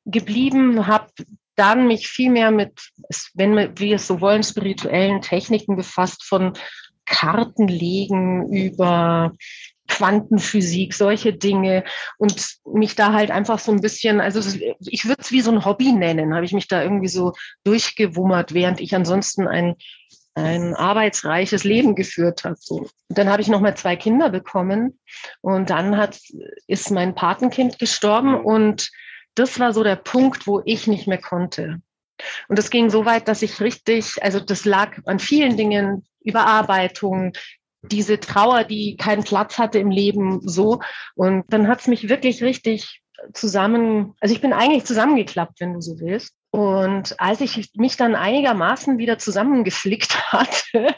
geblieben, 0.05 0.87
habe 0.87 1.07
dann 1.55 1.87
mich 1.87 2.07
viel 2.07 2.31
mehr 2.31 2.51
mit, 2.51 2.79
wenn 3.33 3.77
wir 3.77 3.95
es 3.95 4.07
so 4.07 4.21
wollen, 4.21 4.43
spirituellen 4.43 5.21
Techniken 5.21 5.75
befasst, 5.75 6.23
von 6.23 6.53
Kartenlegen 7.05 8.51
über 8.51 9.33
Quantenphysik, 9.87 10.93
solche 10.93 11.33
Dinge 11.33 11.83
und 12.17 12.57
mich 12.65 12.95
da 12.95 13.11
halt 13.11 13.29
einfach 13.29 13.59
so 13.59 13.71
ein 13.71 13.81
bisschen, 13.81 14.21
also 14.21 14.39
ich 14.79 15.05
würde 15.05 15.21
es 15.21 15.31
wie 15.31 15.41
so 15.41 15.51
ein 15.51 15.65
Hobby 15.65 15.91
nennen, 15.91 16.33
habe 16.33 16.45
ich 16.45 16.53
mich 16.53 16.67
da 16.67 16.81
irgendwie 16.81 17.09
so 17.09 17.33
durchgewummert, 17.65 18.53
während 18.53 18.79
ich 18.79 18.95
ansonsten 18.95 19.47
ein, 19.47 19.75
ein 20.33 20.75
arbeitsreiches 20.75 21.63
Leben 21.63 21.95
geführt 21.95 22.43
habe. 22.43 22.55
So. 22.59 22.87
Dann 23.09 23.29
habe 23.29 23.41
ich 23.41 23.47
nochmal 23.47 23.75
zwei 23.75 23.95
Kinder 23.95 24.29
bekommen 24.29 24.99
und 25.41 25.69
dann 25.69 25.97
hat, 25.97 26.19
ist 26.67 26.91
mein 26.91 27.15
Patenkind 27.15 27.79
gestorben 27.79 28.35
und 28.35 28.89
das 29.35 29.59
war 29.59 29.73
so 29.73 29.83
der 29.83 29.95
Punkt, 29.95 30.47
wo 30.47 30.61
ich 30.65 30.87
nicht 30.87 31.07
mehr 31.07 31.21
konnte. 31.21 31.81
Und 32.47 32.59
das 32.59 32.69
ging 32.69 32.89
so 32.89 33.05
weit, 33.05 33.27
dass 33.27 33.41
ich 33.41 33.59
richtig, 33.61 34.21
also 34.21 34.39
das 34.39 34.65
lag 34.65 34.97
an 35.05 35.19
vielen 35.19 35.57
Dingen, 35.57 36.05
Überarbeitung, 36.23 37.33
diese 37.81 38.19
Trauer, 38.19 38.63
die 38.63 38.95
keinen 38.95 39.23
Platz 39.23 39.57
hatte 39.57 39.79
im 39.79 39.89
Leben, 39.89 40.47
so. 40.47 40.81
Und 41.15 41.45
dann 41.49 41.67
hat 41.67 41.81
es 41.81 41.87
mich 41.87 42.09
wirklich 42.09 42.43
richtig 42.43 43.00
zusammen, 43.33 44.13
also 44.19 44.33
ich 44.33 44.41
bin 44.41 44.53
eigentlich 44.53 44.85
zusammengeklappt, 44.85 45.59
wenn 45.59 45.73
du 45.73 45.81
so 45.81 45.99
willst. 45.99 46.33
Und 46.51 47.19
als 47.19 47.41
ich 47.41 47.71
mich 47.75 47.95
dann 47.95 48.15
einigermaßen 48.15 48.97
wieder 48.97 49.17
zusammengeflickt 49.17 50.31
hatte, 50.31 50.95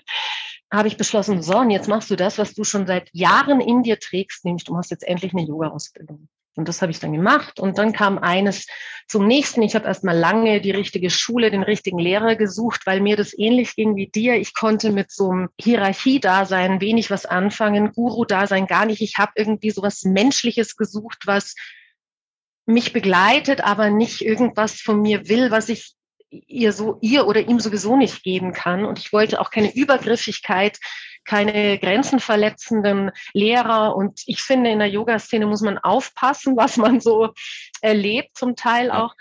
habe 0.71 0.87
ich 0.87 0.97
beschlossen, 0.97 1.43
so, 1.43 1.57
und 1.57 1.69
jetzt 1.69 1.87
machst 1.87 2.09
du 2.09 2.15
das, 2.15 2.39
was 2.39 2.55
du 2.55 2.63
schon 2.63 2.87
seit 2.87 3.09
Jahren 3.13 3.61
in 3.61 3.83
dir 3.83 3.99
trägst, 3.99 4.43
nämlich 4.43 4.63
du 4.63 4.73
machst 4.73 4.89
jetzt 4.89 5.07
endlich 5.07 5.33
eine 5.33 5.45
Yoga-Ausbildung. 5.45 6.27
Und 6.55 6.67
das 6.67 6.81
habe 6.81 6.91
ich 6.91 6.99
dann 6.99 7.13
gemacht. 7.13 7.59
Und 7.59 7.77
dann 7.77 7.93
kam 7.93 8.19
eines 8.19 8.67
zum 9.07 9.27
nächsten. 9.27 9.63
Ich 9.63 9.75
habe 9.75 9.87
erst 9.87 10.03
mal 10.03 10.17
lange 10.17 10.61
die 10.61 10.71
richtige 10.71 11.09
Schule, 11.09 11.49
den 11.49 11.63
richtigen 11.63 11.97
Lehrer 11.97 12.35
gesucht, 12.35 12.81
weil 12.85 13.01
mir 13.01 13.15
das 13.15 13.37
ähnlich 13.37 13.75
ging 13.75 13.95
wie 13.95 14.07
dir. 14.07 14.35
Ich 14.35 14.53
konnte 14.53 14.91
mit 14.91 15.11
so 15.11 15.31
einem 15.31 15.49
Hierarchie-Dasein 15.59 16.79
wenig 16.79 17.09
was 17.09 17.25
anfangen, 17.25 17.91
Guru-Dasein 17.91 18.67
gar 18.67 18.85
nicht. 18.85 19.01
Ich 19.01 19.17
habe 19.17 19.31
irgendwie 19.35 19.71
so 19.71 19.81
was 19.81 20.03
Menschliches 20.03 20.75
gesucht, 20.75 21.23
was 21.25 21.55
mich 22.65 22.93
begleitet, 22.93 23.61
aber 23.63 23.89
nicht 23.89 24.21
irgendwas 24.21 24.81
von 24.81 25.01
mir 25.01 25.27
will, 25.27 25.51
was 25.51 25.69
ich 25.69 25.93
ihr 26.29 26.73
so, 26.73 26.97
ihr 27.01 27.27
oder 27.27 27.41
ihm 27.41 27.59
sowieso 27.59 27.95
nicht 27.95 28.23
geben 28.23 28.53
kann. 28.53 28.85
Und 28.85 28.99
ich 28.99 29.13
wollte 29.13 29.39
auch 29.39 29.51
keine 29.51 29.73
Übergriffigkeit 29.75 30.79
keine 31.25 31.77
grenzenverletzenden 31.79 33.11
Lehrer. 33.33 33.95
Und 33.95 34.21
ich 34.25 34.41
finde, 34.41 34.71
in 34.71 34.79
der 34.79 34.89
Yoga-Szene 34.89 35.45
muss 35.45 35.61
man 35.61 35.77
aufpassen, 35.77 36.57
was 36.57 36.77
man 36.77 36.99
so 36.99 37.29
erlebt, 37.81 38.37
zum 38.37 38.55
Teil 38.55 38.91
auch. 38.91 39.15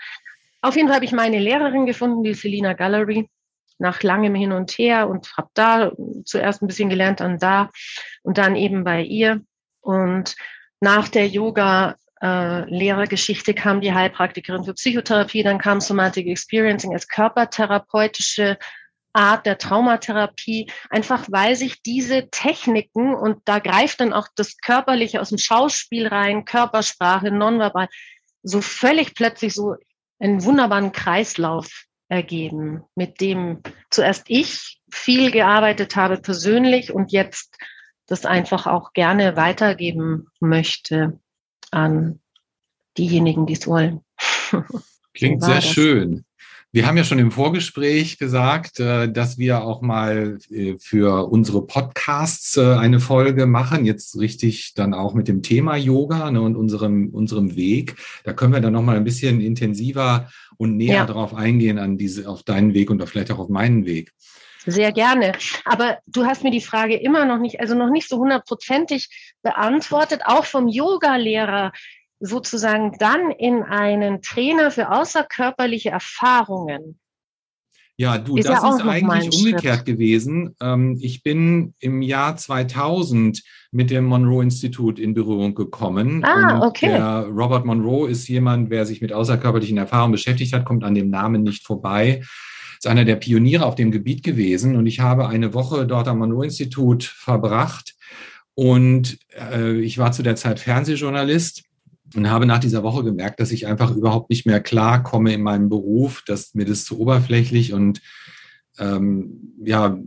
Auf 0.61 0.75
jeden 0.75 0.87
Fall 0.87 0.95
habe 0.95 1.05
ich 1.05 1.11
meine 1.11 1.39
Lehrerin 1.39 1.85
gefunden, 1.85 2.23
die 2.23 2.33
Selina 2.33 2.73
Gallery, 2.73 3.29
nach 3.79 4.03
langem 4.03 4.35
Hin 4.35 4.53
und 4.53 4.71
Her 4.71 5.09
und 5.09 5.35
habe 5.35 5.49
da 5.53 5.91
zuerst 6.25 6.61
ein 6.61 6.67
bisschen 6.67 6.89
gelernt, 6.89 7.19
dann 7.19 7.39
da 7.39 7.69
und 8.21 8.37
dann 8.37 8.55
eben 8.55 8.83
bei 8.83 9.01
ihr. 9.01 9.41
Und 9.81 10.35
nach 10.79 11.09
der 11.09 11.27
Yoga 11.27 11.95
äh, 12.23 12.69
Lehrergeschichte 12.69 13.53
kam 13.53 13.81
die 13.81 13.93
Heilpraktikerin 13.93 14.63
für 14.63 14.73
Psychotherapie, 14.73 15.43
dann 15.43 15.57
kam 15.59 15.81
Somatic 15.81 16.27
Experiencing 16.27 16.93
als 16.93 17.09
körpertherapeutische 17.09 18.57
Art 19.11 19.45
der 19.45 19.57
Traumatherapie, 19.57 20.71
einfach 20.89 21.27
weil 21.29 21.55
sich 21.55 21.83
diese 21.83 22.29
Techniken, 22.29 23.13
und 23.13 23.41
da 23.45 23.59
greift 23.59 23.99
dann 23.99 24.13
auch 24.13 24.27
das 24.35 24.57
Körperliche 24.57 25.19
aus 25.21 25.29
dem 25.29 25.37
Schauspiel 25.37 26.07
rein, 26.07 26.45
Körpersprache, 26.45 27.29
nonverbal, 27.29 27.89
so 28.41 28.61
völlig 28.61 29.13
plötzlich 29.15 29.53
so 29.53 29.75
einen 30.19 30.43
wunderbaren 30.45 30.93
Kreislauf 30.93 31.85
ergeben, 32.07 32.83
mit 32.95 33.19
dem 33.19 33.61
zuerst 33.89 34.23
ich 34.27 34.79
viel 34.89 35.29
gearbeitet 35.31 35.95
habe 35.95 36.17
persönlich 36.17 36.93
und 36.93 37.11
jetzt 37.11 37.57
das 38.07 38.25
einfach 38.25 38.65
auch 38.65 38.93
gerne 38.93 39.35
weitergeben 39.35 40.27
möchte 40.39 41.19
an 41.73 42.19
diejenigen, 42.97 43.45
die 43.45 43.53
es 43.53 43.67
wollen. 43.67 44.01
Klingt 45.13 45.43
sehr 45.43 45.55
das? 45.55 45.65
schön. 45.65 46.25
Wir 46.75 46.87
haben 46.87 46.97
ja 46.97 47.03
schon 47.03 47.19
im 47.19 47.29
Vorgespräch 47.29 48.17
gesagt, 48.17 48.79
äh, 48.79 49.11
dass 49.11 49.37
wir 49.37 49.63
auch 49.63 49.83
mal 49.83 50.39
äh, 50.49 50.73
für 50.79 51.29
unsere 51.29 51.67
Podcasts 51.67 52.57
äh, 52.57 52.63
eine 52.63 52.99
Folge 52.99 53.45
machen, 53.45 53.85
jetzt 53.85 54.19
richtig 54.19 54.73
dann 54.73 54.95
auch 54.95 55.13
mit 55.13 55.27
dem 55.27 55.43
Thema 55.43 55.75
Yoga 55.75 56.31
ne, 56.31 56.41
und 56.41 56.55
unserem, 56.55 57.09
unserem 57.09 57.55
Weg. 57.55 57.95
Da 58.23 58.33
können 58.33 58.53
wir 58.53 58.59
dann 58.59 58.73
noch 58.73 58.81
mal 58.81 58.97
ein 58.97 59.03
bisschen 59.03 59.39
intensiver 59.39 60.31
und 60.57 60.75
näher 60.75 60.95
ja. 60.95 61.05
darauf 61.05 61.35
eingehen, 61.35 61.77
an 61.77 61.99
diese, 61.99 62.27
auf 62.27 62.41
deinen 62.41 62.73
Weg 62.73 62.89
und 62.89 63.07
vielleicht 63.07 63.31
auch 63.31 63.39
auf 63.39 63.49
meinen 63.49 63.85
Weg. 63.85 64.11
Sehr 64.65 64.91
gerne. 64.91 65.33
Aber 65.65 65.99
du 66.07 66.25
hast 66.25 66.43
mir 66.43 66.51
die 66.51 66.61
Frage 66.61 66.95
immer 66.95 67.25
noch 67.25 67.39
nicht, 67.39 67.59
also 67.59 67.75
noch 67.75 67.89
nicht 67.89 68.07
so 68.07 68.17
hundertprozentig 68.17 69.35
beantwortet, 69.41 70.21
auch 70.25 70.45
vom 70.45 70.67
Yoga-Lehrer 70.67 71.71
sozusagen 72.19 72.95
dann 72.99 73.31
in 73.31 73.63
einen 73.63 74.21
Trainer 74.21 74.71
für 74.71 74.91
außerkörperliche 74.91 75.89
Erfahrungen. 75.89 76.99
Ja, 77.95 78.17
du, 78.17 78.37
ist 78.37 78.49
das 78.49 78.63
ja 78.63 78.75
ist 78.75 78.81
eigentlich 78.81 79.37
umgekehrt 79.37 79.75
Schritt. 79.75 79.85
gewesen. 79.85 80.55
Ähm, 80.59 80.97
ich 80.99 81.21
bin 81.21 81.75
im 81.79 82.01
Jahr 82.01 82.35
2000 82.35 83.43
mit 83.71 83.91
dem 83.91 84.05
Monroe-Institut 84.05 84.97
in 84.97 85.13
Berührung 85.13 85.53
gekommen. 85.53 86.23
Ah, 86.23 86.55
und 86.55 86.61
okay. 86.63 86.87
Der 86.87 87.27
Robert 87.29 87.65
Monroe 87.65 88.09
ist 88.09 88.27
jemand, 88.27 88.71
wer 88.71 88.87
sich 88.87 89.01
mit 89.01 89.13
außerkörperlichen 89.13 89.77
Erfahrungen 89.77 90.13
beschäftigt 90.13 90.53
hat, 90.53 90.65
kommt 90.65 90.83
an 90.83 90.95
dem 90.95 91.09
Namen 91.09 91.43
nicht 91.43 91.65
vorbei. 91.67 92.23
Ist 92.83 92.87
einer 92.89 93.05
der 93.05 93.15
Pioniere 93.15 93.65
auf 93.65 93.75
dem 93.75 93.91
Gebiet 93.91 94.23
gewesen. 94.23 94.75
Und 94.75 94.87
ich 94.87 94.99
habe 94.99 95.29
eine 95.29 95.53
Woche 95.53 95.87
dort 95.87 96.09
am 96.09 96.19
Monroe-Institut 96.19 97.05
verbracht. 97.05 97.95
Und 98.55 99.19
äh, 99.39 99.79
ich 99.79 99.99
war 99.99 100.11
zu 100.11 100.21
der 100.21 100.35
Zeit 100.35 100.59
Fernsehjournalist 100.59 101.63
und 102.13 102.29
habe 102.29 102.45
nach 102.45 102.59
dieser 102.59 102.83
Woche 102.83 103.05
gemerkt, 103.05 103.39
dass 103.39 103.53
ich 103.53 103.67
einfach 103.67 103.95
überhaupt 103.95 104.29
nicht 104.29 104.45
mehr 104.45 104.59
klar 104.59 105.01
komme 105.01 105.33
in 105.33 105.43
meinem 105.43 105.69
Beruf, 105.69 106.23
dass 106.27 106.55
mir 106.55 106.65
das 106.65 106.83
zu 106.83 106.99
oberflächlich 106.99 107.71
und 107.71 108.01
ähm, 108.77 109.53
ja, 109.63 109.97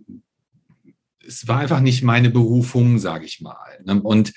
es 1.26 1.48
war 1.48 1.60
einfach 1.60 1.80
nicht 1.80 2.02
meine 2.02 2.28
Berufung, 2.28 2.98
sage 2.98 3.24
ich 3.24 3.40
mal. 3.40 3.78
Ne? 3.86 4.02
Und 4.02 4.34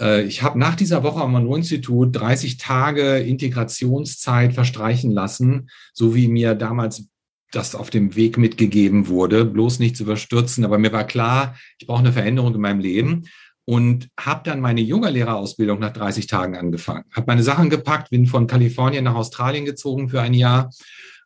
äh, 0.00 0.22
ich 0.22 0.42
habe 0.42 0.58
nach 0.58 0.74
dieser 0.74 1.02
Woche 1.02 1.20
am 1.20 1.32
Monroe-Institut 1.32 2.16
30 2.16 2.56
Tage 2.56 3.18
Integrationszeit 3.18 4.54
verstreichen 4.54 5.10
lassen, 5.10 5.68
so 5.92 6.14
wie 6.14 6.28
mir 6.28 6.54
damals 6.54 7.10
das 7.54 7.74
auf 7.74 7.90
dem 7.90 8.16
Weg 8.16 8.38
mitgegeben 8.38 9.08
wurde, 9.08 9.44
bloß 9.44 9.78
nicht 9.78 9.96
zu 9.96 10.04
überstürzen. 10.04 10.64
Aber 10.64 10.78
mir 10.78 10.92
war 10.92 11.04
klar, 11.04 11.56
ich 11.78 11.86
brauche 11.86 12.00
eine 12.00 12.12
Veränderung 12.12 12.54
in 12.54 12.60
meinem 12.60 12.80
Leben 12.80 13.24
und 13.64 14.08
habe 14.18 14.42
dann 14.44 14.60
meine 14.60 14.80
Yoga-Lehrerausbildung 14.80 15.78
nach 15.78 15.92
30 15.92 16.26
Tagen 16.26 16.56
angefangen. 16.56 17.04
Habe 17.12 17.26
meine 17.28 17.42
Sachen 17.42 17.70
gepackt, 17.70 18.10
bin 18.10 18.26
von 18.26 18.46
Kalifornien 18.46 19.04
nach 19.04 19.14
Australien 19.14 19.64
gezogen 19.64 20.08
für 20.08 20.20
ein 20.20 20.34
Jahr 20.34 20.70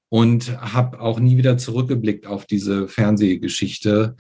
und 0.08 0.58
habe 0.60 1.00
auch 1.00 1.18
nie 1.20 1.36
wieder 1.36 1.58
zurückgeblickt 1.58 2.26
auf 2.26 2.46
diese 2.46 2.88
Fernsehgeschichte. 2.88 4.16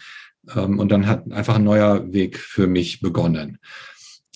Ähm, 0.54 0.78
und 0.78 0.90
dann 0.90 1.06
hat 1.06 1.30
einfach 1.32 1.56
ein 1.56 1.64
neuer 1.64 2.12
Weg 2.12 2.38
für 2.38 2.66
mich 2.66 3.00
begonnen. 3.00 3.58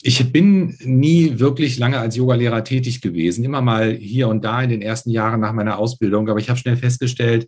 Ich 0.04 0.32
bin 0.32 0.76
nie 0.80 1.38
wirklich 1.38 1.78
lange 1.78 1.98
als 1.98 2.16
Yogalehrer 2.16 2.64
tätig 2.64 3.00
gewesen, 3.00 3.44
immer 3.44 3.62
mal 3.62 3.92
hier 3.94 4.26
und 4.26 4.44
da 4.44 4.60
in 4.60 4.70
den 4.70 4.82
ersten 4.82 5.10
Jahren 5.10 5.40
nach 5.40 5.52
meiner 5.52 5.78
Ausbildung, 5.78 6.28
aber 6.28 6.40
ich 6.40 6.50
habe 6.50 6.58
schnell 6.58 6.76
festgestellt, 6.76 7.46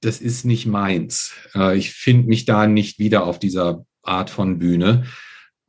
das 0.00 0.20
ist 0.20 0.44
nicht 0.44 0.66
meins. 0.66 1.32
Äh, 1.54 1.78
ich 1.78 1.92
finde 1.92 2.28
mich 2.28 2.44
da 2.44 2.66
nicht 2.66 2.98
wieder 2.98 3.24
auf 3.24 3.38
dieser 3.38 3.86
Art 4.02 4.28
von 4.28 4.58
Bühne 4.58 5.04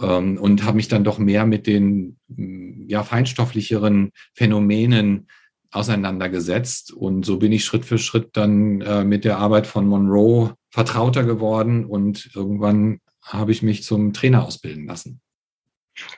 ähm, 0.02 0.38
und 0.38 0.64
habe 0.66 0.76
mich 0.76 0.90
dann 0.90 1.06
doch 1.06 1.20
mehr 1.20 1.46
mit 1.46 1.68
den 1.68 2.18
ja, 2.28 3.04
feinstofflicheren 3.04 4.12
Phänomenen 4.34 5.28
auseinandergesetzt. 5.72 6.92
Und 6.92 7.26
so 7.26 7.38
bin 7.38 7.54
ich 7.54 7.64
Schritt 7.64 7.86
für 7.86 7.98
Schritt 7.98 8.32
dann 8.34 8.82
äh, 8.82 9.06
mit 9.06 9.24
der 9.24 9.38
Arbeit 9.38 9.68
von 9.68 9.88
Monroe 9.88 10.54
vertrauter 10.70 11.24
geworden 11.24 11.86
und 11.86 12.30
irgendwann 12.36 13.00
habe 13.24 13.52
ich 13.52 13.64
mich 13.64 13.84
zum 13.84 14.14
Trainer 14.14 14.46
ausbilden 14.46 14.86
lassen. 14.86 15.22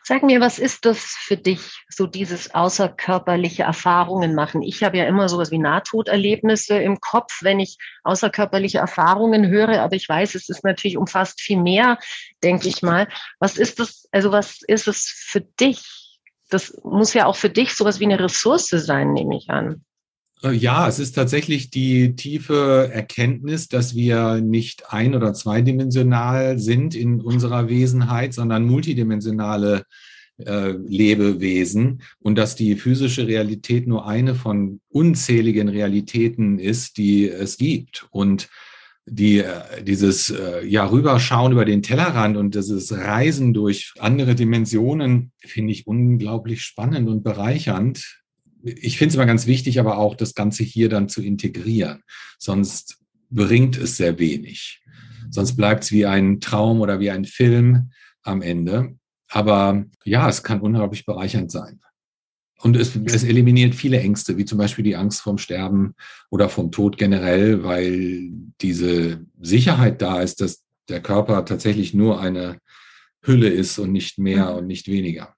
Sag 0.04 0.24
mir, 0.24 0.40
was 0.40 0.60
ist 0.60 0.86
das 0.86 1.00
für 1.00 1.38
dich, 1.38 1.84
so 1.90 2.08
dieses 2.08 2.54
außerkörperliche 2.54 3.64
Erfahrungen 3.64 4.36
machen? 4.36 4.62
Ich 4.62 4.84
habe 4.84 4.98
ja 4.98 5.06
immer 5.06 5.30
sowas 5.30 5.52
wie 5.52 5.58
Nahtoderlebnisse 5.58 6.78
im 6.78 7.00
Kopf, 7.00 7.40
wenn 7.42 7.60
ich 7.60 7.78
außerkörperliche 8.04 8.80
Erfahrungen 8.80 9.48
höre, 9.48 9.82
aber 9.82 9.96
ich 9.96 10.08
weiß, 10.08 10.36
es 10.36 10.50
ist 10.50 10.64
natürlich 10.64 10.98
umfasst 10.98 11.42
viel 11.42 11.58
mehr, 11.58 11.98
denke 12.44 12.68
ich 12.68 12.82
mal. 12.82 13.08
Was 13.40 13.58
ist 13.58 13.80
das, 13.80 14.08
also 14.12 14.32
was 14.32 14.62
ist 14.68 14.88
es 14.88 15.06
für 15.06 15.42
dich? 15.42 16.20
Das 16.50 16.78
muss 16.84 17.14
ja 17.14 17.26
auch 17.26 17.36
für 17.36 17.50
dich 17.50 17.76
sowas 17.76 18.00
wie 18.00 18.06
eine 18.06 18.20
Ressource 18.20 18.70
sein, 18.70 19.14
nehme 19.14 19.38
ich 19.38 19.50
an. 19.50 19.86
Äh, 20.44 20.54
ja, 20.54 20.88
es 20.88 21.00
ist 21.00 21.14
tatsächlich 21.14 21.70
die 21.70 22.16
tiefe 22.16 22.90
Erkenntnis, 22.92 23.68
dass 23.68 23.96
wir 23.96 24.42
nicht 24.42 24.92
ein- 24.92 25.16
oder 25.16 25.34
zweidimensional 25.34 26.60
sind 26.60 26.96
in 26.96 27.22
unserer 27.22 27.70
Wesenheit, 27.70 28.34
sondern 28.34 28.66
multidimensionale 28.66 29.84
äh, 30.38 30.72
Lebewesen 30.72 32.02
und 32.20 32.36
dass 32.38 32.56
die 32.56 32.76
physische 32.76 33.28
Realität 33.28 33.88
nur 33.88 34.08
eine 34.08 34.34
von 34.34 34.82
unzähligen 34.90 35.70
Realitäten 35.70 36.58
ist, 36.58 36.98
die 36.98 37.30
es 37.30 37.58
gibt. 37.58 38.08
Und 38.12 38.50
die, 39.06 39.40
äh, 39.40 39.84
dieses 39.84 40.30
äh, 40.30 40.66
ja, 40.66 40.86
Rüberschauen 40.86 41.52
über 41.52 41.66
den 41.66 41.84
Tellerrand 41.84 42.38
und 42.38 42.56
dieses 42.56 42.92
Reisen 42.92 43.54
durch 43.54 43.94
andere 44.00 44.36
Dimensionen 44.36 45.32
finde 45.40 45.74
ich 45.74 45.86
unglaublich 45.86 46.62
spannend 46.64 47.10
und 47.10 47.24
bereichernd 47.24 48.21
ich 48.64 48.98
finde 48.98 49.10
es 49.10 49.16
immer 49.16 49.26
ganz 49.26 49.48
wichtig, 49.48 49.80
aber 49.80 49.98
auch 49.98 50.16
das 50.16 50.36
Ganze 50.36 50.64
hier 50.64 50.90
dann 50.90 51.10
zu 51.10 51.22
integrieren. 51.22 52.04
Sonst 52.40 53.00
bringt 53.30 53.78
es 53.78 53.98
sehr 53.98 54.20
wenig. 54.20 54.82
Sonst 55.30 55.56
bleibt 55.56 55.84
es 55.84 55.92
wie 55.92 56.06
ein 56.06 56.40
Traum 56.40 56.82
oder 56.82 57.00
wie 57.00 57.10
ein 57.10 57.26
Film 57.26 57.92
am 58.24 58.42
Ende. 58.42 58.96
Aber 59.30 59.86
ja, 60.04 60.28
es 60.28 60.44
kann 60.44 60.62
unglaublich 60.62 61.06
bereichernd 61.06 61.52
sein. 61.52 61.80
Und 62.62 62.76
es, 62.78 62.96
es 62.96 63.24
eliminiert 63.24 63.74
viele 63.74 64.00
Ängste, 64.00 64.38
wie 64.38 64.46
zum 64.46 64.58
Beispiel 64.58 64.84
die 64.84 64.96
Angst 64.96 65.22
vom 65.22 65.38
Sterben 65.38 65.96
oder 66.30 66.48
vom 66.48 66.72
Tod 66.72 66.98
generell, 66.98 67.64
weil 67.64 68.30
diese 68.62 69.26
Sicherheit 69.40 70.02
da 70.02 70.22
ist, 70.22 70.42
dass 70.42 70.64
der 70.88 71.02
Körper 71.02 71.44
tatsächlich 71.46 71.94
nur 71.94 72.20
eine 72.20 72.60
Hülle 73.24 73.50
ist 73.50 73.80
und 73.80 73.92
nicht 73.92 74.20
mehr 74.20 74.52
mhm. 74.52 74.58
und 74.58 74.68
nicht 74.68 74.88
weniger. 74.88 75.36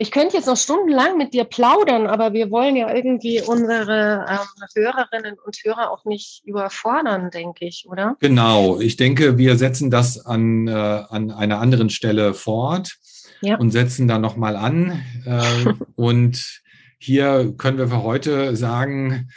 Ich 0.00 0.12
könnte 0.12 0.36
jetzt 0.36 0.46
noch 0.46 0.56
stundenlang 0.56 1.18
mit 1.18 1.34
dir 1.34 1.42
plaudern, 1.42 2.06
aber 2.06 2.32
wir 2.32 2.52
wollen 2.52 2.76
ja 2.76 2.94
irgendwie 2.94 3.42
unsere 3.42 4.24
ähm, 4.28 4.66
Hörerinnen 4.76 5.36
und 5.44 5.56
Hörer 5.64 5.90
auch 5.90 6.04
nicht 6.04 6.44
überfordern, 6.44 7.32
denke 7.32 7.66
ich, 7.66 7.84
oder? 7.88 8.16
Genau. 8.20 8.78
Ich 8.78 8.96
denke, 8.96 9.38
wir 9.38 9.56
setzen 9.56 9.90
das 9.90 10.24
an, 10.24 10.68
äh, 10.68 10.70
an 10.72 11.32
einer 11.32 11.58
anderen 11.58 11.90
Stelle 11.90 12.32
fort 12.32 12.96
ja. 13.40 13.56
und 13.58 13.72
setzen 13.72 14.06
da 14.06 14.20
nochmal 14.20 14.54
an. 14.54 15.02
Äh, 15.26 15.72
und 15.96 16.62
hier 16.98 17.54
können 17.58 17.78
wir 17.78 17.88
für 17.88 18.04
heute 18.04 18.54
sagen, 18.54 19.30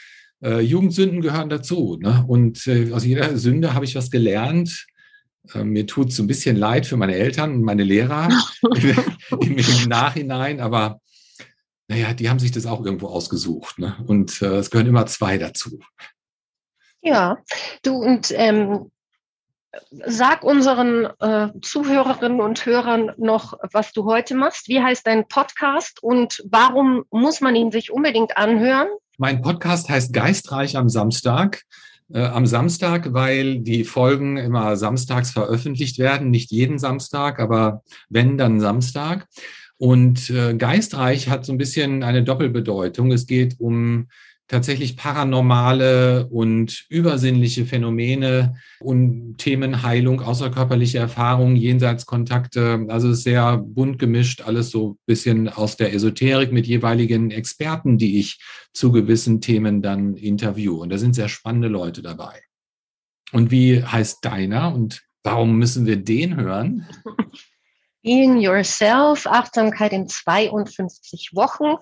äh, 0.44 0.60
Jugendsünden 0.60 1.22
gehören 1.22 1.50
dazu. 1.50 1.98
Ne? 2.00 2.24
Und 2.28 2.68
äh, 2.68 2.92
aus 2.92 3.04
jeder 3.04 3.36
Sünde 3.36 3.74
habe 3.74 3.86
ich 3.86 3.96
was 3.96 4.12
gelernt. 4.12 4.86
Äh, 5.54 5.64
mir 5.64 5.88
tut 5.88 6.10
es 6.10 6.16
so 6.16 6.24
ein 6.24 6.28
bisschen 6.28 6.56
leid 6.56 6.86
für 6.86 6.98
meine 6.98 7.16
Eltern 7.16 7.54
und 7.54 7.64
meine 7.64 7.84
Lehrer 7.84 8.30
im, 9.42 9.58
im, 9.58 9.90
Nachhinein, 9.90 10.60
aber 10.60 11.00
naja, 11.88 12.14
die 12.14 12.30
haben 12.30 12.40
sich 12.40 12.52
das 12.52 12.66
auch 12.66 12.86
irgendwo 12.86 13.08
ausgesucht. 13.08 13.80
Ne? 13.80 13.98
Und 14.08 14.42
äh, 14.42 14.58
es 14.58 14.72
gehören 14.72 14.88
immer 14.88 15.06
zwei 15.08 15.38
dazu. 15.38 15.80
Ja, 17.02 17.40
du 17.84 17.96
und 17.96 18.32
ähm, 18.36 18.92
sag 20.06 20.44
unseren 20.44 21.08
äh, 21.20 21.50
Zuhörerinnen 21.62 22.40
und 22.40 22.66
Hörern 22.66 23.12
noch, 23.18 23.54
was 23.72 23.92
du 23.94 24.06
heute 24.06 24.36
machst. 24.36 24.68
Wie 24.68 24.82
heißt 24.82 25.06
dein 25.08 25.28
Podcast 25.28 26.04
und 26.04 26.44
warum 26.46 27.04
muss 27.10 27.42
man 27.42 27.56
ihn 27.56 27.72
sich 27.72 27.92
unbedingt 27.92 28.38
anhören? 28.38 28.88
Mein 29.18 29.42
Podcast 29.42 29.90
heißt 29.90 30.14
Geistreich 30.14 30.78
am 30.78 30.90
Samstag 30.90 31.64
äh, 32.14 32.24
am 32.24 32.46
Samstag, 32.46 33.14
weil 33.14 33.60
die 33.60 33.84
Folgen 33.84 34.38
immer 34.38 34.78
samstags 34.78 35.32
veröffentlicht 35.32 36.00
werden. 36.00 36.30
Nicht 36.30 36.52
jeden 36.52 36.80
Samstag, 36.80 37.40
aber 37.40 37.84
wenn, 38.10 38.38
dann 38.38 38.60
Samstag. 38.60 39.28
Und 39.78 40.30
äh, 40.30 40.54
geistreich 40.54 41.28
hat 41.28 41.46
so 41.46 41.52
ein 41.52 41.58
bisschen 41.58 42.04
eine 42.04 42.24
Doppelbedeutung. 42.24 43.12
Es 43.12 43.26
geht 43.26 43.60
um 43.60 44.10
tatsächlich 44.52 44.98
paranormale 44.98 46.28
und 46.28 46.86
übersinnliche 46.90 47.66
Phänomene 47.66 48.58
und 48.82 49.38
Themen 49.38 49.82
Heilung, 49.82 50.20
außerkörperliche 50.20 50.98
Erfahrungen, 50.98 51.56
Jenseitskontakte. 51.56 52.86
Also 52.90 53.14
sehr 53.14 53.58
bunt 53.58 53.98
gemischt, 53.98 54.42
alles 54.42 54.70
so 54.70 54.90
ein 54.90 54.96
bisschen 55.06 55.48
aus 55.48 55.78
der 55.78 55.94
Esoterik 55.94 56.52
mit 56.52 56.68
jeweiligen 56.68 57.32
Experten, 57.32 57.98
die 57.98 58.20
ich 58.20 58.42
zu 58.74 58.92
gewissen 58.92 59.40
Themen 59.40 59.82
dann 59.82 60.16
interviewe. 60.18 60.76
Und 60.76 60.90
da 60.90 60.98
sind 60.98 61.16
sehr 61.16 61.30
spannende 61.30 61.70
Leute 61.70 62.02
dabei. 62.02 62.42
Und 63.32 63.52
wie 63.52 63.82
heißt 63.82 64.18
deiner 64.22 64.76
und 64.76 65.02
warum 65.24 65.58
müssen 65.60 65.86
wir 65.86 65.96
den 65.96 66.36
hören? 66.36 66.88
Being 68.04 68.38
Yourself, 68.38 69.28
Achtsamkeit 69.28 69.94
in 69.94 70.08
52 70.08 71.32
Wochen. 71.34 71.76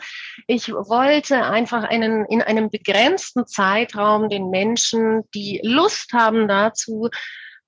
Ich 0.48 0.70
wollte 0.70 1.46
einfach 1.46 1.84
einen, 1.84 2.26
in 2.26 2.42
einem 2.42 2.70
begrenzten 2.70 3.48
Zeitraum 3.48 4.30
den 4.30 4.50
Menschen, 4.50 5.24
die 5.34 5.62
Lust 5.64 6.12
haben 6.12 6.48
dazu, 6.48 7.10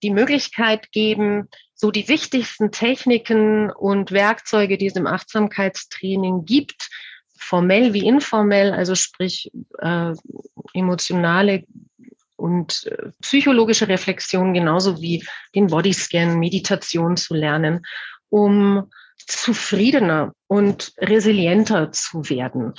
die 0.03 0.11
Möglichkeit 0.11 0.91
geben, 0.91 1.47
so 1.73 1.91
die 1.91 2.07
wichtigsten 2.07 2.71
Techniken 2.71 3.71
und 3.71 4.11
Werkzeuge, 4.11 4.77
die 4.77 4.87
es 4.87 4.95
im 4.95 5.07
Achtsamkeitstraining 5.07 6.45
gibt, 6.45 6.89
formell 7.37 7.93
wie 7.93 8.05
informell, 8.05 8.73
also 8.73 8.95
sprich 8.95 9.51
äh, 9.79 10.13
emotionale 10.73 11.63
und 12.35 12.87
äh, 12.87 13.11
psychologische 13.21 13.87
Reflexion 13.87 14.53
genauso 14.53 15.01
wie 15.01 15.23
den 15.55 15.67
Bodyscan, 15.67 16.39
Meditation 16.39 17.15
zu 17.15 17.33
lernen 17.33 17.85
um 18.31 18.89
zufriedener 19.27 20.33
und 20.47 20.93
resilienter 20.97 21.91
zu 21.91 22.29
werden. 22.29 22.73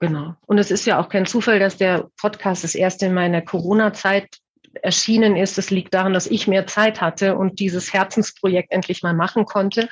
Genau. 0.00 0.34
Und 0.46 0.58
es 0.58 0.70
ist 0.70 0.86
ja 0.86 1.00
auch 1.00 1.08
kein 1.08 1.24
Zufall, 1.24 1.58
dass 1.58 1.78
der 1.78 2.10
Podcast 2.20 2.64
das 2.64 2.74
erste 2.74 3.06
in 3.06 3.14
meiner 3.14 3.40
Corona-Zeit 3.40 4.38
erschienen 4.82 5.36
ist. 5.36 5.56
Es 5.56 5.70
liegt 5.70 5.94
daran, 5.94 6.12
dass 6.12 6.26
ich 6.26 6.46
mehr 6.46 6.66
Zeit 6.66 7.00
hatte 7.00 7.36
und 7.36 7.60
dieses 7.60 7.94
Herzensprojekt 7.94 8.72
endlich 8.72 9.02
mal 9.02 9.14
machen 9.14 9.46
konnte. 9.46 9.88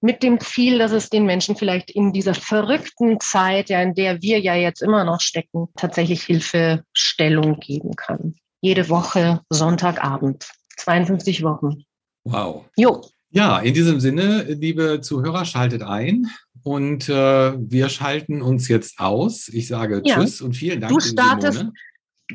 Mit 0.00 0.22
dem 0.22 0.40
Ziel, 0.40 0.78
dass 0.78 0.92
es 0.92 1.10
den 1.10 1.26
Menschen 1.26 1.56
vielleicht 1.56 1.90
in 1.90 2.12
dieser 2.12 2.34
verrückten 2.34 3.18
Zeit, 3.20 3.68
ja, 3.68 3.82
in 3.82 3.94
der 3.94 4.22
wir 4.22 4.38
ja 4.38 4.54
jetzt 4.54 4.82
immer 4.82 5.04
noch 5.04 5.20
stecken, 5.20 5.68
tatsächlich 5.76 6.22
Hilfestellung 6.22 7.58
geben 7.58 7.96
kann. 7.96 8.36
Jede 8.60 8.88
Woche 8.88 9.40
Sonntagabend. 9.50 10.48
52 10.76 11.42
Wochen. 11.42 11.84
Wow. 12.24 12.66
Jo. 12.76 13.02
Ja, 13.30 13.58
in 13.60 13.74
diesem 13.74 14.00
Sinne, 14.00 14.42
liebe 14.42 15.00
Zuhörer, 15.00 15.44
schaltet 15.44 15.82
ein 15.82 16.26
und 16.62 17.08
äh, 17.08 17.12
wir 17.58 17.88
schalten 17.88 18.42
uns 18.42 18.68
jetzt 18.68 18.98
aus. 18.98 19.48
Ich 19.48 19.68
sage 19.68 20.02
ja. 20.04 20.16
Tschüss 20.16 20.40
und 20.40 20.54
vielen 20.54 20.80
Dank. 20.80 20.92
Du 20.92 21.00
startest, 21.00 21.66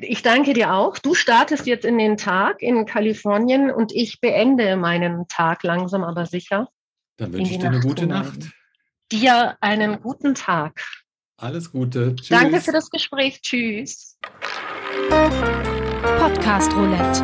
ich 0.01 0.21
danke 0.21 0.53
dir 0.53 0.73
auch. 0.73 0.97
Du 0.97 1.13
startest 1.13 1.67
jetzt 1.67 1.85
in 1.85 1.97
den 1.97 2.17
Tag 2.17 2.61
in 2.61 2.85
Kalifornien 2.85 3.71
und 3.71 3.91
ich 3.93 4.19
beende 4.21 4.77
meinen 4.77 5.27
Tag 5.27 5.63
langsam 5.63 6.03
aber 6.03 6.25
sicher. 6.25 6.69
Dann 7.17 7.33
wünsche 7.33 7.53
ich 7.53 7.59
dir 7.59 7.67
eine 7.67 7.79
gute 7.81 8.03
hinein. 8.03 8.23
Nacht. 8.23 8.51
Dir 9.11 9.57
einen 9.61 10.01
guten 10.01 10.33
Tag. 10.33 10.81
Alles 11.37 11.71
Gute. 11.71 12.15
Tschüss. 12.15 12.29
Danke 12.29 12.61
für 12.61 12.71
das 12.71 12.89
Gespräch. 12.89 13.41
Tschüss. 13.41 14.17
Podcast 16.17 16.73
Roulette. 16.75 17.21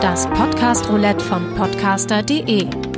Das 0.00 0.26
Podcast 0.28 0.88
Roulette 0.88 1.24
von 1.24 1.54
podcaster.de 1.54 2.93